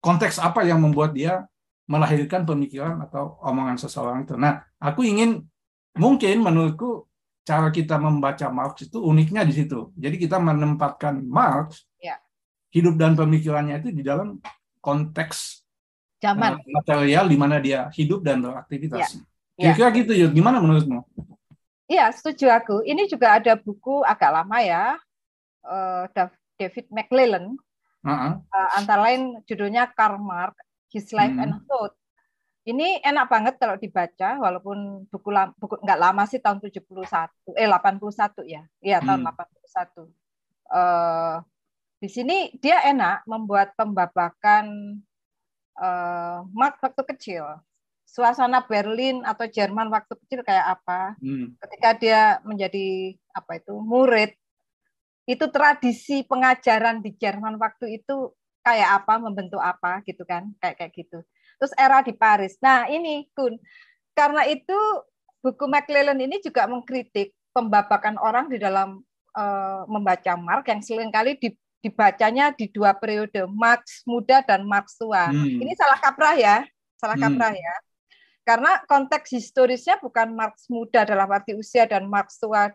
konteks 0.00 0.38
apa 0.38 0.62
yang 0.62 0.80
membuat 0.80 1.12
dia 1.12 1.44
melahirkan 1.86 2.42
pemikiran 2.42 2.98
atau 3.02 3.38
omongan 3.42 3.78
seseorang 3.78 4.26
itu. 4.26 4.34
Nah, 4.34 4.62
aku 4.82 5.06
ingin 5.06 5.42
mungkin 5.94 6.42
menurutku 6.42 7.06
cara 7.46 7.70
kita 7.70 7.94
membaca 7.96 8.50
Marx 8.50 8.90
itu 8.90 8.98
uniknya 8.98 9.46
di 9.46 9.54
situ. 9.54 9.94
Jadi 9.94 10.18
kita 10.18 10.42
menempatkan 10.42 11.22
Marx 11.22 11.86
ya. 12.02 12.18
hidup 12.74 12.98
dan 12.98 13.14
pemikirannya 13.14 13.78
itu 13.78 13.94
di 13.94 14.02
dalam 14.02 14.42
konteks 14.82 15.62
zaman 16.18 16.58
uh, 16.58 16.70
material 16.82 17.30
di 17.30 17.36
mana 17.38 17.62
dia 17.62 17.86
hidup 17.94 18.26
dan 18.26 18.42
beraktivitas. 18.42 19.22
Ya. 19.54 19.72
Kira-kira 19.72 19.88
gitu, 19.94 20.12
Yud. 20.12 20.32
Gimana 20.34 20.58
menurutmu? 20.58 21.06
Iya, 21.86 22.10
setuju 22.10 22.50
aku. 22.50 22.82
Ini 22.82 23.06
juga 23.06 23.38
ada 23.38 23.54
buku 23.54 24.02
agak 24.02 24.42
lama 24.42 24.58
ya, 24.58 24.98
uh, 25.62 26.10
David 26.58 26.86
McClellan. 26.92 27.56
Uh-huh. 28.06 28.32
Uh, 28.38 28.70
antara 28.78 29.10
lain 29.10 29.40
judulnya 29.48 29.90
Karl 29.90 30.20
Marx, 30.20 30.56
His 30.92 31.10
Life 31.10 31.34
hmm. 31.34 31.42
and 31.42 31.54
Thought. 31.66 31.94
Ini 32.66 32.98
enak 32.98 33.30
banget 33.30 33.54
kalau 33.62 33.78
dibaca, 33.78 34.42
walaupun 34.42 35.06
buku, 35.06 35.30
buku 35.58 35.74
nggak 35.86 36.02
lama 36.02 36.26
sih 36.26 36.42
tahun 36.42 36.58
71, 36.58 36.82
eh 37.54 37.70
81 37.70 38.42
ya, 38.42 38.62
iya 38.82 38.98
tahun 38.98 39.22
hmm. 39.22 39.38
81. 39.70 40.10
uh, 40.74 41.46
di 42.02 42.08
sini 42.10 42.50
dia 42.58 42.82
enak 42.82 43.22
membuat 43.24 43.72
pembabakan 43.78 44.98
uh, 45.78 46.42
Marx 46.52 46.82
waktu 46.82 47.02
kecil. 47.16 47.44
Suasana 48.06 48.62
Berlin 48.62 49.26
atau 49.26 49.50
Jerman 49.50 49.90
waktu 49.90 50.14
kecil 50.26 50.40
kayak 50.46 50.78
apa? 50.78 51.18
Hmm. 51.18 51.58
Ketika 51.58 51.90
dia 51.98 52.20
menjadi 52.46 53.18
apa 53.34 53.58
itu 53.58 53.74
murid, 53.78 54.34
itu 55.26 55.44
tradisi 55.50 56.22
pengajaran 56.22 57.02
di 57.02 57.10
Jerman 57.18 57.58
waktu 57.58 57.98
itu 58.00 58.30
kayak 58.62 59.02
apa, 59.02 59.18
membentuk 59.18 59.58
apa 59.58 60.02
gitu 60.06 60.22
kan, 60.22 60.50
kayak 60.62 60.78
kayak 60.78 60.92
gitu. 60.94 61.18
Terus 61.58 61.72
era 61.74 62.02
di 62.02 62.14
Paris. 62.14 62.54
Nah 62.62 62.86
ini 62.86 63.26
Kun, 63.34 63.58
karena 64.14 64.46
itu 64.46 64.78
buku 65.42 65.66
McClellan 65.66 66.18
ini 66.18 66.38
juga 66.42 66.66
mengkritik 66.70 67.34
pembabakan 67.50 68.18
orang 68.18 68.50
di 68.50 68.58
dalam 68.58 69.02
uh, 69.34 69.82
membaca 69.86 70.34
Marx 70.34 70.62
yang 70.66 70.82
sering 70.82 71.10
kali 71.14 71.38
di, 71.38 71.54
dibacanya 71.82 72.50
di 72.54 72.66
dua 72.70 72.94
periode, 72.94 73.46
Marx 73.50 74.02
muda 74.06 74.42
dan 74.42 74.66
Marx 74.66 74.98
tua. 74.98 75.30
Hmm. 75.30 75.62
Ini 75.62 75.72
salah 75.78 75.98
kaprah 76.02 76.34
ya, 76.34 76.56
salah 76.98 77.14
hmm. 77.14 77.24
kaprah 77.24 77.54
ya. 77.54 77.74
Karena 78.46 78.78
konteks 78.86 79.34
historisnya 79.34 79.98
bukan 79.98 80.30
Marx 80.30 80.70
muda 80.70 81.02
dalam 81.02 81.26
arti 81.30 81.54
usia 81.58 81.82
dan 81.82 82.06
Marx 82.06 82.38
tua 82.38 82.70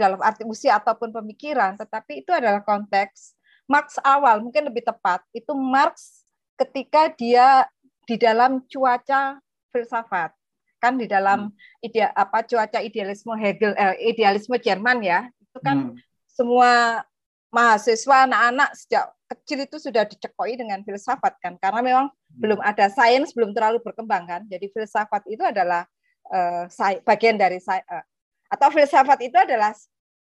dalam 0.00 0.16
arti 0.24 0.48
usia 0.48 0.80
ataupun 0.80 1.12
pemikiran, 1.12 1.76
tetapi 1.76 2.24
itu 2.24 2.32
adalah 2.32 2.64
konteks 2.64 3.36
Marx 3.70 4.00
awal, 4.02 4.42
mungkin 4.42 4.66
lebih 4.66 4.82
tepat. 4.82 5.22
Itu 5.30 5.54
Marx 5.54 6.26
ketika 6.58 7.06
dia 7.14 7.70
di 8.02 8.18
dalam 8.18 8.66
cuaca 8.66 9.38
filsafat 9.70 10.34
kan 10.80 10.96
di 10.96 11.06
dalam 11.06 11.52
hmm. 11.52 11.86
ide 11.86 12.02
apa 12.10 12.42
cuaca 12.42 12.80
idealisme 12.80 13.36
Hegel 13.36 13.76
eh, 13.76 14.10
idealisme 14.10 14.56
Jerman 14.56 15.04
ya 15.04 15.28
itu 15.38 15.58
kan 15.60 15.92
hmm. 15.92 15.96
semua 16.26 17.04
mahasiswa 17.52 18.26
anak-anak 18.26 18.70
sejak 18.74 19.04
kecil 19.30 19.58
itu 19.62 19.76
sudah 19.78 20.08
dicekoi 20.08 20.56
dengan 20.56 20.80
filsafat 20.82 21.36
kan 21.38 21.54
karena 21.60 21.80
memang 21.84 22.06
hmm. 22.08 22.40
belum 22.40 22.60
ada 22.64 22.88
sains 22.88 23.36
belum 23.36 23.52
terlalu 23.52 23.78
berkembang 23.84 24.24
kan 24.24 24.42
jadi 24.48 24.66
filsafat 24.72 25.22
itu 25.28 25.44
adalah 25.44 25.84
uh, 26.32 26.66
bagian 27.04 27.36
dari 27.36 27.60
uh, 27.60 28.04
atau 28.50 28.68
filsafat 28.74 29.18
itu 29.22 29.38
adalah 29.38 29.70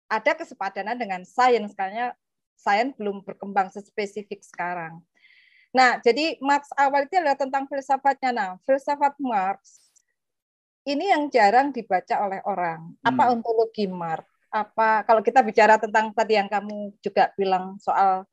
ada 0.07 0.32
kesepadanan 0.32 0.95
dengan 0.95 1.22
sains 1.28 1.76
karena 1.76 2.16
sains 2.55 2.95
belum 2.95 3.22
berkembang 3.28 3.68
sespesifik 3.70 4.41
sekarang. 4.41 5.03
Nah, 5.76 5.99
jadi 5.99 6.39
Marx 6.39 6.72
awal 6.80 7.03
itu 7.03 7.20
adalah 7.20 7.36
tentang 7.36 7.68
filsafatnya. 7.68 8.32
Nah, 8.32 8.49
filsafat 8.63 9.20
Marx 9.20 9.91
ini 10.88 11.11
yang 11.11 11.28
jarang 11.28 11.76
dibaca 11.76 12.16
oleh 12.24 12.39
orang. 12.47 12.95
Apa 13.03 13.28
hmm. 13.28 13.34
ontologi 13.36 13.86
Marx? 13.91 14.24
Apa 14.47 15.03
kalau 15.03 15.20
kita 15.20 15.43
bicara 15.43 15.76
tentang 15.76 16.16
tadi 16.16 16.39
yang 16.39 16.47
kamu 16.47 16.95
juga 17.03 17.28
bilang 17.36 17.76
soal 17.84 18.24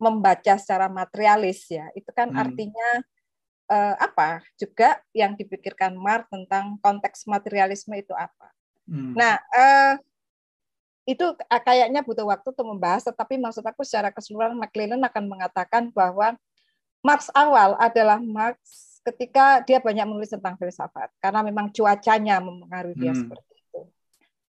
membaca 0.00 0.56
secara 0.56 0.88
materialis 0.88 1.68
ya, 1.68 1.92
itu 1.92 2.08
kan 2.16 2.32
hmm. 2.32 2.40
artinya 2.40 2.88
eh, 3.68 3.94
apa? 4.00 4.40
Juga 4.56 5.04
yang 5.12 5.36
dipikirkan 5.36 5.92
Marx 6.00 6.32
tentang 6.32 6.80
konteks 6.80 7.28
materialisme 7.28 7.92
itu 8.00 8.16
apa. 8.16 8.48
Hmm. 8.92 9.16
Nah, 9.16 9.40
eh, 9.56 9.92
itu 11.08 11.24
kayaknya 11.48 12.04
butuh 12.04 12.28
waktu 12.28 12.52
untuk 12.52 12.68
membahas, 12.68 13.08
tetapi 13.08 13.40
maksud 13.40 13.64
aku 13.64 13.82
secara 13.82 14.12
keseluruhan 14.12 14.54
McLennan 14.54 15.00
akan 15.02 15.24
mengatakan 15.26 15.88
bahwa 15.90 16.36
Marx 17.02 17.32
awal 17.34 17.74
adalah 17.80 18.22
Marx 18.22 18.60
ketika 19.02 19.58
dia 19.66 19.82
banyak 19.82 20.06
menulis 20.06 20.30
tentang 20.30 20.54
filsafat 20.54 21.10
karena 21.18 21.42
memang 21.42 21.74
cuacanya 21.74 22.38
mempengaruhi 22.38 22.94
dia 22.94 23.10
hmm. 23.10 23.20
seperti 23.26 23.50
itu. 23.58 23.80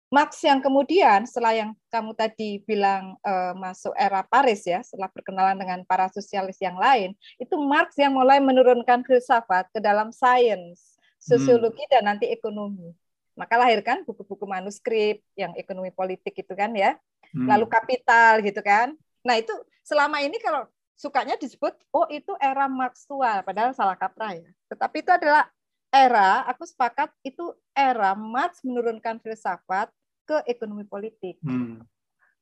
Marx 0.09 0.41
yang 0.41 0.65
kemudian 0.65 1.29
setelah 1.29 1.53
yang 1.53 1.77
kamu 1.93 2.17
tadi 2.17 2.65
bilang 2.65 3.21
uh, 3.21 3.53
masuk 3.53 3.93
era 3.93 4.25
Paris 4.25 4.65
ya, 4.65 4.81
setelah 4.81 5.13
berkenalan 5.13 5.61
dengan 5.61 5.85
para 5.85 6.09
sosialis 6.09 6.57
yang 6.65 6.81
lain, 6.81 7.13
itu 7.37 7.53
Marx 7.61 7.93
yang 8.01 8.17
mulai 8.17 8.41
menurunkan 8.41 9.05
filsafat 9.05 9.69
ke 9.69 9.85
dalam 9.85 10.09
sains, 10.09 10.97
sosiologi 11.21 11.85
hmm. 11.85 11.93
dan 11.93 12.03
nanti 12.09 12.33
ekonomi. 12.33 12.97
Maka 13.39 13.55
lahirkan 13.55 14.03
buku-buku 14.03 14.43
manuskrip 14.51 15.23
yang 15.39 15.55
ekonomi 15.55 15.95
politik 15.95 16.35
itu 16.35 16.53
kan 16.59 16.75
ya. 16.75 16.99
Hmm. 17.31 17.47
Lalu 17.47 17.71
kapital 17.71 18.43
gitu 18.43 18.59
kan. 18.59 18.99
Nah, 19.23 19.39
itu 19.39 19.55
selama 19.87 20.19
ini 20.19 20.43
kalau 20.43 20.67
sukanya 20.99 21.39
disebut 21.39 21.79
oh 21.95 22.11
itu 22.11 22.35
era 22.43 22.67
Marx 22.67 23.07
tua 23.07 23.47
padahal 23.47 23.71
salah 23.79 23.95
kaprah 23.95 24.35
ya. 24.35 24.51
Tetapi 24.67 25.07
itu 25.07 25.11
adalah 25.15 25.47
era 25.95 26.43
aku 26.51 26.67
sepakat 26.67 27.15
itu 27.23 27.55
era 27.71 28.19
Marx 28.19 28.61
menurunkan 28.67 29.23
filsafat 29.23 29.89
ke 30.27 30.43
ekonomi 30.51 30.83
politik. 30.83 31.39
Hmm. 31.47 31.87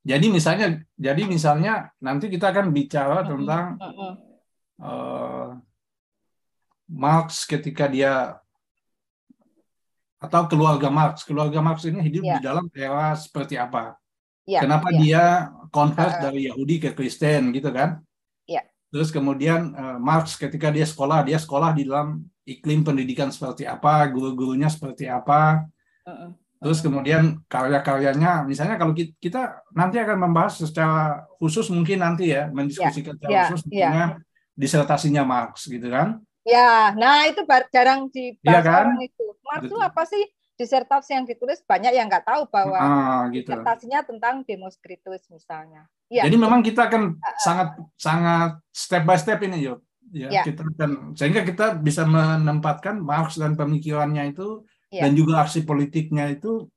Jadi 0.00 0.32
misalnya 0.32 0.80
jadi 0.96 1.22
misalnya 1.28 1.92
nanti 2.00 2.32
kita 2.32 2.48
akan 2.48 2.72
bicara 2.72 3.20
tentang. 3.26 3.76
Uh, 4.76 5.56
Marx 6.86 7.42
ketika 7.42 7.90
dia 7.90 8.38
atau 10.16 10.48
keluarga 10.48 10.88
Marx. 10.88 11.22
Keluarga 11.22 11.60
Marx 11.60 11.84
ini 11.84 12.00
hidup 12.00 12.24
yeah. 12.24 12.36
di 12.38 12.40
dalam 12.44 12.66
era 12.72 13.12
seperti 13.16 13.60
apa? 13.60 13.96
Yeah, 14.46 14.62
Kenapa 14.62 14.94
yeah. 14.94 15.00
dia 15.00 15.24
convert 15.74 16.20
uh, 16.20 16.30
dari 16.30 16.46
Yahudi 16.50 16.78
ke 16.78 16.90
Kristen 16.94 17.50
gitu 17.50 17.70
kan? 17.74 18.02
Terus 18.90 19.10
kemudian 19.10 19.74
uh, 19.74 19.98
Marx 19.98 20.38
ketika 20.38 20.70
dia 20.70 20.86
sekolah, 20.86 21.26
dia 21.26 21.36
sekolah 21.36 21.74
di 21.74 21.84
dalam 21.84 22.22
iklim 22.46 22.86
pendidikan 22.86 23.28
seperti 23.28 23.66
apa, 23.66 24.06
guru-gurunya 24.08 24.70
seperti 24.70 25.10
apa. 25.10 25.66
Terus 26.56 26.80
kemudian 26.80 27.42
karya-karyanya, 27.46 28.48
misalnya 28.48 28.80
kalau 28.80 28.96
kita, 28.96 29.60
nanti 29.76 30.00
akan 30.00 30.18
membahas 30.18 30.64
secara 30.64 31.28
khusus 31.36 31.68
mungkin 31.68 32.00
nanti 32.00 32.32
ya, 32.32 32.48
mendiskusikan 32.48 33.14
yeah, 33.14 33.20
secara 33.20 33.30
yeah, 33.30 33.46
khusus 33.50 33.62
yeah. 33.70 34.10
disertasinya 34.56 35.22
Marx 35.22 35.68
gitu 35.68 35.86
kan. 35.92 36.22
Ya, 36.46 36.94
nah 36.94 37.26
itu 37.26 37.42
jarang 37.74 38.06
dibahas 38.14 38.46
ya 38.46 38.60
kan? 38.62 38.86
itu. 39.02 39.24
Marx 39.42 39.62
itu 39.66 39.76
apa 39.82 40.02
sih? 40.06 40.24
disertasi 40.56 41.12
yang 41.12 41.24
ditulis 41.28 41.60
banyak 41.68 41.92
yang 41.92 42.08
nggak 42.08 42.24
tahu 42.24 42.48
bahwa 42.48 42.80
ah, 42.80 43.22
gitu. 43.28 43.44
disertasinya 43.52 44.00
tentang 44.08 44.40
Demoskritus 44.48 45.28
misalnya. 45.28 45.84
Ya. 46.08 46.24
Jadi 46.24 46.36
memang 46.40 46.64
kita 46.64 46.88
akan 46.88 47.20
uh, 47.20 47.36
sangat 47.44 47.68
sangat 48.00 48.50
step 48.72 49.04
by 49.04 49.20
step 49.20 49.38
ini 49.44 49.68
yuk. 49.68 49.84
Ya, 50.14 50.40
ya. 50.40 50.42
kita 50.46 50.64
akan 50.64 51.18
sehingga 51.18 51.42
kita 51.44 51.76
bisa 51.82 52.06
menempatkan 52.08 53.02
Marx 53.02 53.36
dan 53.36 53.58
pemikirannya 53.58 54.32
itu 54.32 54.64
ya. 54.88 55.04
dan 55.04 55.18
juga 55.18 55.44
aksi 55.44 55.66
politiknya 55.66 56.30
itu 56.30 56.70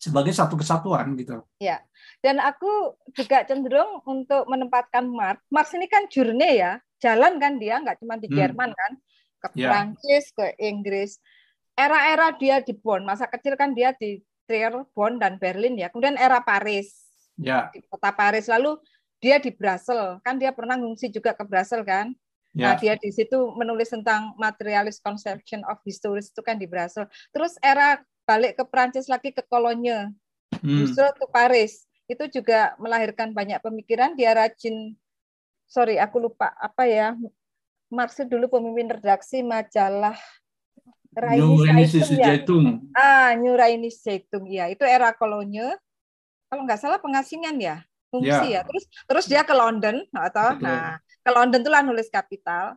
sebagai 0.00 0.32
satu 0.32 0.56
kesatuan 0.56 1.12
gitu. 1.18 1.42
Ya. 1.60 1.84
Dan 2.22 2.38
aku 2.38 2.96
juga 3.12 3.42
cenderung 3.44 4.00
untuk 4.06 4.46
menempatkan 4.46 5.04
Marx. 5.10 5.42
Marx 5.50 5.74
ini 5.74 5.90
kan 5.90 6.06
jurne 6.06 6.54
ya, 6.54 6.78
jalan 7.02 7.42
kan 7.42 7.58
dia 7.58 7.82
nggak 7.82 7.98
cuma 7.98 8.14
di 8.14 8.30
hmm. 8.30 8.36
Jerman 8.38 8.70
kan, 8.70 8.92
ke 9.42 9.48
ya. 9.58 9.68
Prancis, 9.74 10.30
ke 10.30 10.54
Inggris 10.62 11.18
era-era 11.76 12.32
dia 12.36 12.60
di 12.60 12.76
Bonn, 12.76 13.04
masa 13.04 13.24
kecil 13.28 13.56
kan 13.56 13.72
dia 13.72 13.96
di 13.96 14.20
Trier, 14.44 14.84
Bonn 14.92 15.16
dan 15.16 15.40
Berlin 15.40 15.78
ya. 15.78 15.88
Kemudian 15.88 16.18
era 16.20 16.42
Paris. 16.44 16.92
Ya. 17.40 17.72
Di 17.72 17.80
kota 17.88 18.12
Paris 18.12 18.46
lalu 18.50 18.76
dia 19.22 19.38
di 19.38 19.54
Brussels, 19.54 20.20
kan 20.26 20.36
dia 20.36 20.50
pernah 20.52 20.76
ngungsi 20.76 21.08
juga 21.08 21.32
ke 21.32 21.44
Brussels 21.46 21.86
kan. 21.86 22.12
Ya. 22.52 22.72
Nah, 22.72 22.74
dia 22.76 23.00
di 23.00 23.08
situ 23.08 23.56
menulis 23.56 23.88
tentang 23.88 24.36
materialist 24.36 25.00
conception 25.00 25.64
of 25.64 25.80
history 25.88 26.20
itu 26.20 26.42
kan 26.44 26.60
di 26.60 26.68
Brussels. 26.68 27.08
Terus 27.32 27.56
era 27.64 27.96
balik 28.28 28.60
ke 28.60 28.64
Prancis 28.68 29.08
lagi 29.08 29.32
ke 29.32 29.40
Kolonye. 29.48 30.12
Hmm. 30.60 30.78
Justru 30.84 31.06
ke 31.16 31.26
Paris. 31.32 31.88
Itu 32.04 32.28
juga 32.28 32.76
melahirkan 32.76 33.32
banyak 33.32 33.64
pemikiran. 33.64 34.12
Dia 34.20 34.36
rajin 34.36 34.92
sorry 35.72 35.96
aku 35.96 36.28
lupa 36.28 36.52
apa 36.60 36.84
ya. 36.84 37.16
Maksud 37.88 38.28
dulu 38.28 38.52
pemimpin 38.52 38.92
redaksi 38.92 39.40
majalah 39.40 40.16
Raini 41.12 41.84
Zaitung 41.88 42.64
ya. 42.64 42.76
Ah, 42.96 43.32
New 43.36 43.56
Raini 43.56 43.88
Zaitung 43.88 44.44
ya. 44.48 44.68
Itu 44.68 44.84
era 44.84 45.12
kolonial. 45.16 45.76
Kalau 46.52 46.68
nggak 46.68 46.80
salah 46.80 47.00
pengasingan 47.00 47.56
ya, 47.56 47.80
fungsi 48.12 48.52
ya. 48.52 48.60
ya. 48.60 48.68
Terus 48.68 48.84
terus 49.08 49.24
dia 49.28 49.40
ke 49.44 49.56
London 49.56 50.04
atau 50.12 50.56
Betul. 50.56 50.64
nah 50.68 51.00
ke 51.00 51.30
London 51.32 51.60
tuh 51.64 51.72
lah 51.72 51.80
nulis 51.80 52.12
Kapital. 52.12 52.76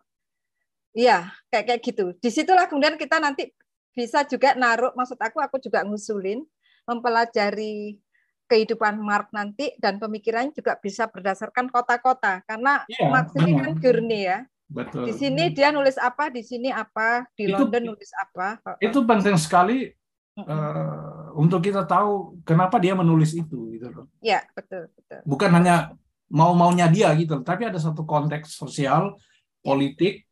Iya, 0.95 1.27
kayak 1.51 1.65
kayak 1.67 1.81
gitu. 1.83 2.05
Di 2.23 2.31
situlah 2.31 2.71
kemudian 2.71 2.95
kita 2.95 3.19
nanti 3.19 3.51
bisa 3.91 4.23
juga 4.23 4.55
naruh. 4.55 4.95
Maksud 4.95 5.19
aku, 5.19 5.43
aku 5.43 5.59
juga 5.59 5.83
ngusulin 5.83 6.39
mempelajari 6.87 7.99
kehidupan 8.45 9.01
Mark 9.01 9.33
nanti 9.33 9.73
dan 9.81 9.97
pemikiran 9.97 10.53
juga 10.53 10.77
bisa 10.77 11.09
berdasarkan 11.09 11.69
kota-kota 11.73 12.45
karena 12.45 12.85
ya, 12.85 13.09
Marx 13.09 13.33
ini 13.37 13.57
kan 13.57 13.73
journey 13.81 14.29
ya 14.29 14.39
Betul. 14.65 15.05
Di 15.09 15.13
sini 15.13 15.53
dia 15.53 15.69
nulis 15.69 15.93
apa, 16.01 16.33
di 16.33 16.41
sini 16.41 16.73
apa, 16.73 17.29
di 17.37 17.45
itu, 17.45 17.53
London 17.53 17.93
nulis 17.93 18.09
apa. 18.17 18.57
Itu 18.81 19.05
penting 19.05 19.37
sekali 19.37 19.93
uh, 20.41 21.29
untuk 21.37 21.61
kita 21.61 21.85
tahu 21.85 22.41
kenapa 22.41 22.81
dia 22.81 22.97
menulis 22.97 23.37
itu 23.37 23.69
gitu 23.77 23.93
loh. 23.93 24.05
Ya, 24.25 24.41
betul, 24.57 24.89
betul. 24.97 25.21
Bukan 25.21 25.53
hanya 25.53 25.93
mau-maunya 26.33 26.89
dia 26.89 27.13
gitu, 27.13 27.45
tapi 27.45 27.69
ada 27.69 27.77
satu 27.77 28.01
konteks 28.09 28.57
sosial, 28.57 29.13
politik, 29.61 30.25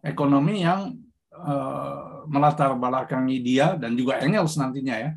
ekonomi 0.00 0.64
yang 0.64 0.96
uh, 1.36 2.24
melatar 2.24 2.72
belakangi 2.72 3.36
dia 3.44 3.76
dan 3.76 3.92
juga 3.92 4.16
Engels 4.24 4.56
nantinya 4.56 4.96
ya, 4.96 5.10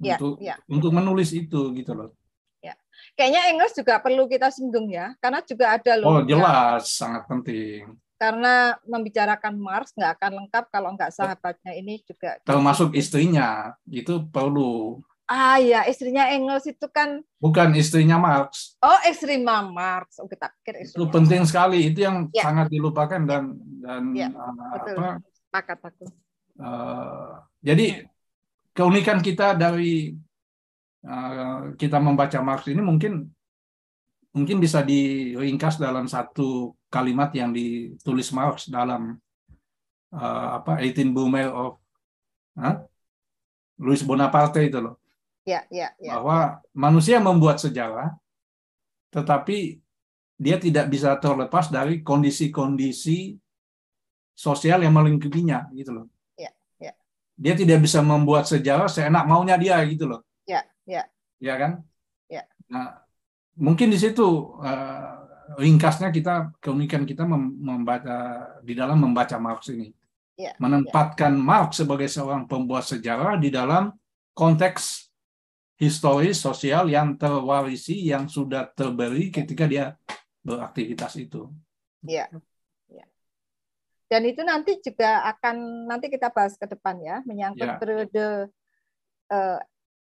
ya 0.00 0.16
untuk 0.16 0.34
ya. 0.40 0.56
untuk 0.68 0.90
menulis 0.92 1.32
itu 1.32 1.72
gitu 1.72 1.92
loh. 1.96 2.10
Ya. 2.60 2.74
Kayaknya 3.16 3.42
Engels 3.52 3.74
juga 3.76 4.00
perlu 4.00 4.28
kita 4.28 4.48
singgung 4.52 4.88
ya, 4.92 5.14
karena 5.20 5.40
juga 5.44 5.76
ada 5.76 5.92
loh. 5.96 6.08
Oh 6.08 6.20
jelas, 6.24 6.88
ya. 6.88 7.06
sangat 7.06 7.22
penting. 7.28 7.94
Karena 8.16 8.72
membicarakan 8.88 9.60
Marx 9.60 9.92
nggak 9.92 10.12
akan 10.16 10.32
lengkap 10.44 10.64
kalau 10.72 10.88
nggak 10.96 11.12
sahabatnya 11.12 11.72
ini 11.76 12.00
juga. 12.08 12.40
Termasuk 12.48 12.96
istrinya, 12.96 13.76
itu 13.84 14.24
perlu. 14.32 15.04
Ah 15.26 15.58
ya, 15.58 15.84
istrinya 15.90 16.30
Engels 16.32 16.64
itu 16.70 16.86
kan. 16.88 17.20
Bukan 17.42 17.74
istrinya 17.76 18.16
Marx. 18.16 18.78
Oh, 18.78 18.96
istri 19.04 19.42
Marx. 19.42 20.22
Oh, 20.22 20.30
kita 20.30 20.48
pikir 20.62 20.86
istrinya. 20.86 21.02
Itu 21.02 21.04
penting 21.12 21.42
sekali, 21.44 21.92
itu 21.92 22.06
yang 22.06 22.30
ya. 22.32 22.46
sangat 22.46 22.72
dilupakan 22.72 23.20
dan 23.26 23.58
dan 23.84 24.02
ya, 24.16 24.32
betul. 24.72 24.96
apa? 24.96 25.10
Pakat 25.52 25.78
aku. 25.82 26.06
Uh, 26.56 27.36
jadi 27.60 28.08
keunikan 28.76 29.24
kita 29.24 29.56
dari 29.56 30.12
Eh, 31.06 31.58
kita 31.78 32.02
membaca 32.02 32.34
Marx 32.42 32.66
ini 32.66 32.82
mungkin 32.82 33.30
mungkin 34.34 34.58
bisa 34.58 34.82
diringkas 34.82 35.78
dalam 35.78 36.10
satu 36.10 36.74
kalimat 36.90 37.30
yang 37.30 37.54
ditulis 37.54 38.34
Marx 38.34 38.66
dalam 38.66 39.14
uh, 40.12 40.48
apa 40.58 40.82
18 40.82 41.14
Brumaire 41.14 41.54
of 41.54 41.78
huh? 42.58 42.82
Louis 43.78 44.02
Bonaparte 44.02 44.66
itu 44.66 44.82
loh. 44.82 44.98
Ya, 45.46 45.62
ya, 45.70 45.94
ya, 46.02 46.18
bahwa 46.18 46.58
manusia 46.74 47.22
membuat 47.22 47.62
sejarah 47.62 48.10
tetapi 49.14 49.78
dia 50.34 50.58
tidak 50.58 50.90
bisa 50.90 51.14
terlepas 51.22 51.70
dari 51.70 52.02
kondisi-kondisi 52.02 53.38
sosial 54.34 54.82
yang 54.82 54.90
melingkupinya 54.90 55.70
gitu 55.70 56.02
loh. 56.02 56.06
Ya, 57.46 57.54
ya. 57.54 57.54
Dia 57.54 57.62
tidak 57.62 57.78
bisa 57.86 58.02
membuat 58.02 58.50
sejarah 58.50 58.90
seenak 58.90 59.24
maunya 59.30 59.54
dia 59.54 59.78
gitu 59.86 60.10
loh. 60.10 60.20
Ya, 60.42 60.66
ya. 60.82 61.06
Ya 61.38 61.54
kan? 61.54 61.86
Ya. 62.26 62.42
Nah, 62.66 63.06
mungkin 63.54 63.94
di 63.94 63.98
situ 64.02 64.58
uh, 64.58 65.16
ringkasnya 65.54 66.10
kita 66.10 66.58
keunikan 66.58 67.06
kita 67.06 67.22
membaca 67.22 68.50
di 68.66 68.74
dalam 68.74 68.98
membaca 68.98 69.38
Marx 69.38 69.70
ini. 69.70 69.94
Ya, 70.36 70.52
Menempatkan 70.58 71.32
ya. 71.32 71.40
Marx 71.40 71.80
sebagai 71.80 72.10
seorang 72.10 72.44
pembuat 72.44 72.84
sejarah 72.84 73.38
di 73.38 73.48
dalam 73.48 73.94
konteks 74.36 75.08
historis 75.80 76.40
sosial 76.40 76.88
yang 76.88 77.16
terwarisi 77.16 78.10
yang 78.10 78.28
sudah 78.28 78.68
terberi 78.72 79.32
ketika 79.32 79.64
dia 79.64 79.94
beraktivitas 80.44 81.16
itu. 81.20 81.48
Iya. 82.04 82.28
Dan 84.06 84.22
itu 84.22 84.42
nanti 84.46 84.78
juga 84.78 85.26
akan 85.34 85.86
nanti 85.90 86.06
kita 86.06 86.30
bahas 86.30 86.54
ke 86.54 86.66
depan 86.70 86.94
ya 87.02 87.26
menyangkut 87.26 87.66
ya. 87.66 87.78
periode 87.78 88.26
uh, 89.34 89.58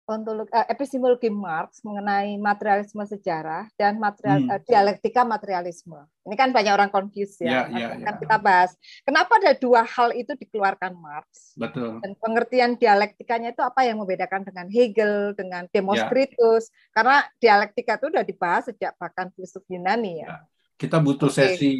ontologi 0.08 0.48
uh, 0.56 0.64
epistemologi 0.72 1.28
Marx 1.28 1.84
mengenai 1.84 2.40
materialisme 2.40 3.04
sejarah 3.04 3.68
dan 3.76 4.00
material 4.00 4.40
hmm. 4.40 4.50
uh, 4.56 4.60
dialektika 4.64 5.20
materialisme. 5.28 6.00
Ini 6.24 6.34
kan 6.38 6.48
banyak 6.54 6.72
orang 6.72 6.88
confuse 6.88 7.44
ya. 7.44 7.68
ya, 7.68 7.76
ya 7.76 7.86
kan 8.00 8.16
ya. 8.16 8.20
kita 8.24 8.36
bahas. 8.40 8.70
Kenapa 9.04 9.36
ada 9.36 9.52
dua 9.52 9.84
hal 9.84 10.16
itu 10.16 10.32
dikeluarkan 10.32 10.96
Marx? 10.96 11.52
Betul. 11.60 12.00
Dan 12.00 12.16
pengertian 12.16 12.70
dialektikanya 12.80 13.52
itu 13.52 13.60
apa 13.60 13.84
yang 13.84 14.00
membedakan 14.00 14.48
dengan 14.48 14.66
Hegel, 14.72 15.36
dengan 15.36 15.68
Demoskritus? 15.68 16.72
Ya. 16.72 16.74
Karena 16.96 17.16
dialektika 17.36 18.00
itu 18.00 18.08
sudah 18.08 18.24
dibahas 18.24 18.64
sejak 18.72 18.96
bahkan 18.96 19.28
filsuf 19.36 19.62
Yunani 19.68 20.24
ya. 20.24 20.28
ya. 20.32 20.38
Kita 20.78 21.02
butuh 21.04 21.28
okay. 21.28 21.58
sesi 21.58 21.70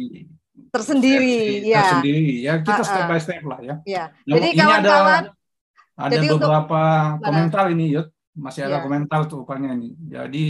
tersendiri 0.67 1.63
ya. 1.63 1.83
Tersendiri 1.83 2.33
ya. 2.43 2.53
Kita 2.59 2.83
step 2.83 3.05
by 3.07 3.19
step 3.19 3.43
lah 3.47 3.59
ya. 3.63 3.75
Ya. 3.87 4.03
Jadi 4.27 4.47
kawan-kawan 4.59 5.23
ada 5.99 6.15
Jadi 6.15 6.27
beberapa 6.31 6.81
untuk, 7.19 7.25
komentar 7.27 7.65
ini 7.75 7.85
Yud 7.91 8.07
masih 8.39 8.61
ada 8.63 8.79
yeah. 8.79 8.83
komentar 8.83 9.19
tuh 9.27 9.43
rupanya 9.43 9.75
ini. 9.75 9.95
Jadi 10.07 10.47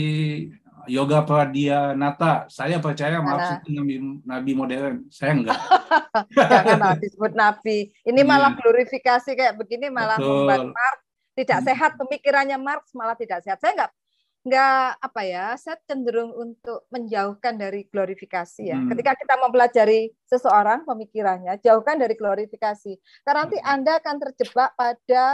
Yoga 0.88 1.22
Nata, 1.92 2.48
saya 2.48 2.80
percaya 2.80 3.20
Marx 3.20 3.60
itu 3.60 3.76
nabi, 3.76 3.94
nabi 4.24 4.52
modern. 4.56 5.04
Saya 5.12 5.36
enggak. 5.36 5.58
Jangan 6.38 6.96
disebut 7.02 7.32
nabi. 7.36 7.92
Ini 8.06 8.20
malah 8.24 8.54
iya. 8.54 8.58
glorifikasi 8.62 9.30
kayak 9.36 9.54
begini 9.60 9.92
malah 9.92 10.16
Betul. 10.16 10.46
membuat 10.46 10.64
Marx 10.72 10.98
tidak 11.36 11.58
hmm. 11.62 11.66
sehat 11.68 11.90
pemikirannya 11.98 12.58
Marx 12.58 12.82
malah 12.96 13.16
tidak 13.18 13.42
sehat. 13.44 13.58
Saya 13.60 13.74
enggak 13.76 13.90
enggak 14.40 14.96
apa 15.04 15.20
ya, 15.28 15.46
saya 15.60 15.76
cenderung 15.84 16.32
untuk 16.32 16.88
menjauhkan 16.88 17.60
dari 17.60 17.84
glorifikasi 17.88 18.72
ya. 18.72 18.78
Hmm. 18.80 18.88
Ketika 18.88 19.12
kita 19.16 19.34
mempelajari 19.36 20.12
seseorang 20.24 20.88
pemikirannya, 20.88 21.60
jauhkan 21.60 22.00
dari 22.00 22.16
glorifikasi. 22.16 22.96
Karena 23.24 23.44
nanti 23.44 23.58
hmm. 23.60 23.68
Anda 23.68 23.92
akan 24.00 24.16
terjebak 24.16 24.70
pada 24.76 25.24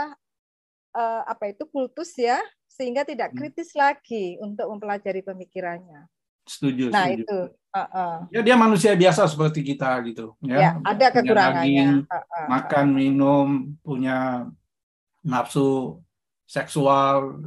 uh, 0.91 1.21
apa 1.23 1.55
itu 1.55 1.63
kultus 1.71 2.15
ya 2.19 2.39
sehingga 2.67 3.07
tidak 3.07 3.31
hmm. 3.31 3.37
kritis 3.39 3.71
lagi 3.73 4.35
untuk 4.43 4.67
mempelajari 4.75 5.23
pemikirannya. 5.23 6.05
Setuju. 6.47 6.91
Nah 6.91 7.07
setuju. 7.07 7.23
itu. 7.23 7.39
Uh, 7.71 7.79
uh. 7.79 8.15
Ya 8.31 8.41
dia 8.43 8.55
manusia 8.59 8.91
biasa 8.95 9.27
seperti 9.27 9.63
kita 9.63 10.03
gitu. 10.07 10.35
Ya, 10.43 10.57
ya 10.57 10.71
ada 10.83 11.07
kekurangannya. 11.15 11.63
Daging, 11.63 11.91
uh, 12.11 12.15
uh, 12.15 12.45
makan, 12.51 12.85
minum, 12.91 13.47
punya 13.83 14.47
nafsu 15.23 15.99
seksual 16.47 17.43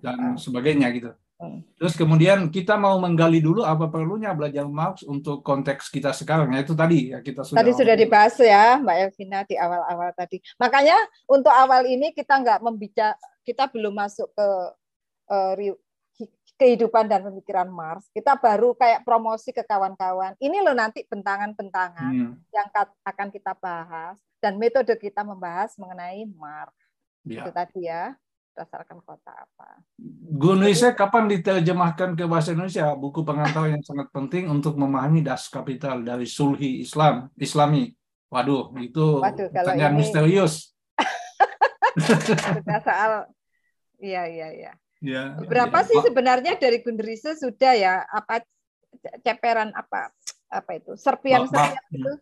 dan 0.00 0.40
sebagainya 0.40 0.88
gitu. 0.96 1.12
Hmm. 1.40 1.64
Terus 1.80 1.96
kemudian 1.96 2.52
kita 2.52 2.76
mau 2.76 3.00
menggali 3.00 3.40
dulu 3.40 3.64
apa 3.64 3.88
perlunya 3.88 4.36
belajar 4.36 4.68
Marx 4.68 5.00
untuk 5.08 5.40
konteks 5.40 5.88
kita 5.88 6.12
sekarang. 6.12 6.52
Ya 6.52 6.60
itu 6.60 6.76
tadi 6.76 7.16
ya 7.16 7.24
kita 7.24 7.40
sudah 7.48 7.64
Tadi 7.64 7.72
sudah 7.72 7.96
dibahas 7.96 8.36
ya 8.36 8.76
Mbak 8.76 8.96
Elvina 9.08 9.40
di 9.48 9.56
awal-awal 9.56 10.12
tadi. 10.12 10.36
Makanya 10.60 11.00
untuk 11.24 11.48
awal 11.48 11.88
ini 11.88 12.12
kita 12.12 12.44
nggak 12.44 12.60
membicara, 12.60 13.16
kita 13.40 13.72
belum 13.72 13.96
masuk 13.96 14.28
ke 14.36 14.48
uh, 15.32 15.56
kehidupan 16.60 17.08
dan 17.08 17.24
pemikiran 17.24 17.72
Marx. 17.72 18.12
Kita 18.12 18.36
baru 18.36 18.76
kayak 18.76 19.08
promosi 19.08 19.48
ke 19.48 19.64
kawan-kawan. 19.64 20.36
Ini 20.36 20.60
loh 20.60 20.76
nanti 20.76 21.08
bentangan-bentangan 21.08 22.12
hmm. 22.20 22.52
yang 22.52 22.68
akan 23.00 23.28
kita 23.32 23.56
bahas 23.56 24.20
dan 24.44 24.60
metode 24.60 24.92
kita 25.00 25.24
membahas 25.24 25.72
mengenai 25.80 26.28
Marx. 26.36 26.76
Ya. 27.24 27.48
Itu 27.48 27.50
tadi 27.56 27.88
ya 27.88 28.12
berdasarkan 28.50 28.98
kota 29.06 29.32
apa. 29.32 29.80
Gunuise 30.36 30.92
kapan 30.92 31.30
diterjemahkan 31.30 32.18
ke 32.18 32.26
bahasa 32.26 32.52
Indonesia? 32.52 32.92
Buku 32.98 33.22
pengantar 33.22 33.70
yang 33.70 33.80
sangat 33.80 34.10
penting 34.10 34.50
untuk 34.50 34.74
memahami 34.76 35.22
das 35.22 35.46
kapital 35.48 36.02
dari 36.02 36.26
Sulhi 36.26 36.82
Islam, 36.82 37.30
Islami. 37.38 37.94
Waduh, 38.30 38.74
itu 38.82 39.22
Waduh, 39.22 39.48
pertanyaan 39.50 39.94
ini... 39.94 40.00
misterius. 40.02 40.74
soal, 42.86 43.26
iya 43.98 44.26
iya 44.30 44.48
iya. 44.54 44.72
Ya, 45.00 45.22
Berapa 45.48 45.80
ya. 45.80 45.86
sih 45.88 45.98
sebenarnya 46.04 46.60
dari 46.60 46.84
Gunrise 46.84 47.40
sudah 47.40 47.72
ya 47.72 48.04
apa 48.04 48.44
ceperan 49.24 49.72
apa 49.72 50.12
apa 50.52 50.70
itu 50.76 50.92
serpian 50.98 51.48
serpian 51.48 51.84
itu 51.94 52.12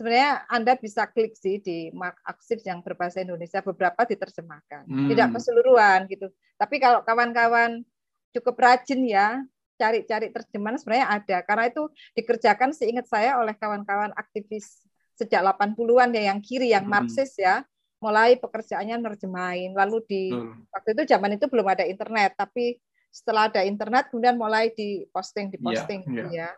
sebenarnya 0.00 0.48
Anda 0.48 0.80
bisa 0.80 1.04
klik 1.12 1.36
sih 1.36 1.60
di 1.60 1.92
mark 1.92 2.16
aksif 2.24 2.64
yang 2.64 2.80
berbahasa 2.80 3.20
Indonesia 3.20 3.60
beberapa 3.60 4.08
diterjemahkan. 4.08 4.88
Hmm. 4.88 5.12
Tidak 5.12 5.28
keseluruhan 5.28 6.08
gitu. 6.08 6.32
Tapi 6.56 6.80
kalau 6.80 7.04
kawan-kawan 7.04 7.84
cukup 8.32 8.56
rajin 8.56 9.04
ya 9.04 9.44
cari-cari 9.76 10.32
terjemahan 10.32 10.80
sebenarnya 10.80 11.08
ada 11.20 11.36
karena 11.44 11.64
itu 11.68 11.82
dikerjakan 12.16 12.72
seingat 12.72 13.12
saya 13.12 13.36
oleh 13.36 13.52
kawan-kawan 13.56 14.16
aktivis 14.16 14.80
sejak 15.20 15.44
80-an 15.44 16.16
ya 16.16 16.32
yang 16.32 16.40
kiri 16.40 16.72
yang 16.72 16.88
hmm. 16.88 16.92
Marxis 16.96 17.36
ya 17.36 17.60
mulai 18.00 18.36
pekerjaannya 18.40 18.96
nerjemahin 19.00 19.72
lalu 19.76 20.00
di 20.04 20.22
hmm. 20.32 20.68
waktu 20.72 20.96
itu 20.96 21.02
zaman 21.12 21.36
itu 21.36 21.48
belum 21.48 21.64
ada 21.68 21.84
internet 21.84 22.36
tapi 22.36 22.76
setelah 23.08 23.48
ada 23.48 23.64
internet 23.64 24.12
kemudian 24.12 24.36
mulai 24.36 24.68
diposting 24.72 25.48
diposting 25.48 26.04
yeah, 26.12 26.28
yeah. 26.28 26.28
ya 26.28 26.48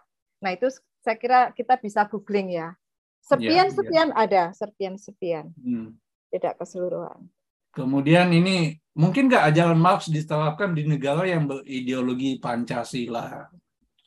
nah 0.42 0.50
itu 0.54 0.70
saya 1.02 1.14
kira 1.18 1.54
kita 1.54 1.78
bisa 1.78 2.06
googling 2.06 2.54
ya 2.54 2.74
Sepian-sepian 3.22 4.10
ya, 4.10 4.14
ya. 4.18 4.22
ada, 4.26 4.42
sepian-sepian. 4.50 5.54
Hmm. 5.54 5.94
Tidak 6.34 6.58
keseluruhan. 6.58 7.30
Kemudian 7.72 8.28
ini 8.34 8.76
mungkin 8.92 9.30
nggak 9.30 9.48
ajaran 9.54 9.80
Marx 9.80 10.10
diterapkan 10.10 10.76
di 10.76 10.84
negara 10.84 11.24
yang 11.24 11.48
berideologi 11.48 12.36
Pancasila. 12.36 13.48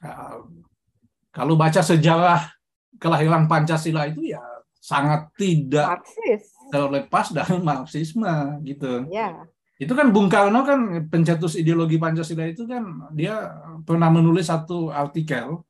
Nah, 0.03 0.45
kalau 1.33 1.57
baca 1.57 1.81
sejarah 1.81 2.45
kelahiran 3.01 3.49
Pancasila 3.49 4.05
itu 4.05 4.35
ya 4.35 4.43
sangat 4.77 5.33
tidak 5.33 5.97
Marxis. 5.97 6.53
terlepas 6.69 7.33
dari 7.33 7.57
Marxisme 7.57 8.61
gitu. 8.61 9.09
Ya. 9.09 9.49
Itu 9.81 9.97
kan 9.97 10.13
Bung 10.13 10.29
Karno 10.29 10.61
kan 10.61 11.09
pencetus 11.09 11.57
ideologi 11.57 11.97
Pancasila 11.97 12.45
itu 12.45 12.69
kan 12.69 13.09
dia 13.17 13.49
pernah 13.83 14.13
menulis 14.13 14.47
satu 14.47 14.93
artikel 14.93 15.65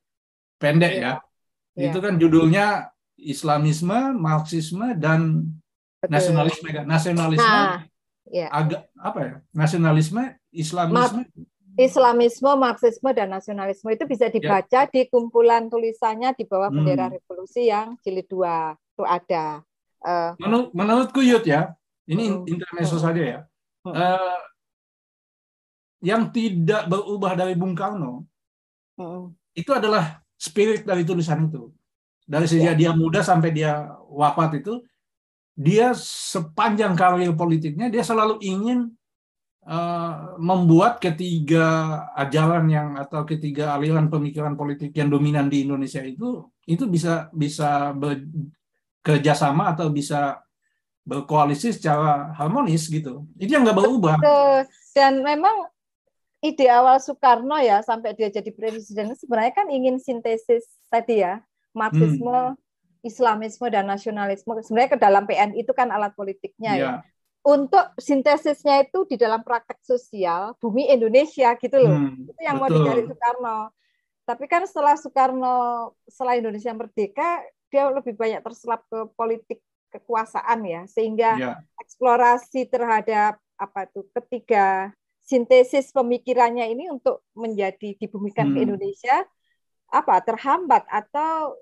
pendek 0.59 0.93
ya. 0.99 1.13
ya. 1.73 1.89
Itu 1.89 2.03
kan 2.03 2.19
judulnya 2.19 2.94
Islamisme, 3.15 4.13
Marxisme 4.15 4.95
dan 4.99 5.47
Betul. 6.03 6.11
nasionalisme 6.11 6.67
kan. 6.71 6.85
Nasionalisme 6.85 7.43
nah, 7.43 7.83
ya. 8.27 8.47
agak 8.51 8.91
apa 8.99 9.19
ya? 9.23 9.35
Nasionalisme, 9.55 10.23
Islamisme 10.51 11.23
Islamisme, 11.75 12.55
Marxisme 12.55 13.11
dan 13.11 13.35
nasionalisme 13.35 13.91
itu 13.91 14.07
bisa 14.07 14.31
dibaca 14.31 14.87
ya. 14.87 14.91
di 14.91 15.11
kumpulan 15.11 15.67
tulisannya 15.67 16.31
di 16.31 16.47
bawah 16.47 16.71
hmm. 16.71 16.77
bendera 16.79 17.05
hmm. 17.11 17.15
revolusi 17.19 17.67
yang 17.67 17.99
jilid 17.99 18.27
dua 18.31 18.79
itu 18.95 19.03
ada. 19.03 19.59
Uh, 19.99 20.31
Menur 20.39 20.71
menurutku 20.71 21.19
Yud 21.19 21.43
ya, 21.43 21.75
ini 22.07 22.31
uh, 22.31 22.47
intermezzo 22.47 22.95
uh, 22.95 23.03
saja 23.03 23.21
ya. 23.21 23.39
Uh, 23.83 24.39
yang 25.99 26.31
tidak 26.31 26.87
berubah 26.87 27.35
dari 27.35 27.53
Bung 27.53 27.75
Karno 27.75 28.23
Hmm. 28.95 29.35
itu 29.51 29.75
adalah 29.75 30.23
spirit 30.39 30.87
dari 30.87 31.03
tulisan 31.03 31.51
itu. 31.51 31.67
Dari 32.25 32.49
sejak 32.49 32.73
dia 32.73 32.89
muda 32.89 33.21
sampai 33.21 33.53
dia 33.53 33.85
wafat 34.09 34.65
itu, 34.65 34.81
dia 35.55 35.95
sepanjang 35.95 36.97
karir 36.99 37.31
politiknya 37.31 37.87
dia 37.87 38.03
selalu 38.03 38.43
ingin 38.43 38.91
uh, 39.63 40.35
membuat 40.35 40.99
ketiga 40.99 42.01
ajaran 42.11 42.67
yang 42.67 42.99
atau 42.99 43.23
ketiga 43.23 43.71
aliran 43.71 44.11
pemikiran 44.11 44.59
politik 44.59 44.91
yang 44.91 45.07
dominan 45.07 45.47
di 45.47 45.63
Indonesia 45.63 46.03
itu 46.03 46.43
itu 46.67 46.83
bisa 46.91 47.31
bisa 47.31 47.95
bekerjasama 47.95 49.71
atau 49.71 49.87
bisa 49.87 50.43
berkoalisi 51.07 51.71
secara 51.71 52.35
harmonis 52.35 52.89
gitu. 52.91 53.23
Itu 53.39 53.55
yang 53.55 53.63
nggak 53.63 53.79
berubah. 53.79 54.17
Dan 54.91 55.23
memang 55.23 55.69
ide 56.43 56.67
awal 56.67 56.99
Soekarno 56.99 57.55
ya 57.63 57.79
sampai 57.79 58.11
dia 58.17 58.27
jadi 58.27 58.51
presiden 58.51 59.15
sebenarnya 59.15 59.53
kan 59.55 59.67
ingin 59.71 60.01
sintesis 60.01 60.67
tadi 60.91 61.23
ya 61.23 61.39
Marxisme, 61.75 62.55
hmm. 62.55 63.05
Islamisme 63.05 63.67
dan 63.69 63.85
nasionalisme 63.85 64.49
sebenarnya 64.65 64.91
ke 64.95 64.99
dalam 64.99 65.23
PN 65.29 65.53
itu 65.53 65.69
kan 65.75 65.93
alat 65.93 66.15
politiknya 66.17 66.73
yeah. 66.73 66.95
ya. 67.03 67.13
Untuk 67.45 67.93
sintesisnya 68.01 68.81
itu 68.81 69.05
di 69.05 69.21
dalam 69.21 69.45
praktek 69.45 69.77
sosial 69.85 70.57
bumi 70.57 70.89
Indonesia 70.89 71.53
gitu 71.61 71.77
loh. 71.77 71.93
Hmm, 71.93 72.25
itu 72.25 72.41
yang 72.41 72.57
betul. 72.57 72.65
mau 72.65 72.81
dicari 72.81 73.01
Soekarno. 73.05 73.59
Tapi 74.25 74.45
kan 74.49 74.65
setelah 74.65 74.95
Soekarno 74.97 75.55
setelah 76.09 76.41
Indonesia 76.41 76.73
merdeka 76.73 77.45
dia 77.69 77.85
lebih 77.93 78.17
banyak 78.17 78.41
terselap 78.41 78.81
ke 78.89 79.05
politik 79.13 79.61
kekuasaan 79.93 80.65
ya 80.65 80.81
sehingga 80.89 81.31
yeah. 81.37 81.57
eksplorasi 81.79 82.65
terhadap 82.67 83.37
apa 83.55 83.87
itu 83.87 84.03
ketiga 84.11 84.91
sintesis 85.25 85.89
pemikirannya 85.95 86.69
ini 86.69 86.91
untuk 86.91 87.25
menjadi 87.33 87.97
dibumikan 87.97 88.51
hmm. 88.51 88.53
ke 88.53 88.59
Indonesia 88.67 89.17
apa 89.89 90.21
terhambat 90.21 90.85
atau 90.91 91.55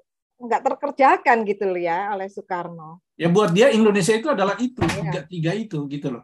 nggak 0.43 0.61
terkerjakan 0.61 1.47
gitu 1.47 1.63
loh 1.71 1.79
ya 1.79 2.11
oleh 2.11 2.27
Soekarno. 2.27 2.99
Ya 3.15 3.31
buat 3.31 3.55
dia 3.55 3.71
Indonesia 3.71 4.11
itu 4.11 4.27
adalah 4.27 4.59
itu 4.59 4.83
ya. 4.83 4.99
tiga 4.99 5.21
tiga 5.25 5.51
itu 5.55 5.79
gitu 5.87 6.07
loh. 6.19 6.23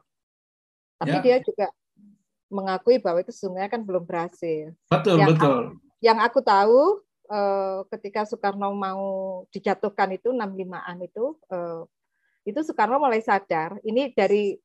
Tapi 1.00 1.16
ya. 1.16 1.22
dia 1.24 1.38
juga 1.40 1.68
mengakui 2.52 3.00
bahwa 3.00 3.24
itu 3.24 3.32
sesungguhnya 3.32 3.72
kan 3.72 3.82
belum 3.82 4.04
berhasil. 4.04 4.76
Betul 4.92 5.24
yang 5.24 5.30
betul. 5.32 5.62
Aku, 5.72 6.04
yang 6.04 6.20
aku 6.20 6.40
tahu 6.44 6.80
eh, 7.32 7.80
ketika 7.96 8.28
Soekarno 8.28 8.76
mau 8.76 9.06
dijatuhkan 9.56 10.12
itu 10.12 10.36
65-an 10.36 10.98
itu 11.00 11.26
eh, 11.48 11.82
itu 12.44 12.60
Soekarno 12.66 13.00
mulai 13.00 13.24
sadar 13.24 13.80
ini 13.88 14.12
dari 14.12 14.60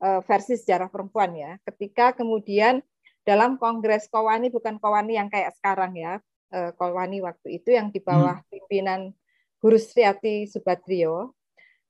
Eh, 0.00 0.20
versi 0.24 0.56
sejarah 0.56 0.88
perempuan 0.88 1.36
ya. 1.36 1.60
Ketika 1.60 2.16
kemudian 2.16 2.80
dalam 3.20 3.60
Kongres 3.60 4.08
Kowani 4.08 4.48
bukan 4.48 4.80
Kowani 4.80 5.20
yang 5.20 5.28
kayak 5.28 5.52
sekarang 5.60 5.92
ya, 5.92 6.24
eh, 6.50 6.70
Kowani 6.76 7.22
waktu 7.24 7.62
itu 7.62 7.74
yang 7.74 7.90
di 7.94 8.02
bawah 8.02 8.42
hmm. 8.42 8.48
pimpinan 8.50 9.00
Guru 9.60 9.76
Sriati 9.76 10.48
Subadrio, 10.48 11.36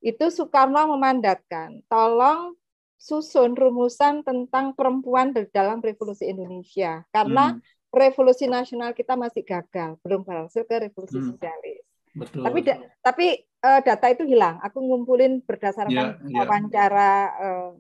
itu 0.00 0.26
Soekarno 0.32 0.90
memandatkan, 0.96 1.84
tolong 1.86 2.56
susun 3.00 3.56
rumusan 3.56 4.20
tentang 4.20 4.76
perempuan 4.76 5.32
dalam 5.54 5.80
revolusi 5.80 6.28
Indonesia 6.28 7.00
karena 7.08 7.56
hmm. 7.56 7.61
revolusi 7.94 8.44
nasional 8.44 8.92
kita 8.92 9.16
masih 9.16 9.40
gagal, 9.46 9.96
belum 10.04 10.26
berhasil 10.26 10.66
ke 10.68 10.90
revolusi 10.90 11.16
hmm. 11.16 11.26
sosialis. 11.32 11.82
Betul. 12.11 12.42
Tapi 12.42 12.61
tapi 13.00 13.26
uh, 13.62 13.80
data 13.86 14.06
itu 14.11 14.26
hilang. 14.26 14.58
Aku 14.66 14.82
ngumpulin 14.82 15.40
berdasarkan 15.46 16.18
yeah, 16.18 16.26
yeah. 16.26 16.42
wawancara 16.42 17.12
uh, 17.38 17.70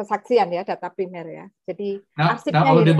kesaksian 0.00 0.48
ya 0.48 0.64
data 0.64 0.88
primer 0.88 1.26
ya. 1.28 1.46
Jadi 1.68 2.00
nah, 2.16 2.34
arsipnya 2.34 2.72
nah, 2.72 2.72
Orde 2.72 2.94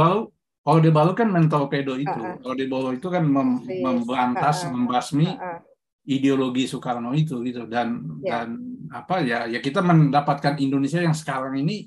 Baru 0.61 0.76
Orde 0.80 0.90
Baru 0.92 1.12
kan 1.16 1.28
mentorpedo 1.32 1.96
itu. 1.96 2.20
Uh, 2.20 2.36
uh. 2.36 2.48
Orde 2.48 2.66
Baru 2.68 2.92
itu 2.92 3.08
kan 3.08 3.24
mem 3.24 3.64
yes. 3.64 3.80
memberantas, 3.80 4.56
uh, 4.64 4.68
uh. 4.68 4.72
membasmi 4.76 5.28
uh, 5.32 5.56
uh. 5.56 5.58
ideologi 6.04 6.68
Soekarno 6.68 7.16
itu 7.16 7.40
gitu 7.44 7.64
dan 7.64 8.04
yeah. 8.20 8.44
dan 8.44 8.48
apa 8.90 9.22
ya 9.22 9.46
ya 9.46 9.62
kita 9.62 9.80
mendapatkan 9.80 10.58
Indonesia 10.58 11.00
yang 11.00 11.14
sekarang 11.14 11.56
ini 11.61 11.86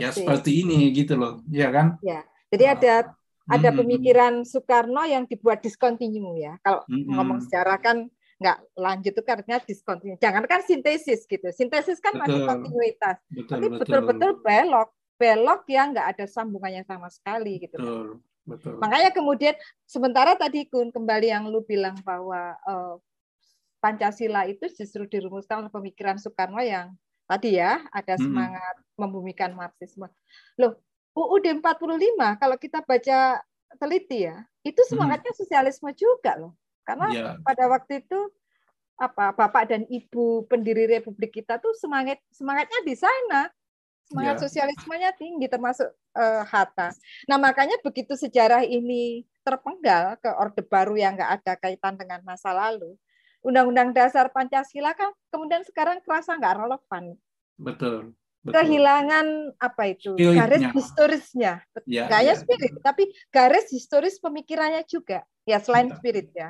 ya 0.00 0.10
Persis. 0.10 0.24
seperti 0.24 0.50
ini 0.66 0.90
gitu 0.90 1.14
loh, 1.14 1.44
ya 1.52 1.70
kan? 1.70 2.00
Ya. 2.02 2.26
Jadi 2.50 2.64
uh, 2.66 2.72
ada 2.74 2.94
ada 3.50 3.68
pemikiran 3.74 4.42
Soekarno 4.42 5.06
yang 5.06 5.26
dibuat 5.26 5.62
discontinue 5.62 6.38
ya. 6.38 6.58
Kalau 6.66 6.82
mm 6.86 6.94
-hmm. 6.94 7.14
ngomong 7.14 7.38
sejarah 7.46 7.78
kan 7.78 8.10
nggak 8.40 8.58
lanjut 8.72 9.12
itu 9.12 9.22
karena 9.22 9.60
diskontinu. 9.60 10.16
Jangan 10.16 10.48
kan 10.48 10.64
sintesis 10.64 11.28
gitu. 11.28 11.48
Sintesis 11.52 12.00
kan 12.00 12.16
betul. 12.16 12.24
masih 12.24 12.40
kontinuitas. 12.48 13.16
Betul, 13.28 13.52
Tapi 13.52 13.66
betul-betul 13.76 14.30
belok, 14.40 14.88
belok 15.20 15.68
yang 15.68 15.92
nggak 15.92 16.16
ada 16.16 16.24
sambungannya 16.24 16.80
sama 16.88 17.12
sekali 17.12 17.60
gitu. 17.60 17.76
Betul. 17.76 18.24
Betul. 18.48 18.80
Makanya 18.80 19.12
kemudian 19.12 19.54
sementara 19.84 20.34
tadi 20.34 20.64
Kun 20.66 20.88
kembali 20.90 21.28
yang 21.28 21.44
lu 21.52 21.60
bilang 21.62 21.94
bahwa 22.02 22.56
uh, 22.64 22.96
Pancasila 23.78 24.48
itu 24.48 24.66
justru 24.72 25.04
dirumuskan 25.06 25.64
oleh 25.64 25.72
pemikiran 25.72 26.16
Soekarno 26.20 26.60
yang 26.60 26.92
tadi 27.30 27.56
ya 27.56 27.80
ada 27.94 28.18
semangat 28.18 28.74
hmm. 28.80 28.96
membumikan 28.98 29.54
Marxisme. 29.54 30.10
Loh, 30.58 30.76
UUD 31.14 31.46
45 31.62 32.40
kalau 32.40 32.56
kita 32.58 32.82
baca 32.84 33.40
teliti 33.78 34.26
ya, 34.26 34.42
itu 34.66 34.80
semangatnya 34.90 35.32
hmm. 35.32 35.40
sosialisme 35.40 35.90
juga 35.94 36.36
loh. 36.36 36.52
Karena 36.82 37.06
ya. 37.12 37.30
pada 37.40 37.70
waktu 37.70 38.02
itu 38.02 38.18
apa 39.00 39.32
bapak 39.32 39.64
dan 39.72 39.82
ibu 39.88 40.44
pendiri 40.44 40.84
republik 40.84 41.40
kita 41.40 41.56
tuh 41.56 41.72
semangat 41.72 42.20
semangatnya 42.28 42.84
di 42.84 42.92
sana 42.92 43.48
semangat 44.10 44.36
ya. 44.36 44.42
sosialismenya 44.44 45.10
tinggi 45.14 45.46
termasuk 45.46 45.86
uh, 46.18 46.42
Hatta. 46.42 46.90
Nah 47.30 47.38
makanya 47.38 47.78
begitu 47.80 48.18
sejarah 48.18 48.66
ini 48.66 49.22
terpenggal 49.46 50.18
ke 50.18 50.28
orde 50.34 50.66
baru 50.66 50.98
yang 50.98 51.14
nggak 51.14 51.32
ada 51.40 51.52
kaitan 51.56 51.94
dengan 51.94 52.20
masa 52.26 52.50
lalu, 52.50 52.98
Undang-Undang 53.40 53.96
Dasar 53.96 54.28
Pancasila 54.28 54.92
kan 54.92 55.14
kemudian 55.32 55.64
sekarang 55.64 56.02
kerasa 56.02 56.36
nggak 56.36 56.60
relevan. 56.60 57.04
Betul. 57.56 58.12
Betul. 58.40 58.56
Kehilangan 58.56 59.52
apa 59.60 59.82
itu 59.92 60.16
Spiritnya. 60.16 60.48
garis 60.48 60.64
historisnya, 60.72 61.52
ya, 61.84 62.08
gaya 62.08 62.32
ya. 62.32 62.40
spirit, 62.40 62.72
tapi 62.80 63.12
garis 63.28 63.68
historis 63.68 64.16
pemikirannya 64.16 64.80
juga. 64.88 65.28
Ya 65.44 65.60
selain 65.60 65.92
Betul. 65.92 66.00
spirit 66.00 66.28
ya. 66.32 66.48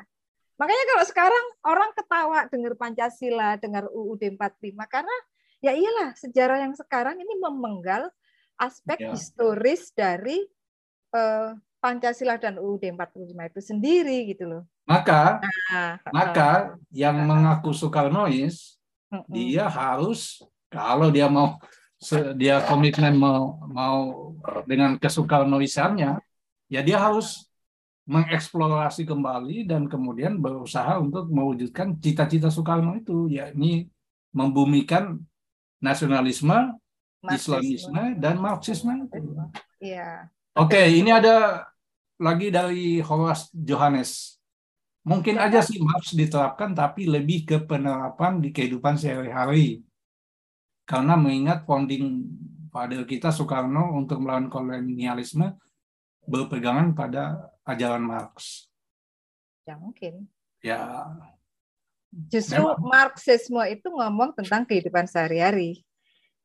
Makanya 0.55 0.85
kalau 0.87 1.05
sekarang 1.11 1.45
orang 1.67 1.91
ketawa 1.99 2.39
dengar 2.47 2.79
Pancasila, 2.79 3.59
dengar 3.59 3.91
UUD 3.91 4.23
45 4.39 4.87
karena 4.87 5.17
ya 5.61 5.73
iyalah 5.77 6.17
sejarah 6.17 6.65
yang 6.65 6.75
sekarang 6.77 7.17
ini 7.21 7.37
memenggal 7.41 8.09
aspek 8.61 9.01
ya. 9.01 9.13
historis 9.17 9.93
dari 9.93 10.41
uh, 11.17 11.57
Pancasila 11.81 12.37
dan 12.37 12.61
UUD 12.61 12.93
45 12.93 13.33
itu 13.33 13.61
sendiri 13.65 14.19
gitu 14.29 14.45
loh. 14.45 14.63
Maka 14.85 15.41
nah, 15.73 15.97
maka 16.13 16.77
uh, 16.77 16.81
yang 16.93 17.17
uh, 17.25 17.25
mengaku 17.25 17.73
Soekarnois 17.73 18.77
uh, 19.09 19.25
dia 19.33 19.65
harus 19.65 20.45
kalau 20.69 21.09
dia 21.09 21.29
mau 21.29 21.57
dia 22.37 22.65
komitmen 22.65 23.17
mau 23.17 23.61
mau 23.69 24.33
dengan 24.65 24.97
kesukarnoisannya 24.97 26.17
ya 26.73 26.81
dia 26.81 26.97
harus 26.97 27.51
mengeksplorasi 28.11 29.07
kembali 29.07 29.71
dan 29.71 29.87
kemudian 29.87 30.43
berusaha 30.43 30.99
untuk 30.99 31.31
mewujudkan 31.31 31.95
cita-cita 32.03 32.51
Soekarno 32.51 32.99
itu, 32.99 33.31
yakni 33.31 33.87
membumikan 34.35 35.23
nasionalisme, 35.81 36.77
Marxisme. 37.21 37.37
Islamisme 37.37 38.03
dan 38.17 38.37
Marxisme. 38.41 38.95
Iya. 39.81 40.29
Oke, 40.57 40.77
okay, 40.77 40.87
ini 41.01 41.13
ada 41.13 41.69
lagi 42.21 42.53
dari 42.53 43.01
Horace 43.01 43.49
Johannes. 43.57 44.41
Mungkin 45.01 45.41
ya. 45.41 45.49
aja 45.49 45.61
sih 45.65 45.81
Marx 45.81 46.13
diterapkan, 46.13 46.77
tapi 46.77 47.09
lebih 47.09 47.49
ke 47.49 47.57
penerapan 47.65 48.45
di 48.45 48.53
kehidupan 48.53 49.01
sehari-hari. 49.01 49.81
Karena 50.85 51.17
mengingat 51.17 51.65
founding 51.65 52.29
father 52.69 53.09
kita 53.09 53.33
Soekarno 53.33 53.97
untuk 53.97 54.21
melawan 54.21 54.53
kolonialisme 54.53 55.57
berpegangan 56.29 56.93
pada 56.93 57.53
ajaran 57.65 58.05
Marx. 58.05 58.69
Ya 59.65 59.81
mungkin. 59.81 60.29
Ya. 60.61 61.09
Justru 62.11 62.59
memang. 62.59 62.83
Marxisme 62.83 63.63
itu 63.71 63.87
ngomong 63.87 64.35
tentang 64.35 64.67
kehidupan 64.67 65.07
sehari-hari. 65.07 65.87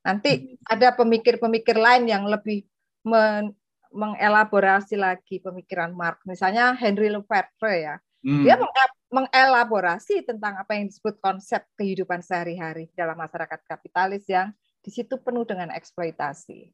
Nanti 0.06 0.56
hmm. 0.56 0.70
ada 0.70 0.94
pemikir-pemikir 0.94 1.76
lain 1.76 2.06
yang 2.06 2.30
lebih 2.30 2.70
men 3.06 3.54
mengelaborasi 3.96 5.00
lagi 5.00 5.40
pemikiran 5.40 5.96
Marx. 5.96 6.20
Misalnya 6.28 6.76
Henry 6.76 7.08
Lefebvre 7.08 7.76
ya. 7.80 7.96
Hmm. 8.26 8.44
Dia 8.44 8.60
mengelaborasi 9.08 10.28
tentang 10.28 10.60
apa 10.60 10.76
yang 10.76 10.92
disebut 10.92 11.22
konsep 11.24 11.64
kehidupan 11.80 12.20
sehari-hari 12.20 12.92
dalam 12.92 13.16
masyarakat 13.16 13.64
kapitalis 13.64 14.28
yang 14.28 14.52
di 14.84 14.92
situ 14.92 15.16
penuh 15.22 15.48
dengan 15.48 15.72
eksploitasi. 15.72 16.74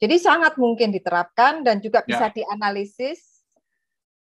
Jadi 0.00 0.16
sangat 0.20 0.60
mungkin 0.60 0.92
diterapkan 0.92 1.64
dan 1.64 1.80
juga 1.80 2.04
bisa 2.04 2.28
ya. 2.28 2.34
dianalisis 2.42 3.44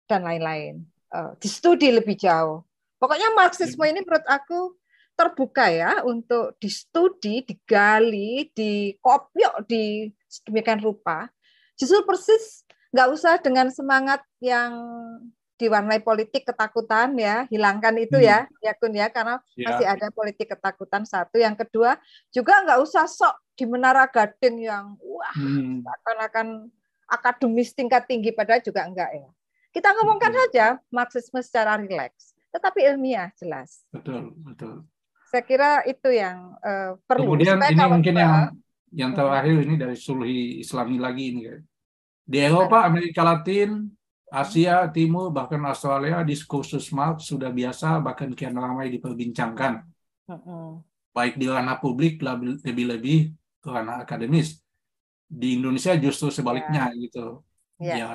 dan 0.09 0.25
lain-lain. 0.25 0.85
Uh, 1.13 1.37
di 1.37 1.45
studi 1.45 1.93
lebih 1.93 2.17
jauh. 2.17 2.65
Pokoknya 3.03 3.35
Marxisme 3.35 3.83
ini 3.83 3.99
menurut 3.99 4.23
aku 4.31 4.79
terbuka 5.19 5.67
ya 5.67 5.99
untuk 6.07 6.55
di 6.55 6.71
studi, 6.71 7.43
digali, 7.43 8.47
dikopiok 8.55 9.67
di 9.67 10.07
sedemikian 10.31 10.79
rupa. 10.79 11.27
Justru 11.75 11.99
persis 12.07 12.63
nggak 12.95 13.09
usah 13.11 13.35
dengan 13.43 13.67
semangat 13.75 14.23
yang 14.39 14.71
diwarnai 15.59 15.99
politik 15.99 16.47
ketakutan 16.47 17.11
ya 17.19 17.43
hilangkan 17.51 17.93
itu 17.99 18.23
ya, 18.23 18.47
hmm. 18.47 18.63
ya 18.63 18.71
ya 18.71 18.79
kun 18.79 18.93
ya 18.95 19.07
karena 19.11 19.35
ya. 19.59 19.67
masih 19.67 19.85
ada 19.85 20.07
politik 20.15 20.47
ketakutan 20.49 21.03
satu 21.03 21.37
yang 21.37 21.59
kedua 21.59 21.99
juga 22.31 22.63
nggak 22.63 22.79
usah 22.81 23.05
sok 23.05 23.35
di 23.53 23.67
menara 23.69 24.07
gading 24.09 24.65
yang 24.65 24.97
wah 24.97 25.35
hmm. 25.37 25.85
akan-akan 25.85 26.47
akademis 27.05 27.75
tingkat 27.77 28.09
tinggi 28.09 28.33
padahal 28.33 28.65
juga 28.65 28.87
enggak 28.89 29.13
ya 29.13 29.29
kita 29.73 29.93
ngomongkan 29.93 30.33
saja 30.33 30.65
marxisme 30.89 31.37
secara 31.45 31.77
rileks 31.77 32.32
tetapi 32.53 32.85
ilmiah 32.85 33.33
jelas. 33.33 33.83
Betul 33.89 34.37
betul. 34.45 34.85
Saya 35.33 35.41
kira 35.41 35.81
itu 35.89 36.13
yang 36.13 36.53
uh, 36.61 36.93
perlu 37.09 37.33
kemudian 37.33 37.57
ini 37.57 37.83
mungkin 37.89 38.13
yang 38.13 38.33
yang 38.93 39.11
terakhir 39.17 39.65
ini 39.65 39.75
dari 39.81 39.97
sulhi 39.97 40.61
islami 40.61 41.01
lagi 41.01 41.33
ini 41.33 41.49
di 42.23 42.37
Eropa 42.37 42.85
Amerika 42.85 43.25
Latin 43.25 43.89
Asia 44.33 44.89
Timur 44.89 45.29
bahkan 45.29 45.61
Australia 45.69 46.25
diskursus 46.25 46.89
Marx 46.89 47.29
sudah 47.29 47.53
biasa 47.53 48.01
bahkan 48.01 48.33
kian 48.33 48.57
ramai 48.57 48.89
diperbincangkan. 48.89 49.85
Baik 51.13 51.37
di 51.37 51.45
ranah 51.45 51.77
publik 51.77 52.17
lebih-lebih 52.25 53.29
ke 53.61 53.69
ranah 53.69 54.01
akademis. 54.01 54.57
Di 55.29 55.61
Indonesia 55.61 55.93
justru 56.01 56.33
sebaliknya 56.33 56.89
ya. 56.89 56.97
gitu. 56.97 57.25
Ya. 57.77 57.93
ya. 57.93 58.09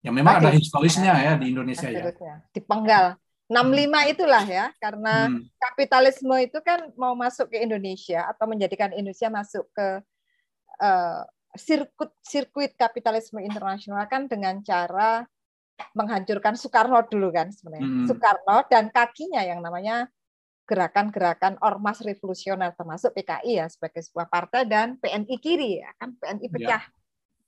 Ya 0.00 0.10
memang 0.16 0.40
ada 0.40 0.48
historisnya 0.48 1.12
ya 1.12 1.36
di 1.36 1.52
Indonesia 1.52 1.92
ya. 1.92 2.08
Dipenggal 2.48 3.20
65 3.48 4.12
itulah 4.12 4.44
ya 4.44 4.68
karena 4.76 5.32
hmm. 5.32 5.48
kapitalisme 5.56 6.36
itu 6.36 6.60
kan 6.60 6.92
mau 7.00 7.16
masuk 7.16 7.48
ke 7.48 7.64
Indonesia 7.64 8.28
atau 8.28 8.44
menjadikan 8.44 8.92
Indonesia 8.92 9.32
masuk 9.32 9.64
ke 9.72 10.04
uh, 10.84 11.24
sirkuit 11.56 12.12
sirkuit 12.20 12.76
kapitalisme 12.76 13.40
internasional 13.40 14.04
kan 14.04 14.28
dengan 14.28 14.60
cara 14.60 15.24
menghancurkan 15.96 16.60
Soekarno 16.60 17.00
dulu 17.08 17.32
kan 17.32 17.48
sebenarnya. 17.48 17.88
Hmm. 17.88 18.04
Soekarno 18.04 18.68
dan 18.68 18.92
kakinya 18.92 19.40
yang 19.40 19.64
namanya 19.64 20.12
gerakan-gerakan 20.68 21.56
ormas 21.64 22.04
revolusioner 22.04 22.76
termasuk 22.76 23.16
PKI 23.16 23.64
ya 23.64 23.66
sebagai 23.72 24.04
sebuah 24.04 24.28
partai 24.28 24.68
dan 24.68 25.00
PNI 25.00 25.36
kiri 25.40 25.80
ya 25.80 25.88
kan 25.96 26.12
PNI 26.20 26.44
ya. 26.44 26.52
pecah 26.52 26.82
ya. 26.84 26.92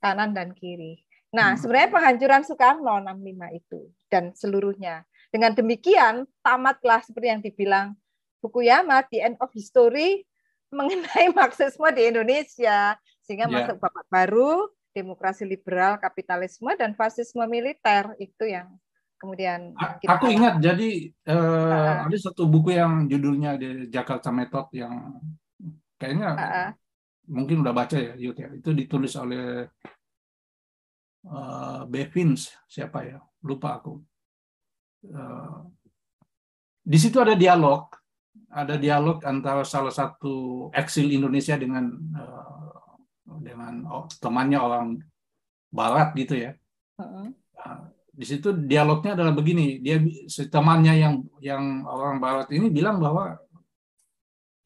kanan 0.00 0.32
dan 0.32 0.56
kiri. 0.56 1.04
Nah, 1.30 1.54
hmm. 1.54 1.58
sebenarnya 1.60 1.90
penghancuran 1.92 2.42
Soekarno 2.42 2.94
65 3.04 3.60
itu 3.60 3.80
dan 4.08 4.32
seluruhnya. 4.32 5.04
Dengan 5.30 5.54
demikian 5.54 6.26
tamatlah 6.42 7.00
seperti 7.06 7.26
yang 7.30 7.42
dibilang 7.42 7.94
Fukuyama 8.42 9.06
di 9.06 9.22
End 9.22 9.38
of 9.38 9.54
History 9.54 10.26
mengenai 10.76 11.30
Marxisme 11.30 11.86
di 11.94 12.02
Indonesia. 12.10 12.98
Sehingga 13.22 13.46
yeah. 13.46 13.54
masuk 13.62 13.78
babak 13.78 14.06
baru 14.10 14.70
demokrasi 14.90 15.46
liberal, 15.46 16.02
kapitalisme 16.02 16.74
dan 16.74 16.98
fasisme 16.98 17.46
militer. 17.46 18.10
Itu 18.18 18.46
yang 18.46 18.74
kemudian 19.20 19.76
kita 20.00 20.16
aku 20.16 20.32
ingat 20.32 20.58
jadi 20.64 21.12
uh, 21.28 22.08
ada 22.08 22.16
satu 22.16 22.48
buku 22.48 22.72
yang 22.72 23.04
judulnya 23.04 23.60
di 23.60 23.92
Jakarta 23.92 24.32
Method 24.32 24.72
yang 24.72 25.20
kayaknya 26.00 26.30
uh, 26.34 26.70
mungkin 27.28 27.60
udah 27.62 27.74
baca 27.76 27.94
ya 27.94 28.18
Yud 28.18 28.34
ya. 28.34 28.50
Itu 28.50 28.74
ditulis 28.74 29.14
oleh 29.14 29.68
uh, 31.28 31.82
Bevins 31.86 32.50
siapa 32.66 33.06
ya? 33.06 33.20
Lupa 33.46 33.78
aku. 33.78 33.94
uh, 33.94 34.09
di 36.80 36.98
situ 37.00 37.16
ada 37.20 37.32
dialog 37.32 37.88
ada 38.50 38.74
dialog 38.74 39.22
antara 39.22 39.62
salah 39.62 39.94
satu 39.94 40.68
eksil 40.74 41.06
Indonesia 41.14 41.54
dengan 41.54 41.86
uh, 42.18 42.98
dengan 43.38 43.86
temannya 44.18 44.58
orang 44.58 44.86
Barat 45.70 46.10
gitu 46.18 46.34
ya. 46.34 46.52
Uh-huh. 46.98 47.30
di 48.10 48.26
situ 48.28 48.52
dialognya 48.52 49.16
adalah 49.16 49.32
begini, 49.32 49.80
dia 49.80 49.96
temannya 50.50 50.92
yang 50.98 51.14
yang 51.40 51.86
orang 51.86 52.18
Barat 52.20 52.50
ini 52.52 52.68
bilang 52.68 52.98
bahwa 53.00 53.38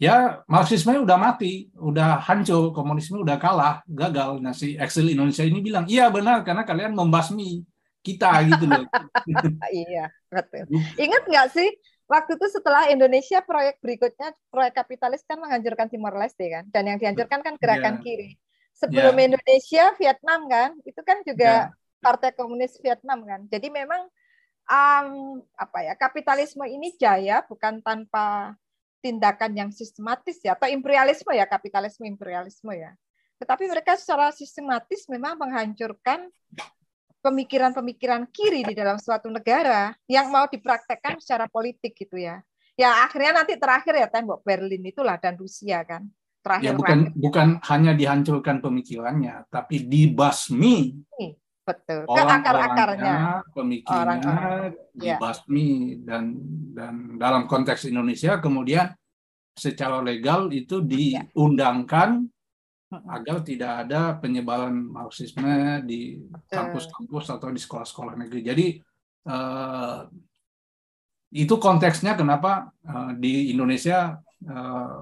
ya 0.00 0.42
Marxisme 0.48 0.96
udah 0.96 1.14
mati, 1.20 1.68
udah 1.76 2.24
hancur, 2.24 2.72
komunisme 2.72 3.20
udah 3.20 3.36
kalah, 3.36 3.84
gagal. 3.86 4.40
Nah 4.40 4.56
si 4.56 4.74
eksil 4.74 5.12
Indonesia 5.12 5.44
ini 5.44 5.60
bilang 5.60 5.84
iya 5.86 6.08
benar 6.08 6.42
karena 6.42 6.64
kalian 6.64 6.96
membasmi 6.96 7.62
kita 8.04 8.30
gitu 8.52 8.64
loh. 8.68 8.84
iya 9.88 10.12
betul. 10.28 10.68
Ingat 11.00 11.22
nggak 11.24 11.48
sih 11.56 11.68
waktu 12.04 12.36
itu 12.36 12.46
setelah 12.52 12.92
Indonesia 12.92 13.40
proyek 13.40 13.80
berikutnya 13.80 14.36
proyek 14.52 14.76
kapitalis 14.76 15.24
kan 15.24 15.40
menghancurkan 15.40 15.88
Timor 15.88 16.12
Leste 16.20 16.44
kan 16.52 16.68
dan 16.68 16.84
yang 16.84 16.98
dihancurkan 17.00 17.40
kan 17.40 17.56
gerakan 17.56 18.00
yeah. 18.00 18.04
kiri 18.04 18.30
sebelum 18.76 19.14
yeah. 19.16 19.26
Indonesia 19.32 19.84
Vietnam 19.96 20.40
kan 20.46 20.70
itu 20.84 21.00
kan 21.00 21.18
juga 21.24 21.72
yeah. 21.72 22.02
Partai 22.04 22.36
Komunis 22.36 22.76
Vietnam 22.84 23.24
kan 23.24 23.48
jadi 23.48 23.72
memang 23.72 24.04
um, 24.68 25.40
apa 25.56 25.78
ya 25.80 25.94
kapitalisme 25.96 26.68
ini 26.68 26.92
jaya 27.00 27.40
bukan 27.48 27.80
tanpa 27.80 28.52
tindakan 29.00 29.52
yang 29.56 29.70
sistematis 29.72 30.40
ya 30.44 30.56
atau 30.56 30.68
imperialisme 30.68 31.32
ya 31.32 31.48
kapitalisme 31.48 32.04
imperialisme 32.04 32.72
ya 32.76 32.92
tetapi 33.40 33.64
mereka 33.64 33.96
secara 33.96 34.28
sistematis 34.32 35.08
memang 35.08 35.40
menghancurkan 35.40 36.28
pemikiran-pemikiran 37.24 38.28
kiri 38.28 38.60
di 38.68 38.76
dalam 38.76 39.00
suatu 39.00 39.32
negara 39.32 39.96
yang 40.04 40.28
mau 40.28 40.44
dipraktekkan 40.44 41.16
secara 41.24 41.48
politik 41.48 41.96
gitu 41.96 42.20
ya 42.20 42.44
ya 42.76 43.08
akhirnya 43.08 43.40
nanti 43.40 43.56
terakhir 43.56 43.96
ya 43.96 44.12
tembok 44.12 44.44
Berlin 44.44 44.84
itulah 44.84 45.16
dan 45.16 45.40
Rusia 45.40 45.80
kan 45.88 46.04
terakhir. 46.44 46.66
Ya 46.68 46.72
bukan 46.76 46.98
bukan 47.16 47.48
hanya 47.64 47.96
dihancurkan 47.96 48.60
pemikirannya, 48.60 49.48
tapi 49.48 49.88
dibasmi. 49.88 51.00
Betul. 51.64 52.04
Ke 52.04 52.22
akar-akarnya. 52.28 53.40
Pemikirannya 53.56 54.36
ya. 55.00 55.16
dibasmi 55.16 56.04
dan 56.04 56.36
dan 56.76 57.16
dalam 57.16 57.48
konteks 57.48 57.88
Indonesia 57.88 58.36
kemudian 58.36 58.92
secara 59.56 60.04
legal 60.04 60.52
itu 60.52 60.84
ya. 60.84 61.24
diundangkan 61.24 62.28
ya. 62.28 62.33
Agar 63.08 63.42
tidak 63.42 63.86
ada 63.86 64.18
penyebaran 64.18 64.74
Marxisme 64.74 65.82
di 65.86 66.20
kampus-kampus 66.50 67.26
atau 67.32 67.48
di 67.50 67.60
sekolah-sekolah 67.60 68.14
negeri. 68.18 68.40
Jadi 68.44 68.66
eh, 69.28 70.00
itu 71.34 71.54
konteksnya 71.58 72.14
kenapa 72.14 72.70
eh, 72.84 73.10
di 73.18 73.50
Indonesia 73.50 74.14
eh, 74.44 74.98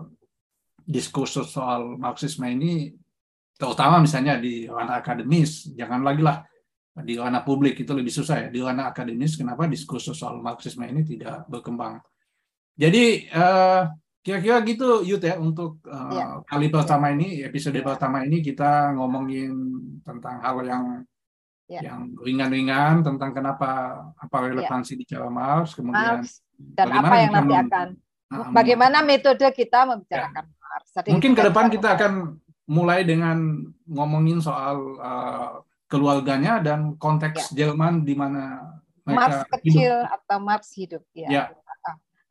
diskursus 0.83 1.53
soal 1.53 1.97
Marxisme 2.01 2.49
ini 2.49 2.91
terutama 3.55 4.03
misalnya 4.03 4.41
di 4.43 4.67
ranah 4.67 4.99
akademis, 4.99 5.71
jangan 5.79 6.03
lagi 6.03 6.23
lah 6.25 6.43
di 6.93 7.17
ranah 7.17 7.41
publik 7.41 7.81
itu 7.81 7.93
lebih 7.97 8.13
susah 8.13 8.47
ya. 8.47 8.49
Di 8.53 8.61
ranah 8.61 8.93
akademis 8.93 9.41
kenapa 9.41 9.65
diskursus 9.65 10.19
soal 10.19 10.43
Marxisme 10.45 10.85
ini 10.85 11.07
tidak 11.07 11.49
berkembang. 11.49 12.03
Jadi 12.77 13.29
eh, 13.29 13.83
kira-kira 14.23 14.63
gitu 14.63 15.03
Yud 15.03 15.19
ya 15.19 15.35
untuk 15.37 15.83
uh, 15.91 16.15
ya. 16.15 16.27
kali 16.47 16.71
pertama 16.71 17.11
ini 17.11 17.43
episode 17.43 17.75
ya. 17.75 17.83
pertama 17.83 18.23
ini 18.23 18.39
kita 18.39 18.95
ngomongin 18.95 19.51
tentang 20.07 20.39
hal 20.39 20.63
yang 20.63 20.85
ya. 21.67 21.81
yang 21.83 22.15
ringan-ringan 22.23 23.03
tentang 23.03 23.35
kenapa 23.35 23.99
apa 24.15 24.37
relevansi 24.47 24.95
ya. 24.95 24.99
di 25.03 25.05
cara 25.11 25.27
Marx 25.27 25.75
kemudian 25.75 26.23
Marx, 26.23 26.39
dan 26.55 26.87
apa 26.95 27.15
yang 27.19 27.33
nanti 27.35 27.55
akan 27.67 27.87
ah, 28.31 28.49
bagaimana 28.55 29.03
metode 29.03 29.43
kita 29.51 29.91
membicarakan 29.91 30.47
ya. 30.47 31.13
Mungkin 31.13 31.33
ke 31.37 31.43
depan 31.43 31.67
kita 31.69 31.99
akan 31.99 32.39
mulai 32.71 33.05
dengan 33.05 33.67
ngomongin 33.85 34.41
soal 34.41 34.97
uh, 35.03 35.61
keluarganya 35.91 36.63
dan 36.63 36.97
konteks 36.97 37.53
ya. 37.53 37.67
Jerman 37.67 38.07
di 38.07 38.15
mana 38.17 38.73
mereka 39.05 39.19
Mars 39.19 39.39
kecil 39.59 39.93
hidup. 39.93 40.15
atau 40.17 40.39
Mars 40.39 40.69
hidup 40.73 41.05
ya. 41.13 41.29
ya. 41.29 41.45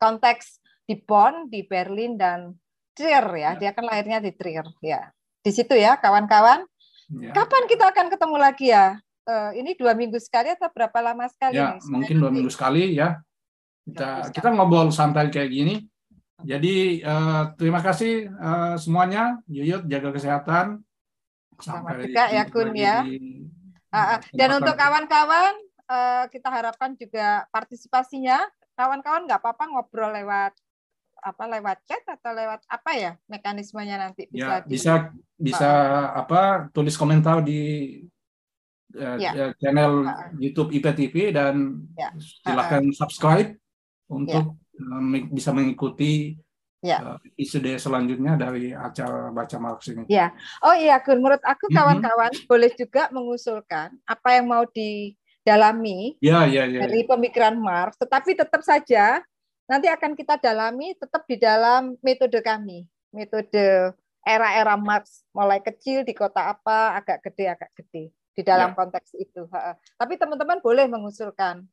Konteks 0.01 0.60
di 0.91 0.99
Bonn, 0.99 1.47
di 1.47 1.63
Berlin 1.63 2.19
dan 2.19 2.51
Trier 2.91 3.23
ya. 3.31 3.39
ya. 3.39 3.51
Dia 3.55 3.71
kan 3.71 3.87
lahirnya 3.87 4.19
di 4.19 4.35
Trier 4.35 4.67
ya. 4.83 5.07
Di 5.39 5.51
situ 5.55 5.79
ya 5.79 5.95
kawan-kawan. 5.95 6.67
Ya. 7.15 7.31
Kapan 7.31 7.63
kita 7.71 7.95
akan 7.95 8.11
ketemu 8.11 8.35
lagi 8.35 8.75
ya? 8.75 8.99
Uh, 9.23 9.55
ini 9.55 9.79
dua 9.79 9.95
minggu 9.95 10.19
sekali 10.19 10.51
atau 10.51 10.67
berapa 10.67 10.99
lama 10.99 11.31
sekali? 11.31 11.55
Ya, 11.55 11.79
nih? 11.79 11.87
mungkin 11.87 12.15
dua 12.19 12.31
minggu 12.35 12.51
sekali 12.51 12.99
ya. 12.99 13.23
Kita 13.87 14.35
kita 14.35 14.51
ngobrol 14.51 14.91
santai 14.91 15.31
kayak 15.31 15.47
gini 15.47 15.75
jadi 16.41 17.05
uh, 17.05 17.53
terima 17.53 17.79
kasih 17.85 18.29
uh, 18.33 18.75
semuanya, 18.77 19.37
Yuyut 19.45 19.85
jaga 19.85 20.09
kesehatan. 20.09 20.81
Sampai 21.61 22.09
juga 22.09 22.25
ya 22.33 22.43
Kun 22.49 22.73
ya. 22.73 23.05
Di, 23.05 23.45
uh, 23.93 24.17
dan 24.33 24.49
untuk 24.57 24.75
kawan-kawan 24.75 25.55
kita 26.31 26.47
harapkan 26.47 26.95
juga 26.95 27.43
partisipasinya. 27.51 28.39
Kawan-kawan 28.79 29.27
nggak 29.27 29.43
apa-apa 29.43 29.63
ngobrol 29.75 30.15
lewat 30.15 30.55
apa 31.21 31.43
lewat 31.45 31.77
chat 31.85 32.03
atau 32.09 32.33
lewat 32.33 32.65
apa 32.65 32.91
ya 32.97 33.11
mekanismenya 33.29 33.97
nanti 34.01 34.25
bisa 34.27 34.61
ya, 34.61 34.65
di, 34.65 34.73
bisa 34.73 34.93
bisa 35.37 35.69
uh, 35.69 36.09
apa 36.17 36.67
tulis 36.73 36.97
komentar 36.97 37.45
di 37.45 37.61
uh, 38.97 39.17
ya. 39.21 39.53
channel 39.61 40.09
uh, 40.09 40.33
YouTube 40.41 40.73
IPTV 40.73 41.33
dan 41.33 41.85
ya. 41.93 42.09
silakan 42.41 42.89
uh, 42.89 42.95
subscribe 42.97 43.53
untuk 44.09 44.57
ya 44.57 44.61
bisa 45.29 45.51
mengikuti 45.53 46.35
ya. 46.81 47.17
uh, 47.17 47.77
selanjutnya 47.77 48.33
dari 48.37 48.73
acara 48.73 49.29
baca 49.29 49.57
Marx 49.61 49.91
ini. 49.91 50.03
Ya, 50.09 50.33
oh 50.65 50.73
iya 50.73 50.99
Gun, 51.01 51.21
menurut 51.21 51.43
aku 51.45 51.69
kawan-kawan 51.69 52.33
mm 52.33 52.39
-hmm. 52.41 52.49
boleh 52.49 52.71
juga 52.73 53.11
mengusulkan 53.13 53.93
apa 54.07 54.29
yang 54.33 54.45
mau 54.49 54.63
didalami 54.65 56.17
ya, 56.23 56.47
ya, 56.49 56.65
ya, 56.65 56.85
dari 56.85 57.05
pemikiran 57.05 57.57
Marx, 57.57 57.97
tetapi 58.01 58.33
tetap 58.33 58.61
saja 58.65 59.21
nanti 59.71 59.87
akan 59.87 60.19
kita 60.19 60.35
dalami 60.35 60.91
tetap 60.99 61.23
di 61.23 61.39
dalam 61.39 61.95
metode 62.03 62.43
kami, 62.43 62.83
metode 63.15 63.95
era-era 64.27 64.75
Marx, 64.75 65.23
mulai 65.31 65.63
kecil 65.63 66.03
di 66.03 66.11
kota 66.11 66.51
apa, 66.51 66.99
agak 66.99 67.23
gede, 67.31 67.55
agak 67.55 67.71
gede 67.79 68.11
di 68.11 68.41
dalam 68.43 68.75
ya. 68.75 68.77
konteks 68.77 69.15
itu. 69.15 69.47
Tapi 69.95 70.13
teman-teman 70.19 70.59
boleh 70.59 70.91
mengusulkan 70.91 71.63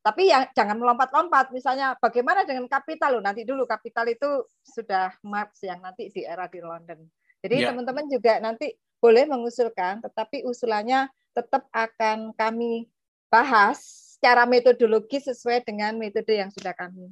tapi 0.00 0.32
yang 0.32 0.48
jangan 0.56 0.80
melompat-lompat. 0.80 1.52
Misalnya 1.52 1.92
bagaimana 2.00 2.48
dengan 2.48 2.64
kapital? 2.64 3.20
Loh, 3.20 3.24
nanti 3.24 3.44
dulu 3.44 3.68
kapital 3.68 4.08
itu 4.08 4.48
sudah 4.64 5.12
Marx 5.20 5.60
yang 5.60 5.84
nanti 5.84 6.08
di 6.08 6.24
era 6.24 6.48
di 6.48 6.60
London. 6.64 7.04
Jadi 7.40 7.64
teman 7.64 7.84
teman-teman 7.84 8.06
juga 8.08 8.40
nanti 8.40 8.72
boleh 9.00 9.24
mengusulkan, 9.28 10.00
tetapi 10.04 10.44
usulannya 10.44 11.08
tetap 11.32 11.68
akan 11.72 12.32
kami 12.36 12.88
bahas 13.32 13.80
secara 14.16 14.44
metodologi 14.44 15.20
sesuai 15.20 15.64
dengan 15.64 15.96
metode 15.96 16.36
yang 16.36 16.52
sudah 16.52 16.76
kami 16.76 17.08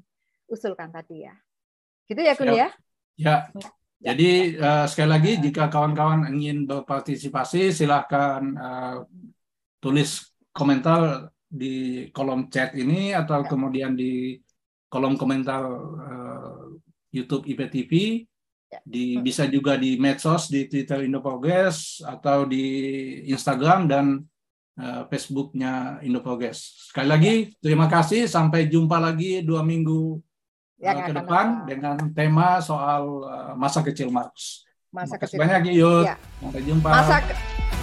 usulkan 0.48 0.90
tadi 0.90 1.28
ya. 1.28 1.34
Gitu 2.08 2.20
ya, 2.24 2.32
Kun 2.34 2.50
ya? 2.50 2.72
Ya. 3.20 3.52
Ya. 3.98 4.14
Jadi 4.14 4.54
uh, 4.62 4.86
sekali 4.86 5.10
lagi 5.10 5.32
jika 5.42 5.66
kawan-kawan 5.66 6.30
ingin 6.30 6.70
berpartisipasi 6.70 7.74
silahkan 7.74 8.42
uh, 8.54 8.96
tulis 9.82 10.30
komentar 10.54 11.34
di 11.50 12.06
kolom 12.14 12.46
chat 12.46 12.78
ini 12.78 13.10
atau 13.10 13.42
ya. 13.42 13.48
kemudian 13.50 13.98
di 13.98 14.38
kolom 14.86 15.18
komentar 15.18 15.66
uh, 15.66 16.78
YouTube 17.10 17.50
IPTV 17.50 18.22
ya. 18.70 18.80
di 18.86 19.18
hmm. 19.18 19.22
bisa 19.26 19.50
juga 19.50 19.74
di 19.74 19.98
medsos 19.98 20.46
di 20.46 20.70
Twitter 20.70 21.02
Indo 21.02 21.18
Progress 21.18 21.98
atau 22.06 22.46
di 22.46 22.64
Instagram 23.26 23.90
dan 23.90 24.22
uh, 24.78 25.10
Facebooknya 25.10 25.98
Indo 26.06 26.22
Progress. 26.22 26.86
Sekali 26.94 27.08
lagi 27.10 27.34
terima 27.58 27.90
kasih 27.90 28.30
sampai 28.30 28.70
jumpa 28.70 29.02
lagi 29.02 29.42
dua 29.42 29.66
minggu 29.66 30.22
uh, 30.82 31.06
ke 31.10 31.12
depan 31.14 31.46
apa. 31.62 31.66
dengan 31.66 31.96
tema 32.14 32.48
soal 32.62 33.02
uh, 33.26 33.52
masa 33.58 33.82
kecil 33.82 34.14
Marx. 34.14 34.62
Masa 34.88 35.18
Terima 35.18 35.26
kecil. 35.26 35.38
banyak 35.42 35.60
Yud. 35.74 36.04
Ya. 36.06 36.16
Sampai 36.40 36.62
jumpa. 36.64 36.88
Masa 36.88 37.16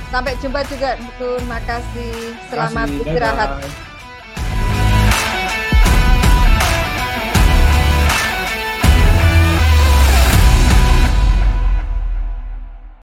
Sampai 0.06 0.34
jumpa 0.38 0.62
juga, 0.70 0.96
Terima 1.18 1.60
kasih. 1.66 2.14
Selamat 2.48 2.88
istirahat. 2.88 3.50